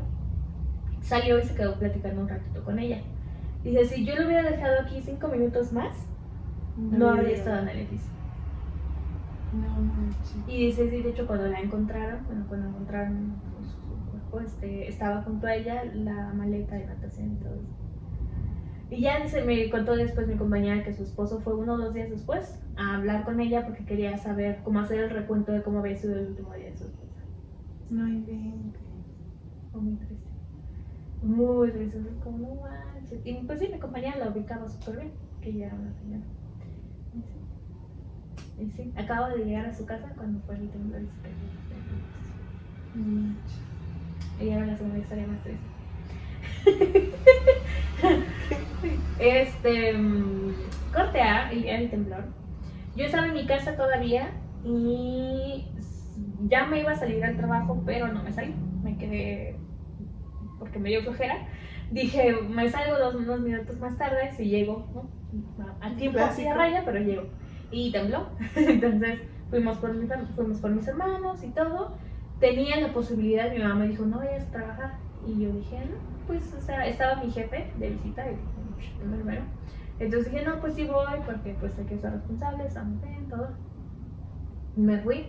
Salió 1.01 1.39
y 1.39 1.43
se 1.43 1.55
quedó 1.55 1.75
platicando 1.75 2.21
un 2.21 2.29
ratito 2.29 2.63
con 2.63 2.79
ella. 2.79 3.01
Dice, 3.63 3.85
si 3.85 4.05
yo 4.05 4.15
lo 4.15 4.27
hubiera 4.27 4.43
dejado 4.43 4.81
aquí 4.81 5.01
cinco 5.01 5.29
minutos 5.29 5.71
más, 5.71 5.95
no 6.77 7.09
habría 7.09 7.35
estado 7.35 7.61
en 7.61 7.69
el 7.69 7.77
edificio. 7.79 8.11
Y 10.47 10.65
dice, 10.65 10.89
sí, 10.89 11.01
de 11.01 11.09
hecho 11.09 11.27
cuando 11.27 11.47
la 11.47 11.59
encontraron, 11.59 12.25
bueno, 12.27 12.45
cuando 12.47 12.69
encontraron 12.69 13.41
pues, 13.55 13.67
su 13.69 14.05
cuerpo, 14.05 14.39
este, 14.39 14.87
estaba 14.87 15.21
junto 15.21 15.47
a 15.47 15.55
ella 15.55 15.83
la 15.85 16.33
maleta 16.33 16.75
de 16.75 16.85
natación 16.85 17.33
y 17.33 17.35
todo 17.35 17.53
eso. 17.55 17.83
Y 18.89 19.01
ya 19.01 19.19
dice, 19.21 19.43
me 19.43 19.69
contó 19.69 19.95
después 19.95 20.27
mi 20.27 20.35
compañera 20.35 20.83
que 20.83 20.93
su 20.93 21.03
esposo 21.03 21.39
fue 21.39 21.55
uno 21.55 21.73
o 21.73 21.77
dos 21.77 21.93
días 21.93 22.09
después 22.09 22.59
a 22.75 22.97
hablar 22.97 23.25
con 23.25 23.39
ella 23.39 23.65
porque 23.65 23.85
quería 23.85 24.17
saber 24.17 24.61
cómo 24.63 24.79
hacer 24.79 24.99
el 24.99 25.09
recuento 25.09 25.51
de 25.51 25.63
cómo 25.63 25.79
había 25.79 25.95
sido 25.95 26.13
el 26.13 26.27
último 26.27 26.53
día 26.53 26.69
de 26.69 26.77
su 26.77 26.85
esposa. 26.85 27.19
No 27.89 28.07
inventes. 28.07 28.81
Fue 29.71 29.81
muy 29.81 29.95
triste. 29.95 30.27
Muy 31.23 31.71
triste, 31.71 31.99
como 32.23 32.37
no 32.37 32.61
manches. 32.61 33.21
Y 33.25 33.33
pues 33.45 33.59
sí, 33.59 33.69
mi 33.71 33.79
compañera 33.79 34.17
la 34.17 34.29
ubicaba 34.29 34.67
súper 34.67 34.97
bien, 34.97 35.11
que 35.41 35.49
ella 35.49 35.67
era 35.67 35.75
una 35.75 35.93
señora. 35.93 36.23
Y 38.63 38.71
sí. 38.71 38.93
Acabo 38.95 39.35
de 39.35 39.43
llegar 39.43 39.65
a 39.65 39.73
su 39.73 39.85
casa 39.85 40.07
cuando 40.15 40.39
fue 40.45 40.55
el 40.55 40.69
temblor 40.69 41.01
y 41.01 41.07
se 41.07 41.21
cayó. 41.21 41.35
Era 44.39 44.65
la 44.65 44.77
segunda 44.77 44.99
historia 44.99 45.27
más 45.27 45.43
triste. 45.43 45.67
este. 49.19 49.93
mm, 49.93 50.53
Corte 50.93 51.19
A, 51.21 51.51
el 51.51 51.63
día 51.63 51.77
del 51.77 51.89
temblor. 51.89 52.23
Yo 52.95 53.05
estaba 53.05 53.27
en 53.27 53.33
mi 53.33 53.45
casa 53.45 53.75
todavía 53.75 54.29
y 54.63 55.65
ya 56.47 56.65
me 56.65 56.79
iba 56.79 56.91
a 56.91 56.95
salir 56.95 57.23
al 57.25 57.35
trabajo, 57.35 57.81
pero 57.85 58.07
no 58.07 58.23
me 58.23 58.31
salí. 58.31 58.53
Me 58.83 58.97
quedé 58.97 59.57
porque 60.59 60.79
me 60.79 60.89
dio 60.89 61.01
flojera. 61.01 61.35
dije, 61.91 62.33
me 62.49 62.69
salgo 62.69 62.97
dos, 62.97 63.15
unos 63.15 63.41
minutos 63.41 63.77
más 63.79 63.97
tarde, 63.97 64.31
si 64.37 64.45
llego, 64.45 64.87
¿no? 64.93 65.09
Al 65.81 65.97
tiempo 65.97 66.19
así 66.19 66.45
a 66.45 66.53
raya, 66.53 66.83
pero 66.85 66.99
llego. 66.99 67.23
Y 67.73 67.91
tembló. 67.91 68.29
Entonces 68.55 69.19
fuimos 69.49 69.77
por, 69.79 69.93
mi 69.93 70.07
fuimos 70.35 70.59
por 70.59 70.71
mis 70.71 70.87
hermanos 70.87 71.43
y 71.43 71.49
todo. 71.49 71.97
Tenía 72.39 72.79
la 72.79 72.93
posibilidad, 72.93 73.51
mi 73.51 73.59
mamá 73.59 73.75
me 73.75 73.87
dijo, 73.87 74.05
no 74.05 74.19
vayas 74.19 74.47
a 74.47 74.51
trabajar. 74.51 74.99
Y 75.25 75.41
yo 75.41 75.51
dije, 75.51 75.79
no, 75.79 75.95
pues, 76.27 76.53
o 76.53 76.61
sea, 76.61 76.85
estaba 76.87 77.23
mi 77.23 77.31
jefe 77.31 77.71
de 77.77 77.89
visita, 77.89 78.25
y 78.25 78.35
dije, 78.35 78.43
"Sh, 78.79 78.97
primero, 78.97 79.23
primero". 79.23 79.41
Entonces 79.99 80.31
dije, 80.31 80.45
no, 80.45 80.59
pues 80.59 80.73
sí 80.75 80.85
voy, 80.85 81.19
porque 81.25 81.55
pues 81.59 81.77
hay 81.79 81.85
que 81.85 81.97
ser 81.97 82.11
responsable, 82.11 82.65
estamos 82.65 83.01
bien, 83.01 83.29
todo. 83.29 83.49
Me 84.75 84.99
fui. 84.99 85.27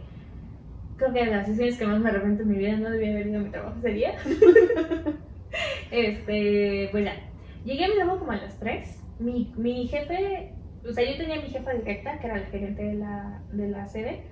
Creo 0.96 1.12
que 1.12 1.24
de 1.24 1.30
las 1.30 1.46
decisiones 1.46 1.78
que 1.78 1.86
más 1.86 2.00
me 2.00 2.10
arrepiento 2.10 2.42
en 2.42 2.48
mi 2.50 2.58
vida 2.58 2.76
no 2.76 2.90
debía 2.90 3.12
haber 3.12 3.26
ido 3.28 3.40
a 3.40 3.42
mi 3.42 3.50
trabajo 3.50 3.78
ese 3.78 3.90
día. 3.90 4.14
este, 5.90 6.88
pues 6.90 7.04
ya. 7.04 7.14
Llegué 7.64 7.84
a 7.84 7.88
mi 7.88 7.94
trabajo 7.94 8.20
como 8.20 8.32
a 8.32 8.36
las 8.36 8.58
3. 8.58 9.04
Mi, 9.18 9.52
mi 9.56 9.86
jefe, 9.86 10.53
o 10.88 10.92
sea, 10.92 11.10
yo 11.10 11.16
tenía 11.16 11.36
mi 11.36 11.48
jefa 11.48 11.72
directa, 11.72 12.18
que 12.18 12.26
era 12.26 12.36
el 12.36 12.46
gerente 12.46 12.82
de 12.82 12.94
la, 12.94 13.40
de 13.52 13.68
la 13.68 13.86
sede, 13.86 14.22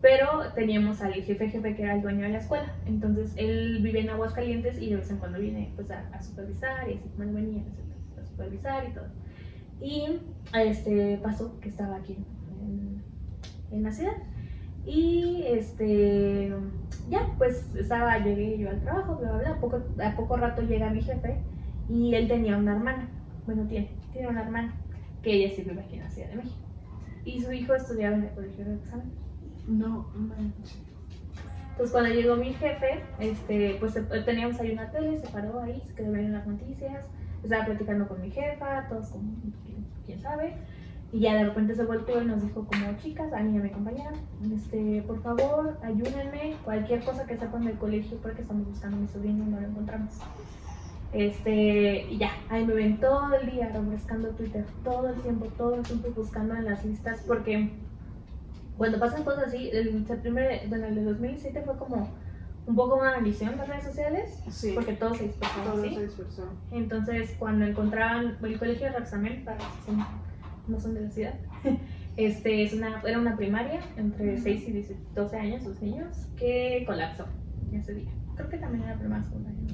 pero 0.00 0.52
teníamos 0.54 1.02
al 1.02 1.12
jefe 1.12 1.50
jefe 1.50 1.74
que 1.74 1.82
era 1.82 1.94
el 1.94 2.02
dueño 2.02 2.22
de 2.22 2.30
la 2.30 2.38
escuela. 2.38 2.74
Entonces 2.86 3.32
él 3.36 3.80
vive 3.82 4.00
en 4.00 4.10
Aguascalientes 4.10 4.80
y 4.80 4.90
de 4.90 4.96
vez 4.96 5.10
en 5.10 5.18
cuando 5.18 5.38
viene 5.38 5.72
pues 5.76 5.90
a, 5.90 6.22
supervisar 6.22 6.88
y 6.88 6.94
así 6.94 7.08
como 7.10 7.32
venía 7.32 7.62
a 8.20 8.24
supervisar 8.24 8.88
y 8.88 8.94
todo. 8.94 9.06
Y 9.80 10.20
este 10.54 11.18
pasó 11.22 11.58
que 11.60 11.68
estaba 11.68 11.96
aquí 11.96 12.16
en, 13.70 13.82
la 13.82 13.92
ciudad. 13.92 14.16
Y 14.86 15.44
este 15.46 16.52
ya, 17.10 17.26
pues 17.36 17.74
estaba, 17.74 18.18
llegué 18.18 18.58
yo 18.58 18.70
al 18.70 18.80
trabajo, 18.80 19.16
bla. 19.16 19.50
A 19.50 19.60
poco, 19.60 19.82
a 20.02 20.16
poco 20.16 20.36
rato 20.36 20.62
llega 20.62 20.90
mi 20.90 21.02
jefe 21.02 21.36
y 21.90 22.14
él 22.14 22.26
tenía 22.26 22.56
una 22.56 22.72
hermana. 22.72 23.08
Bueno, 23.44 23.66
tiene, 23.68 23.90
tiene 24.12 24.28
una 24.28 24.42
hermana 24.42 24.74
que 25.22 25.32
ella 25.32 25.54
sí 25.54 25.62
vive 25.62 25.80
aquí 25.80 25.96
en 25.96 26.04
la 26.04 26.10
Ciudad 26.10 26.28
de 26.30 26.36
México. 26.36 26.56
Y 27.24 27.40
su 27.40 27.52
hijo 27.52 27.74
estudiaba 27.74 28.16
en 28.16 28.24
el 28.24 28.30
colegio 28.30 28.64
de 28.64 28.74
examen. 28.74 29.12
No 29.68 30.10
manches. 30.14 30.78
Entonces 31.80 31.92
cuando 31.92 32.10
llegó 32.10 32.36
mi 32.36 32.52
jefe, 32.52 33.00
este, 33.20 33.76
pues 33.80 33.96
eh, 33.96 34.02
teníamos 34.26 34.60
ahí 34.60 34.72
una 34.72 34.90
tele, 34.90 35.18
se 35.18 35.26
paró 35.28 35.60
ahí, 35.60 35.82
se 35.86 35.94
quedó 35.94 36.12
viendo 36.12 36.36
las 36.36 36.46
noticias, 36.46 37.06
estaba 37.42 37.64
platicando 37.64 38.06
con 38.06 38.20
mi 38.20 38.30
jefa, 38.30 38.86
todos 38.90 39.08
como, 39.08 39.32
quién, 40.04 40.20
sabe, 40.20 40.56
y 41.10 41.20
ya 41.20 41.34
de 41.36 41.44
repente 41.44 41.74
se 41.74 41.84
volteó 41.84 42.20
y 42.20 42.26
nos 42.26 42.42
dijo 42.42 42.66
como, 42.66 42.98
chicas, 42.98 43.32
a 43.32 43.40
mí 43.40 43.54
y 43.54 43.58
a 43.60 43.62
mi 43.62 43.70
compañera, 43.70 44.12
este, 44.54 45.02
por 45.06 45.22
favor, 45.22 45.78
ayúdenme, 45.82 46.54
cualquier 46.64 47.02
cosa 47.02 47.26
que 47.26 47.38
sepan 47.38 47.64
del 47.64 47.78
colegio, 47.78 48.18
porque 48.18 48.42
estamos 48.42 48.66
buscando 48.66 48.98
a 48.98 49.00
mi 49.00 49.08
sobrino 49.08 49.44
y 49.44 49.48
no 49.48 49.60
lo 49.60 49.66
encontramos. 49.66 50.18
Este, 51.12 52.06
y 52.08 52.18
ya, 52.18 52.30
ahí 52.48 52.64
me 52.64 52.74
ven 52.74 53.00
todo 53.00 53.34
el 53.34 53.50
día 53.50 53.68
refrescando 53.68 54.28
Twitter, 54.30 54.64
todo 54.84 55.08
el 55.08 55.20
tiempo, 55.22 55.46
todo 55.56 55.74
el 55.74 55.82
tiempo 55.82 56.08
buscando 56.14 56.54
en 56.54 56.64
las 56.66 56.84
listas, 56.84 57.22
porque 57.26 57.70
cuando 58.76 58.98
pasan 59.00 59.24
cosas 59.24 59.48
así, 59.48 59.70
el 59.72 60.06
septiembre, 60.06 60.62
bueno, 60.68 60.86
el 60.86 60.94
de 60.94 61.04
2007 61.04 61.62
fue 61.62 61.76
como 61.76 62.08
un 62.66 62.76
poco 62.76 62.96
una 62.96 63.10
maldición 63.12 63.56
las 63.56 63.66
redes 63.68 63.84
sociales, 63.84 64.40
Sí. 64.50 64.70
porque 64.74 64.92
todo 64.92 65.14
se 65.14 65.24
dispersó 65.24 65.60
todo 65.62 65.82
así. 65.82 65.94
se 65.96 66.02
dispersó. 66.04 66.48
Entonces, 66.70 67.34
cuando 67.38 67.64
encontraban 67.64 68.36
el 68.42 68.58
colegio 68.58 68.86
de 68.86 68.92
Raxamel, 68.92 69.42
para 69.42 69.56
los 69.58 69.66
que 69.84 69.92
no 70.68 70.78
son 70.80 70.94
de 70.94 71.00
la 71.00 71.10
ciudad, 71.10 71.34
este, 72.16 72.62
es 72.62 72.72
una, 72.72 73.02
era 73.04 73.18
una 73.18 73.36
primaria 73.36 73.80
entre 73.96 74.38
6 74.38 74.68
y 74.68 74.72
10 74.72 75.14
12 75.14 75.36
años, 75.36 75.64
los 75.64 75.82
niños, 75.82 76.28
que 76.36 76.84
colapsó 76.86 77.26
ese 77.72 77.94
día. 77.94 78.10
Creo 78.36 78.48
que 78.48 78.58
también 78.58 78.84
era 78.84 78.96
primaria, 78.98 79.24
secundaria, 79.24 79.58
no. 79.60 79.69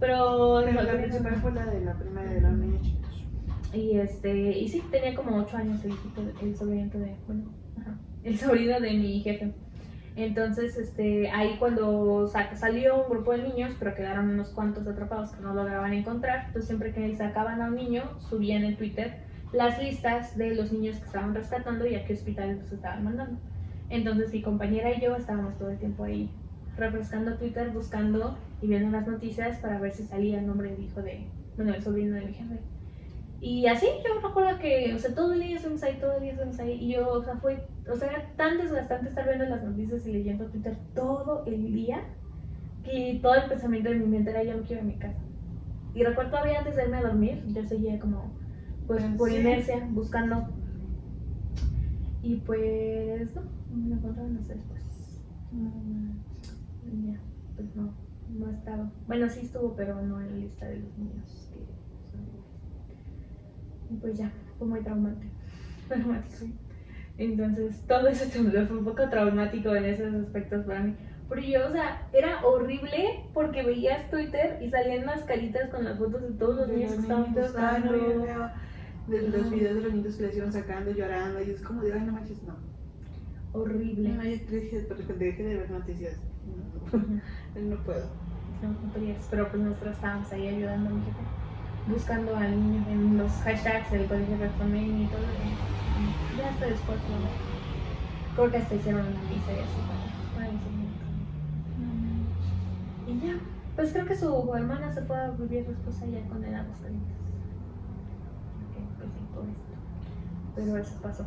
Pero, 0.00 0.62
Pero 0.64 0.82
la 0.82 0.92
principal 0.92 1.36
fue 1.36 1.52
la 1.52 1.66
de 1.66 1.80
la 1.84 1.94
primera 1.98 2.30
de 2.32 2.40
los 2.40 2.52
niños 2.52 2.82
chiquitos. 2.82 3.26
y 3.74 3.98
este, 3.98 4.58
y 4.58 4.68
sí, 4.68 4.82
tenía 4.90 5.14
como 5.14 5.36
8 5.36 5.56
años 5.58 5.84
el 5.84 5.92
hijito, 5.92 6.22
de- 6.24 6.32
el 6.42 6.56
sobrinito 6.56 6.98
de, 6.98 7.14
bueno, 7.26 7.44
ajá, 7.78 7.98
el 8.24 8.36
sobrino 8.38 8.80
de 8.80 8.92
mi 8.94 9.20
jefe. 9.20 9.52
Entonces, 10.16 10.76
este, 10.76 11.30
ahí 11.30 11.56
cuando 11.58 12.26
sa- 12.26 12.54
salió 12.56 13.04
un 13.04 13.10
grupo 13.10 13.32
de 13.32 13.42
niños, 13.44 13.76
pero 13.78 13.94
quedaron 13.94 14.30
unos 14.30 14.48
cuantos 14.48 14.86
atrapados 14.86 15.30
que 15.30 15.42
no 15.42 15.54
lograban 15.54 15.92
encontrar, 15.92 16.46
entonces 16.46 16.66
siempre 16.66 16.92
que 16.92 17.14
sacaban 17.16 17.62
a 17.62 17.68
un 17.68 17.76
niño, 17.76 18.02
subían 18.18 18.64
en 18.64 18.76
Twitter 18.76 19.18
las 19.52 19.78
listas 19.80 20.36
de 20.36 20.54
los 20.54 20.72
niños 20.72 20.96
que 20.98 21.04
estaban 21.04 21.34
rescatando 21.34 21.86
y 21.86 21.94
a 21.94 22.04
qué 22.04 22.14
hospitales 22.14 22.58
los 22.58 22.72
estaban 22.72 23.04
mandando. 23.04 23.38
Entonces 23.88 24.32
mi 24.32 24.42
compañera 24.42 24.92
y 24.92 25.00
yo 25.00 25.14
estábamos 25.16 25.56
todo 25.58 25.70
el 25.70 25.78
tiempo 25.78 26.04
ahí 26.04 26.30
refrescando 26.80 27.36
Twitter, 27.36 27.70
buscando 27.70 28.36
y 28.60 28.66
viendo 28.66 28.90
las 28.90 29.06
noticias 29.06 29.58
para 29.58 29.78
ver 29.78 29.92
si 29.92 30.04
salía 30.04 30.40
el 30.40 30.46
nombre 30.46 30.70
del 30.70 30.84
hijo 30.84 31.02
de, 31.02 31.26
bueno, 31.56 31.74
el 31.74 31.82
sobrino 31.82 32.16
de 32.16 32.26
mi 32.26 32.32
jefe. 32.32 32.58
Y 33.40 33.66
así 33.66 33.86
yo 34.04 34.20
recuerdo 34.26 34.58
que, 34.58 34.92
o 34.94 34.98
sea, 34.98 35.14
todo 35.14 35.32
el 35.32 35.40
día 35.40 35.56
estuvimos 35.56 35.82
ahí, 35.82 35.98
todo 35.98 36.14
el 36.14 36.22
día 36.22 36.32
estuvimos 36.32 36.58
ahí. 36.58 36.72
Y 36.72 36.92
yo, 36.92 37.08
o 37.08 37.22
sea, 37.22 37.36
fue, 37.36 37.66
o 37.90 37.96
sea, 37.96 38.08
era 38.08 38.26
tan 38.36 38.58
desgastante 38.58 39.08
estar 39.08 39.26
viendo 39.26 39.46
las 39.46 39.62
noticias 39.62 40.06
y 40.06 40.12
leyendo 40.12 40.46
Twitter 40.46 40.76
todo 40.94 41.44
el 41.46 41.72
día 41.72 42.02
que 42.84 43.18
todo 43.22 43.34
el 43.34 43.48
pensamiento 43.48 43.90
de 43.90 43.96
mi 43.96 44.06
mente 44.06 44.30
era 44.30 44.42
yo 44.42 44.56
no 44.56 44.62
quiero 44.62 44.82
ir 44.82 44.88
a 44.90 44.92
mi 44.92 44.98
casa. 44.98 45.20
Y 45.94 46.02
recuerdo 46.04 46.30
todavía 46.30 46.58
antes 46.58 46.76
de 46.76 46.84
irme 46.84 46.98
a 46.98 47.02
dormir, 47.02 47.42
yo 47.48 47.64
seguía 47.64 47.98
como, 47.98 48.30
pues, 48.86 49.02
¿En 49.02 49.16
por 49.16 49.30
inercia, 49.30 49.86
buscando. 49.90 50.48
Y 52.22 52.36
pues, 52.36 53.34
no, 53.34 53.42
me 53.74 53.94
encontraron 53.94 54.36
hasta 54.36 54.54
después. 54.54 54.82
Y 55.52 56.29
ya, 56.90 57.20
pues 57.56 57.74
no, 57.76 57.94
no 58.28 58.50
estaba. 58.50 58.90
Bueno, 59.06 59.28
sí 59.28 59.40
estuvo, 59.40 59.74
pero 59.76 60.00
no 60.02 60.20
en 60.20 60.26
la 60.30 60.36
lista 60.36 60.66
de 60.66 60.80
los 60.80 60.96
niños 60.98 61.48
que 61.52 61.60
sobrevivieron. 62.10 62.50
Y 63.90 63.96
pues 63.96 64.18
ya, 64.18 64.32
fue 64.58 64.66
muy 64.68 64.80
traumático. 64.84 65.32
traumático. 65.88 66.46
Entonces, 67.18 67.82
todo 67.86 68.08
ese 68.08 68.26
temblor 68.26 68.66
fue 68.66 68.78
un 68.78 68.84
poco 68.84 69.08
traumático 69.08 69.74
en 69.74 69.84
esos 69.84 70.14
aspectos 70.14 70.64
para 70.64 70.80
mí. 70.80 70.96
Porque 71.28 71.50
yo, 71.50 71.68
o 71.68 71.70
sea, 71.70 72.08
era 72.12 72.44
horrible 72.44 73.24
porque 73.34 73.62
veías 73.62 74.10
Twitter 74.10 74.58
y 74.60 74.70
salían 74.70 75.06
las 75.06 75.22
caritas 75.22 75.70
con 75.70 75.84
las 75.84 75.98
fotos 75.98 76.22
de 76.22 76.32
todos 76.32 76.56
los 76.56 76.68
niños 76.68 76.94
que 76.94 77.40
estaban 77.40 77.88
veo 77.88 78.50
de 79.06 79.28
los 79.28 79.46
Ajá. 79.46 79.50
videos 79.50 79.74
de 79.76 79.80
los 79.82 79.92
niños 79.92 80.16
que 80.16 80.22
les 80.24 80.36
iban 80.36 80.52
sacando 80.52 80.90
llorando 80.92 81.42
y 81.42 81.50
es 81.50 81.60
como 81.62 81.82
de 81.82 81.92
ay 81.92 82.00
no 82.00 82.12
manches 82.12 82.42
no 82.42 82.56
Horrible. 83.52 84.08
no 84.08 84.24
yo 84.24 84.30
dejé, 84.50 84.86
dejé 85.18 85.42
de 85.42 85.56
ver 85.56 85.70
noticias 85.70 86.20
no, 87.54 87.76
puedo 87.84 88.20
pero 89.30 89.50
pues 89.50 89.62
nosotros 89.62 89.94
estábamos 89.94 90.30
ahí 90.32 90.48
ayudando 90.48 90.90
a 90.90 90.92
mi 90.92 91.02
jefe, 91.04 91.22
buscando 91.86 92.36
al 92.36 92.50
niño 92.50 92.84
en 92.90 93.16
los 93.16 93.32
hashtags 93.42 93.90
del 93.90 94.06
colegio 94.08 94.36
Reformen 94.36 95.00
y 95.00 95.06
todo. 95.06 95.22
y 96.32 96.36
ya 96.36 96.48
hasta 96.48 96.66
después, 96.66 96.98
¿no? 97.08 97.16
creo 98.34 98.50
que 98.50 98.56
hasta 98.58 98.74
hicieron 98.74 99.06
una 99.06 99.22
misa 99.22 99.52
y 99.52 99.60
así 99.60 99.80
para. 99.88 100.00
Y 103.06 103.18
ya, 103.20 103.34
pues 103.76 103.92
creo 103.92 104.06
que 104.06 104.16
su 104.16 104.54
hermana 104.54 104.92
se 104.92 105.02
fue 105.02 105.16
a 105.16 105.30
vivir 105.30 105.66
después 105.66 106.02
allá 106.02 106.28
con 106.28 106.44
él 106.44 106.54
a 106.54 106.60
Aguascalientes. 106.60 107.16
Ok, 108.98 109.10
pues. 109.34 109.48
Pero 110.54 110.76
eso 110.76 111.00
pasó. 111.02 111.26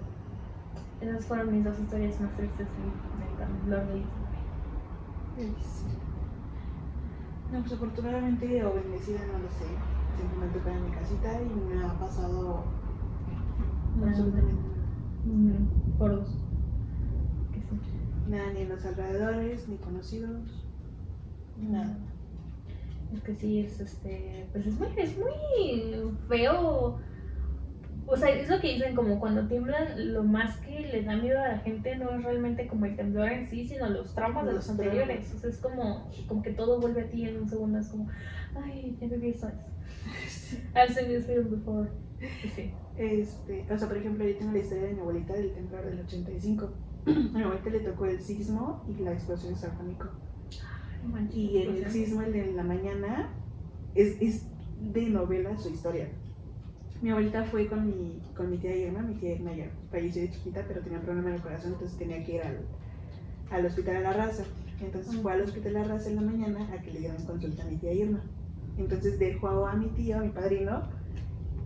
Esas 1.01 1.25
fueron 1.25 1.51
mis 1.51 1.63
dos 1.65 1.79
historias 1.79 2.21
más 2.21 2.35
tristes 2.35 2.67
del 2.77 3.37
temblor 3.37 3.87
de 3.87 4.22
Isla. 5.37 5.91
no 7.51 7.59
pues 7.61 7.73
afortunadamente 7.73 8.63
o 8.63 8.73
bendecida 8.73 9.19
no 9.25 9.39
lo 9.39 9.49
sé 9.49 9.67
simplemente 10.17 10.57
estaba 10.59 10.75
en 10.77 10.85
mi 10.85 10.91
casita 10.91 11.41
y 11.41 11.45
me 11.45 11.83
ha 11.83 11.99
pasado 11.99 12.63
Nada. 13.95 14.11
absolutamente 14.11 14.63
Mm, 15.25 15.97
por 15.97 16.11
dos. 16.15 16.27
Nada 18.27 18.51
ni 18.51 18.61
en 18.61 18.69
los 18.69 18.85
alrededores 18.85 19.67
ni 19.69 19.77
conocidos 19.77 20.49
nada 21.57 21.97
Es 23.13 23.21
que 23.21 23.35
sí, 23.35 23.59
es 23.59 23.79
este. 23.79 24.49
Pues 24.51 24.65
es 24.67 24.79
muy, 24.79 24.87
es 24.97 25.17
muy 25.17 26.17
feo. 26.27 26.97
O 28.05 28.17
sea, 28.17 28.29
es 28.29 28.49
lo 28.49 28.59
que 28.59 28.73
dicen, 28.73 28.95
como 28.95 29.19
cuando 29.19 29.47
tiemblan, 29.47 30.13
lo 30.13 30.23
más 30.23 30.57
que 30.57 30.81
les 30.81 31.05
da 31.05 31.15
miedo 31.15 31.39
a 31.39 31.47
la 31.47 31.59
gente 31.59 31.95
no 31.95 32.11
es 32.11 32.23
realmente 32.23 32.67
como 32.67 32.85
el 32.85 32.95
temblor 32.95 33.29
en 33.29 33.47
sí, 33.47 33.67
sino 33.67 33.89
los 33.89 34.13
traumas 34.13 34.45
de 34.45 34.53
Los 34.53 34.69
anteriores. 34.69 35.33
O 35.33 35.39
sea, 35.39 35.49
es 35.49 35.57
como, 35.57 36.09
como 36.27 36.41
que 36.41 36.51
todo 36.51 36.79
vuelve 36.79 37.01
a 37.01 37.09
ti 37.09 37.25
en 37.27 37.41
un 37.41 37.49
segundo. 37.49 37.79
Es 37.79 37.87
como, 37.87 38.09
ay, 38.55 38.97
ya 38.99 39.07
viví 39.07 39.29
eso. 39.29 39.49
I've 40.75 40.93
seen 40.93 41.07
this 41.07 41.25
film 41.25 41.49
before. 41.49 41.89
Sí. 42.55 42.71
Este, 42.97 43.65
o 43.71 43.77
sea, 43.77 43.87
por 43.87 43.97
ejemplo, 43.97 44.25
yo 44.25 44.37
tengo 44.37 44.51
la 44.51 44.59
historia 44.59 44.85
de 44.85 44.93
mi 44.93 44.99
abuelita 44.99 45.33
del 45.33 45.53
temblor 45.53 45.85
del 45.85 45.99
85. 46.01 46.69
A 47.05 47.09
mi 47.09 47.41
abuelita 47.41 47.69
le 47.69 47.79
tocó 47.79 48.05
el 48.05 48.19
sismo 48.19 48.83
y 48.87 49.01
la 49.01 49.13
explosión 49.13 49.53
de 49.53 49.59
San 49.59 49.75
Juanico. 49.75 50.09
Y 51.33 51.57
el 51.57 51.89
sismo, 51.91 52.21
el 52.21 52.31
de 52.31 52.53
la 52.53 52.63
mañana, 52.63 53.29
es, 53.95 54.21
es 54.21 54.45
de 54.79 55.09
novela 55.09 55.57
su 55.57 55.69
historia. 55.69 56.09
Mi 57.03 57.09
abuelita 57.09 57.43
fue 57.43 57.67
con 57.67 57.85
mi, 57.85 58.21
con 58.33 58.49
mi 58.49 58.57
tía 58.57 58.73
Irma, 58.77 59.01
mi 59.01 59.15
tía 59.15 59.35
Irma 59.35 59.51
ya 59.51 59.69
falleció 59.91 60.21
de 60.21 60.31
chiquita, 60.31 60.63
pero 60.65 60.79
tenía 60.79 60.99
un 60.99 61.03
problema 61.03 61.31
en 61.31 61.35
el 61.35 61.41
corazón, 61.41 61.73
entonces 61.73 61.97
tenía 61.97 62.23
que 62.23 62.35
ir 62.35 62.41
al, 62.41 62.59
al 63.51 63.65
hospital 63.65 63.95
de 63.95 64.01
la 64.03 64.13
raza. 64.13 64.45
Entonces 64.79 65.21
fue 65.21 65.33
al 65.33 65.41
hospital 65.41 65.73
de 65.73 65.79
la 65.79 65.85
raza 65.85 66.09
en 66.09 66.15
la 66.15 66.21
mañana 66.21 66.69
a 66.73 66.81
que 66.81 66.91
le 66.91 66.99
dieran 66.99 67.25
consulta 67.25 67.63
a 67.63 67.65
mi 67.65 67.75
tía 67.75 67.91
Irma. 67.91 68.21
Entonces 68.77 69.19
dejó 69.19 69.67
a 69.67 69.73
mi 69.75 69.87
tío, 69.89 70.17
a 70.17 70.21
mi 70.21 70.29
padrino, 70.29 70.81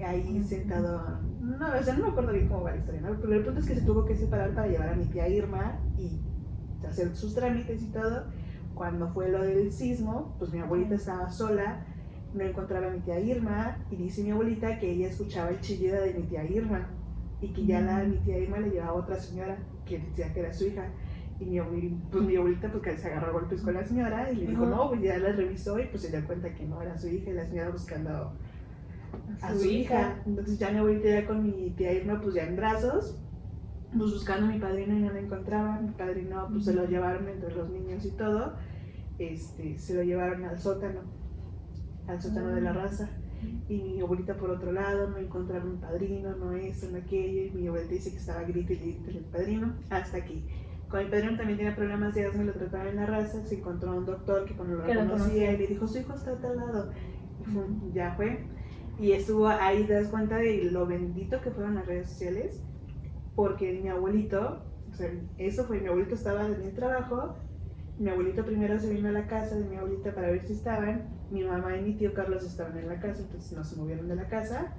ahí 0.03 0.43
sentado. 0.43 1.19
No, 1.39 1.67
o 1.67 1.83
sea, 1.83 1.93
no 1.93 2.05
me 2.05 2.09
acuerdo 2.09 2.33
bien 2.33 2.47
cómo 2.47 2.63
va 2.63 2.71
la 2.71 2.77
historia, 2.77 3.01
¿no? 3.01 3.21
Pero 3.21 3.33
el 3.35 3.45
punto 3.45 3.59
es 3.59 3.67
que 3.67 3.75
se 3.75 3.81
tuvo 3.81 4.05
que 4.05 4.15
separar 4.15 4.55
para 4.55 4.67
llevar 4.67 4.89
a 4.89 4.95
mi 4.95 5.05
tía 5.05 5.29
Irma 5.29 5.79
y 5.99 6.19
hacer 6.83 7.15
sus 7.15 7.35
trámites 7.35 7.83
y 7.83 7.91
todo. 7.91 8.23
Cuando 8.73 9.07
fue 9.09 9.29
lo 9.29 9.43
del 9.43 9.71
sismo, 9.71 10.35
pues 10.39 10.51
mi 10.51 10.61
abuelita 10.61 10.95
estaba 10.95 11.29
sola, 11.29 11.85
no 12.33 12.43
encontraba 12.43 12.87
a 12.87 12.91
mi 12.91 12.99
tía 12.99 13.19
Irma 13.19 13.77
y 13.89 13.95
dice 13.95 14.23
mi 14.23 14.31
abuelita 14.31 14.79
que 14.79 14.91
ella 14.91 15.07
escuchaba 15.07 15.49
el 15.49 15.59
chillido 15.61 16.01
de 16.01 16.13
mi 16.13 16.23
tía 16.23 16.43
Irma 16.45 16.87
y 17.41 17.53
que 17.53 17.65
ya 17.65 17.81
la, 17.81 18.03
mi 18.03 18.17
tía 18.17 18.37
Irma 18.37 18.59
le 18.59 18.69
llevaba 18.71 18.91
a 18.91 18.95
otra 18.95 19.15
señora 19.17 19.57
que 19.85 19.99
decía 19.99 20.33
que 20.33 20.39
era 20.41 20.53
su 20.53 20.65
hija. 20.67 20.87
Y 21.39 21.45
mi, 21.45 21.57
abue- 21.59 21.95
pues 22.11 22.23
mi 22.23 22.35
abuelita 22.35 22.71
pues 22.71 22.99
se 22.99 23.07
agarró 23.07 23.27
a 23.27 23.31
golpes 23.33 23.61
con 23.61 23.75
la 23.75 23.85
señora 23.85 24.31
y 24.31 24.37
le 24.37 24.47
dijo, 24.47 24.63
Ajá. 24.63 24.75
no, 24.75 24.89
pues 24.89 25.01
ya 25.03 25.17
la 25.19 25.31
revisó 25.33 25.79
y 25.79 25.85
pues 25.85 26.01
se 26.01 26.09
dio 26.09 26.25
cuenta 26.25 26.53
que 26.53 26.65
no 26.65 26.81
era 26.81 26.97
su 26.97 27.07
hija 27.09 27.29
y 27.29 27.33
la 27.33 27.45
señora 27.45 27.69
buscando 27.69 28.33
a 29.41 29.53
su 29.53 29.65
hija. 29.65 30.21
Entonces 30.25 30.57
ya 30.57 30.71
mi 30.71 30.79
abuelita 30.79 31.09
ya 31.09 31.27
con 31.27 31.43
mi 31.43 31.69
tía 31.77 31.93
Irma 31.93 32.19
pues 32.21 32.33
ya 32.33 32.43
en 32.43 32.55
brazos, 32.55 33.19
pues 33.95 34.11
buscando 34.13 34.47
a 34.47 34.49
mi 34.49 34.59
padrino 34.59 34.97
y 34.97 35.01
no 35.01 35.13
la 35.13 35.19
encontraba. 35.19 35.79
Mi 35.79 35.91
padrino 35.91 36.47
pues 36.51 36.65
se 36.65 36.73
lo 36.73 36.85
llevaron 36.87 37.27
entre 37.29 37.53
los 37.53 37.69
niños 37.69 38.03
y 38.05 38.11
todo. 38.11 38.55
Este, 39.19 39.77
se 39.77 39.93
lo 39.93 40.01
llevaron 40.03 40.43
al 40.45 40.57
sótano, 40.59 41.01
al 42.07 42.21
sótano 42.21 42.55
de 42.55 42.61
la 42.61 42.73
raza. 42.73 43.09
Y 43.69 43.81
mi 43.81 44.01
abuelita 44.01 44.35
por 44.35 44.49
otro 44.49 44.71
lado, 44.71 45.09
no 45.09 45.17
encontraron 45.17 45.71
un 45.71 45.79
padrino, 45.79 46.35
no 46.35 46.53
esto, 46.53 46.87
no 46.89 46.97
aquello. 46.97 47.43
Y 47.43 47.51
mi 47.51 47.67
abuelita 47.67 47.93
dice 47.93 48.11
que 48.11 48.17
estaba 48.17 48.43
grite 48.43 48.73
y 48.73 48.77
grite 48.77 49.11
el 49.11 49.25
padrino. 49.25 49.75
Hasta 49.89 50.17
aquí. 50.17 50.43
Con 50.89 51.03
mi 51.03 51.09
padrino 51.09 51.35
también 51.37 51.57
tenía 51.57 51.75
problemas 51.75 52.15
de 52.15 52.25
asma 52.25 52.43
y 52.43 52.45
lo 52.47 52.53
trataban 52.53 52.87
en 52.87 52.95
la 52.95 53.05
raza. 53.05 53.45
Se 53.45 53.55
encontró 53.55 53.95
un 53.95 54.05
doctor 54.05 54.45
que 54.45 54.55
cuando 54.55 54.75
lo 54.75 54.83
Que 54.85 54.93
lo 54.93 55.01
conocía 55.01 55.25
conocía. 55.25 55.53
y 55.53 55.57
le 55.57 55.67
dijo, 55.67 55.87
su 55.87 55.99
hijo 55.99 56.13
está 56.13 56.31
a 56.31 56.37
tal 56.37 56.57
lado. 56.57 56.91
Y 57.41 57.43
fue, 57.51 57.63
ya 57.93 58.13
fue. 58.15 58.45
Y 58.99 59.11
estuvo 59.11 59.47
ahí, 59.47 59.85
das 59.85 60.07
cuenta 60.07 60.37
de 60.37 60.71
lo 60.71 60.87
bendito 60.87 61.39
que 61.41 61.51
fueron 61.51 61.75
las 61.75 61.85
redes 61.85 62.09
sociales. 62.09 62.63
Porque 63.35 63.79
mi 63.81 63.89
abuelito, 63.89 64.63
o 64.89 64.93
sea, 64.95 65.11
eso 65.37 65.65
fue, 65.65 65.79
mi 65.79 65.87
abuelito 65.87 66.15
estaba 66.15 66.47
en 66.47 66.53
el 66.61 66.73
trabajo. 66.73 67.35
Mi 67.99 68.09
abuelito 68.09 68.45
primero 68.45 68.79
se 68.79 68.93
vino 68.93 69.09
a 69.09 69.11
la 69.11 69.27
casa 69.27 69.55
de 69.55 69.65
mi 69.65 69.75
abuelita 69.75 70.13
para 70.13 70.29
ver 70.29 70.45
si 70.45 70.53
estaban. 70.53 71.01
Mi 71.29 71.43
mamá 71.43 71.75
y 71.77 71.81
mi 71.81 71.93
tío 71.97 72.13
Carlos 72.13 72.43
estaban 72.43 72.77
en 72.77 72.87
la 72.87 72.99
casa, 72.99 73.21
entonces 73.21 73.51
no 73.57 73.63
se 73.63 73.75
movieron 73.75 74.07
de 74.07 74.15
la 74.15 74.27
casa 74.27 74.73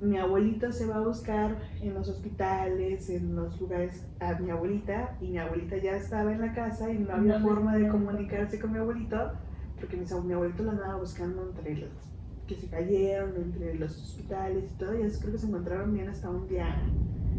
mi 0.00 0.16
abuelito 0.16 0.70
se 0.70 0.86
va 0.86 0.96
a 0.96 1.00
buscar 1.00 1.56
en 1.82 1.94
los 1.94 2.08
hospitales, 2.08 3.10
en 3.10 3.34
los 3.34 3.60
lugares 3.60 4.04
a 4.20 4.38
mi 4.38 4.50
abuelita 4.50 5.16
y 5.20 5.28
mi 5.28 5.38
abuelita 5.38 5.76
ya 5.78 5.96
estaba 5.96 6.32
en 6.32 6.40
la 6.40 6.52
casa 6.54 6.90
y 6.90 6.98
no 6.98 7.12
había 7.14 7.38
No, 7.38 7.48
forma 7.48 7.76
de 7.76 7.88
comunicarse 7.88 8.60
con 8.60 8.72
mi 8.72 8.78
abuelito 8.78 9.32
porque 9.80 9.96
mi, 9.96 10.04
mi 10.24 10.32
abuelito 10.32 10.62
lo 10.62 10.70
andaba 10.72 10.96
buscando 10.96 11.48
entre 11.48 11.76
los 11.76 11.90
que 12.46 12.54
se 12.54 12.68
cayeron, 12.68 13.36
entre 13.36 13.74
los 13.74 13.90
hospitales 13.96 14.64
y 14.72 14.78
todo 14.78 14.98
y 14.98 15.02
eso 15.02 15.20
creo 15.20 15.32
que 15.32 15.38
se 15.38 15.46
encontraron 15.46 15.92
bien 15.92 16.08
hasta 16.08 16.30
un 16.30 16.46
día, 16.48 16.76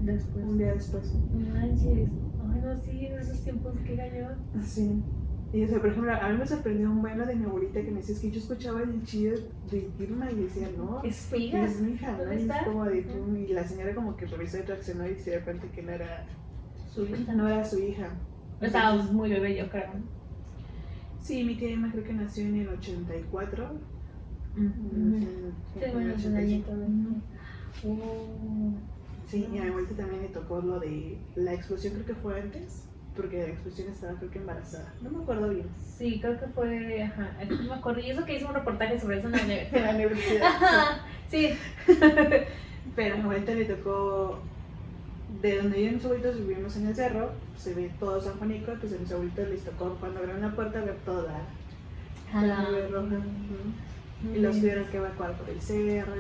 Después. 0.02 0.46
un 0.46 0.58
día 0.58 0.74
después. 0.74 1.14
No 1.34 1.54
manches. 1.56 2.10
Ay, 2.54 2.62
no, 2.64 2.82
sí, 2.82 3.06
en 3.06 3.20
esos 3.20 3.42
tiempos 3.44 3.74
que 3.86 3.96
gallo. 3.96 4.28
Sí. 4.64 5.02
Y 5.52 5.64
o 5.64 5.68
sea, 5.68 5.80
por 5.80 5.90
ejemplo, 5.90 6.14
a 6.14 6.30
mí 6.30 6.38
me 6.38 6.46
sorprendió 6.46 6.92
un 6.92 7.02
bueno 7.02 7.26
de 7.26 7.36
mi 7.36 7.46
abuelita 7.46 7.82
que 7.82 7.90
me 7.90 7.98
decía 7.98 8.14
es 8.16 8.22
que 8.22 8.30
yo 8.32 8.40
escuchaba 8.40 8.82
el 8.84 9.04
chillo 9.04 9.34
de 9.72 9.90
Irma 10.00 10.32
y 10.32 10.36
decía, 10.36 10.70
no, 10.78 11.02
Es 11.04 11.16
su 11.16 11.36
hija. 11.38 11.64
Es 11.64 11.82
mi 11.82 11.94
hija, 11.94 12.12
¿no? 12.12 12.18
¿Dónde 12.20 12.36
Y 12.36 12.38
es 12.38 12.44
está? 12.44 12.66
como 12.66 12.86
de 12.86 13.02
tú, 13.02 13.36
y 13.36 13.48
la 13.48 13.64
señora 13.68 13.96
como 13.96 14.16
que 14.16 14.28
revisó 14.28 14.60
y 14.60 14.62
reaccionó 14.62 15.08
y 15.10 15.16
se 15.16 15.32
dio 15.32 15.44
cuenta 15.44 15.68
que 15.72 15.82
no 15.82 15.92
era, 15.92 16.26
Su 16.94 17.06
hija. 17.06 17.34
no 17.34 17.48
era 17.48 17.66
su 17.66 17.80
hija. 17.80 18.10
Estaba 18.62 18.92
Entonces, 18.92 19.16
muy 19.16 19.30
bebé, 19.32 19.58
yo 19.58 19.70
creo. 19.70 19.90
sí, 21.22 21.44
mi 21.44 21.56
tía 21.56 21.72
Emma 21.72 21.92
creo 21.92 22.04
que 22.04 22.14
nació 22.14 22.46
en 22.46 22.56
el 22.58 22.68
84. 22.70 23.64
Ujú. 24.56 24.70
nació 24.94 25.28
Sí, 25.74 25.80
en 25.82 25.84
el 25.84 25.94
bueno, 25.94 26.14
85. 26.14 26.68
sonadito. 26.70 26.72
Oh. 27.88 28.74
Sí, 29.30 29.48
y 29.54 29.58
a 29.58 29.64
mi 29.64 29.70
abuelita 29.70 29.96
también 29.96 30.22
le 30.24 30.30
tocó 30.30 30.60
lo 30.62 30.80
de 30.80 31.18
la 31.36 31.54
explosión, 31.54 31.94
creo 31.94 32.06
que 32.08 32.16
fue 32.16 32.40
antes, 32.40 32.84
porque 33.16 33.38
la 33.44 33.50
explosión 33.50 33.90
estaba 33.90 34.18
creo 34.18 34.32
que 34.32 34.40
embarazada. 34.40 34.94
No 35.02 35.12
me 35.12 35.24
acuerdo 35.24 35.50
bien. 35.50 35.68
Sí, 35.98 36.20
creo 36.20 36.40
que 36.40 36.48
fue. 36.48 37.04
Ajá, 37.04 37.30
no 37.50 37.64
me 37.64 37.74
acuerdo. 37.76 38.00
Y 38.00 38.10
eso 38.10 38.26
que 38.26 38.36
hizo 38.38 38.48
un 38.48 38.54
reportaje 38.56 39.00
sobre 39.00 39.20
eso 39.20 39.28
en 39.28 39.34
la 39.34 39.40
En 39.44 39.84
la 39.84 39.90
universidad. 39.92 39.96
universidad. 39.96 40.42
Ajá, 40.48 41.00
sí. 41.30 41.50
sí. 41.50 41.94
Pero 42.96 43.14
a 43.14 43.18
mi 43.18 43.24
abuelita 43.24 43.54
le 43.54 43.66
tocó, 43.66 44.40
de 45.42 45.58
donde 45.58 45.78
viven 45.78 45.96
mis 45.96 46.06
abuelitos, 46.06 46.48
vivimos 46.48 46.76
en 46.78 46.88
el 46.88 46.96
cerro, 46.96 47.32
se 47.58 47.74
ve 47.76 47.92
todo 48.00 48.20
San 48.20 48.34
Juanico, 48.40 48.72
pues 48.80 48.94
a 48.94 48.98
mis 48.98 49.12
abuelitos 49.12 49.48
les 49.50 49.62
tocó 49.64 49.96
cuando 50.00 50.20
abrieron 50.20 50.42
la 50.42 50.56
puerta 50.56 50.82
ver 50.82 50.96
toda 51.06 51.46
la, 52.34 52.42
la 52.48 52.62
nube 52.64 52.88
roja. 52.88 53.18
Y 54.36 54.40
los 54.40 54.60
tuvieron 54.60 54.86
que 54.86 54.98
evacuar 54.98 55.38
por 55.38 55.50
el 55.50 55.62
cerro. 55.62 56.14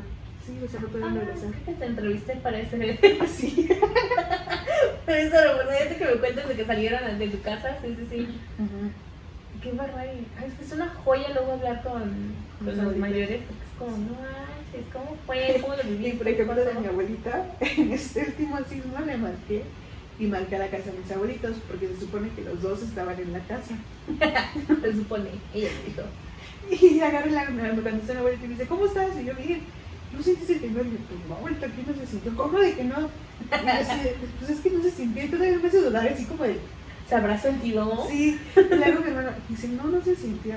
Sí, 0.49 0.59
o 0.65 0.67
sea, 0.69 0.79
no 0.79 0.87
Ah, 0.87 0.91
pudieron 0.91 1.15
regresar. 1.15 1.51
creo 1.51 1.65
que 1.65 1.71
te 1.73 1.85
entrevisté 1.85 2.35
para 2.37 2.59
ese. 2.59 2.77
Sí. 3.27 3.69
Para 5.05 5.19
eso 5.19 5.35
recuerdo 5.57 5.97
que 5.97 6.05
me 6.05 6.11
cuentas 6.19 6.47
de 6.49 6.55
que 6.55 6.65
salieron 6.65 7.19
de 7.19 7.27
tu 7.27 7.41
casa. 7.41 7.77
Sí, 7.81 7.95
sí, 7.99 8.07
sí. 8.09 8.27
Qué 9.61 9.71
barbaridad. 9.73 10.15
Es 10.45 10.53
que 10.53 10.65
es 10.65 10.71
una 10.71 10.89
joya 10.89 11.29
luego 11.33 11.51
hablar 11.53 11.83
con, 11.83 12.01
con 12.59 12.65
Los 12.67 12.77
los 12.77 12.95
mayores. 12.95 13.41
Porque 13.45 13.63
es 13.63 13.77
como, 13.77 13.91
no 13.97 14.13
manches, 14.21 14.85
¿cómo 14.93 15.17
fue? 15.25 15.57
¿Cómo 15.61 15.75
lo 15.75 15.83
Y 15.83 15.93
viviste? 15.97 16.17
por 16.17 16.27
ejemplo, 16.27 16.55
¿Qué 16.55 16.61
de 16.73 16.73
mi 16.79 16.87
abuelita, 16.87 17.45
en 17.59 17.91
este 17.93 18.25
último 18.25 18.57
sismo 18.69 18.99
le 19.05 19.17
marqué 19.17 19.63
y 20.19 20.25
marqué 20.27 20.55
a 20.55 20.59
la 20.59 20.67
casa 20.67 20.91
de 20.91 20.97
mis 20.99 21.11
abuelitos 21.11 21.57
porque 21.67 21.87
se 21.87 21.99
supone 21.99 22.29
que 22.35 22.41
los 22.41 22.61
dos 22.61 22.81
estaban 22.81 23.19
en 23.19 23.33
la 23.33 23.39
casa. 23.39 23.75
Se 24.81 24.93
supone. 24.93 25.29
Ella 25.53 25.69
dijo. 25.85 26.83
Y 26.85 26.99
agarré 27.01 27.31
la, 27.31 27.49
me 27.49 27.69
contestó 27.69 28.13
mi 28.13 28.19
abuelita 28.19 28.45
y 28.45 28.47
me 28.49 28.53
dice, 28.55 28.67
¿cómo 28.67 28.85
estás? 28.85 29.09
Y 29.19 29.25
yo, 29.25 29.33
bien, 29.35 29.61
¿no 30.13 30.23
sentiste 30.23 30.53
el 30.53 30.61
temblor? 30.61 30.85
Y 30.87 30.91
yo, 30.91 30.97
pues 30.97 31.19
no, 31.29 31.35
abuelita, 31.35 31.65
aquí 31.67 31.83
no 31.85 31.93
se 31.93 32.07
sintió. 32.07 32.35
¿Cómo 32.35 32.59
de 32.59 32.73
que 32.73 32.83
no? 32.83 33.09
Y 33.51 33.67
así, 33.67 34.09
pues 34.39 34.51
es 34.51 34.59
que 34.59 34.69
no 34.71 34.81
se 34.83 34.91
sintió. 34.91 35.23
Y 35.23 35.27
todavía 35.27 35.57
me 35.57 35.67
hace 35.67 35.81
dudar, 35.81 36.07
así 36.07 36.25
como 36.25 36.43
de, 36.43 36.59
¿Se 37.09 37.15
habrá 37.15 37.37
sentido? 37.39 38.07
sí. 38.07 38.39
Y 38.55 38.75
luego 38.75 39.01
mi 39.01 39.07
hermano 39.09 39.29
dice, 39.47 39.67
no, 39.69 39.85
no 39.85 40.01
se 40.03 40.15
sintió. 40.15 40.55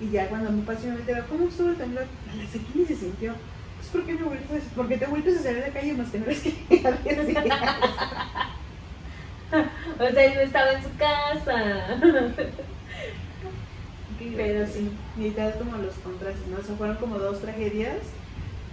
Y 0.00 0.10
ya 0.10 0.28
cuando 0.28 0.52
me 0.52 0.62
pasó, 0.62 0.86
me 0.88 0.98
dijo, 0.98 1.26
¿cómo 1.28 1.48
estuvo 1.48 1.70
el 1.70 1.76
temblor? 1.76 2.04
A 2.04 2.36
las 2.36 2.48
ni 2.74 2.84
se 2.84 2.94
sintió. 2.94 3.32
Pues 3.78 3.88
porque 3.90 4.12
mi 4.12 4.20
abuelita, 4.20 4.54
porque 4.76 4.98
tu 4.98 5.04
abuelito 5.06 5.30
se 5.30 5.42
salió 5.42 5.60
de 5.60 5.68
la 5.68 5.72
calle 5.72 5.94
más 5.94 6.10
que 6.10 6.18
no 6.18 6.26
es 6.26 6.40
que 6.40 6.54
alguien 6.86 7.20
así. 7.20 7.34
O 9.50 10.10
sea, 10.10 10.24
él 10.24 10.34
no 10.34 10.40
estaba 10.42 10.72
en 10.72 10.82
su 10.82 10.90
casa. 10.98 11.98
Qué 14.18 14.32
Pero 14.36 14.66
sí, 14.66 14.90
tal 15.34 15.54
como 15.54 15.78
los 15.78 15.94
contrastes, 15.94 16.46
¿no? 16.48 16.58
O 16.58 16.62
sea, 16.62 16.76
fueron 16.76 16.96
como 16.96 17.18
dos 17.18 17.40
tragedias, 17.40 17.96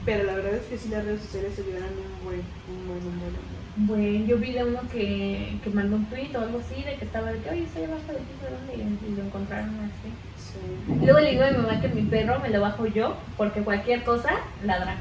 pero 0.06 0.24
la 0.24 0.36
verdad 0.36 0.54
es 0.54 0.68
que 0.68 0.78
sí 0.78 0.90
las 0.90 1.04
redes 1.04 1.22
sociales 1.22 1.58
ayudaron 1.60 1.90
un 1.98 2.26
buen, 2.26 2.42
un 2.68 2.88
buen, 2.88 3.00
un 3.08 3.20
buen, 3.20 3.34
un 3.34 3.88
buen. 3.88 3.88
Bueno, 3.88 4.26
yo 4.26 4.38
vi 4.38 4.54
de 4.54 4.64
uno 4.64 4.80
que, 4.92 5.60
que 5.64 5.70
mandó 5.72 5.98
un 5.98 6.06
tweet 6.06 6.36
o 6.36 6.40
algo 6.40 6.60
así 6.60 6.84
de 6.84 6.96
que 6.96 7.06
estaba 7.06 7.32
de 7.32 7.40
que, 7.40 7.50
oye, 7.50 7.64
estoy 7.64 7.84
abajo 7.84 8.14
de 8.14 8.20
ti, 8.20 8.34
¿de 8.42 8.50
dónde? 8.50 8.76
Y, 8.76 9.12
y 9.12 9.16
lo 9.16 9.24
encontraron 9.24 9.80
así. 9.82 10.14
Sí. 10.38 10.60
Luego 11.04 11.20
le 11.20 11.32
digo 11.32 11.44
a 11.44 11.52
mi 11.52 11.58
mamá 11.58 11.82
que 11.82 11.88
mi 11.90 12.04
perro 12.04 12.40
me 12.40 12.50
lo 12.50 12.62
bajo 12.62 12.86
yo, 12.88 13.18
porque 13.36 13.62
cualquier 13.64 14.04
cosa 14.04 14.30
ladra. 14.64 14.96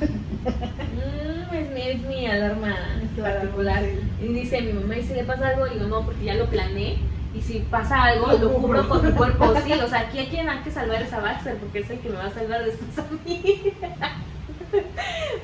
Mm, 0.96 1.54
es, 1.54 1.70
mi, 1.72 1.82
es 1.82 2.02
mi 2.02 2.26
alarma 2.26 2.74
particular. 3.20 3.82
Y 4.22 4.26
dice 4.28 4.62
mi 4.62 4.72
mamá, 4.72 4.96
¿y 4.96 5.02
si 5.02 5.14
le 5.14 5.24
pasa 5.24 5.48
algo? 5.48 5.66
Y 5.66 5.74
digo, 5.74 5.86
no, 5.86 6.04
porque 6.04 6.24
ya 6.24 6.34
lo 6.34 6.48
planeé. 6.48 6.96
Y 7.36 7.42
si 7.42 7.58
pasa 7.60 8.02
algo, 8.04 8.32
Lo 8.32 8.54
cubro. 8.54 8.88
con 8.88 9.04
mi 9.04 9.12
cuerpo. 9.12 9.54
Sí, 9.64 9.72
o 9.72 9.88
sea, 9.88 10.00
aquí 10.00 10.20
a 10.20 10.28
quien 10.28 10.48
hay 10.48 10.60
que 10.60 10.70
salvar 10.70 11.02
es 11.02 11.12
a 11.12 11.20
Baxter, 11.20 11.56
porque 11.58 11.80
es 11.80 11.90
el 11.90 11.98
que 12.00 12.08
me 12.08 12.16
va 12.16 12.26
a 12.26 12.30
salvar 12.30 12.64
después 12.64 12.98
a 12.98 13.04
mí. 13.24 13.72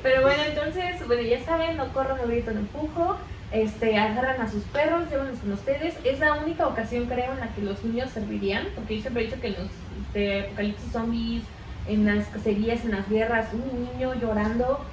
Pero 0.01 0.21
bueno, 0.21 0.43
entonces, 0.47 1.05
bueno, 1.07 1.21
ya 1.21 1.43
saben, 1.43 1.77
no 1.77 1.87
corro, 1.93 2.17
no 2.17 2.27
grito, 2.27 2.51
no 2.51 2.61
empujo. 2.61 3.17
Este, 3.51 3.97
agarran 3.99 4.41
a 4.41 4.49
sus 4.49 4.63
perros, 4.63 5.07
llévenlos 5.11 5.37
con 5.39 5.51
ustedes. 5.53 5.95
Es 6.03 6.19
la 6.19 6.33
única 6.33 6.67
ocasión, 6.67 7.05
creo, 7.05 7.33
en 7.33 7.39
la 7.39 7.53
que 7.53 7.61
los 7.61 7.83
niños 7.83 8.09
servirían, 8.09 8.65
porque 8.73 8.95
yo 8.95 9.01
siempre 9.01 9.23
he 9.23 9.25
dicho 9.27 9.39
que 9.39 9.47
en 9.49 9.53
los 9.53 9.69
de 10.13 10.41
apocalipsis 10.41 10.91
zombies, 10.91 11.43
en 11.87 12.05
las 12.05 12.27
cacerías, 12.29 12.83
en 12.83 12.91
las 12.91 13.07
guerras, 13.07 13.47
un 13.53 13.85
niño 13.93 14.13
llorando, 14.15 14.83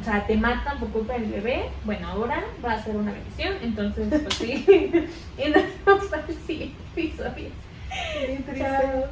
o 0.00 0.04
sea, 0.04 0.26
te 0.26 0.36
matan 0.36 0.78
por 0.78 0.88
culpa 0.90 1.12
del 1.14 1.26
bebé. 1.26 1.68
Bueno, 1.84 2.08
ahora 2.08 2.42
va 2.64 2.72
a 2.72 2.82
ser 2.82 2.96
una 2.96 3.12
bendición, 3.12 3.54
entonces, 3.62 4.08
pues 4.08 4.34
sí. 4.34 4.64
y 5.38 5.50
nos 5.50 5.62
vemos 5.84 6.04
para 6.06 6.26
el 6.26 6.36
siguiente 6.36 6.76
episodio. 6.96 7.50
Triste. 8.24 8.58
Chao. 8.58 9.04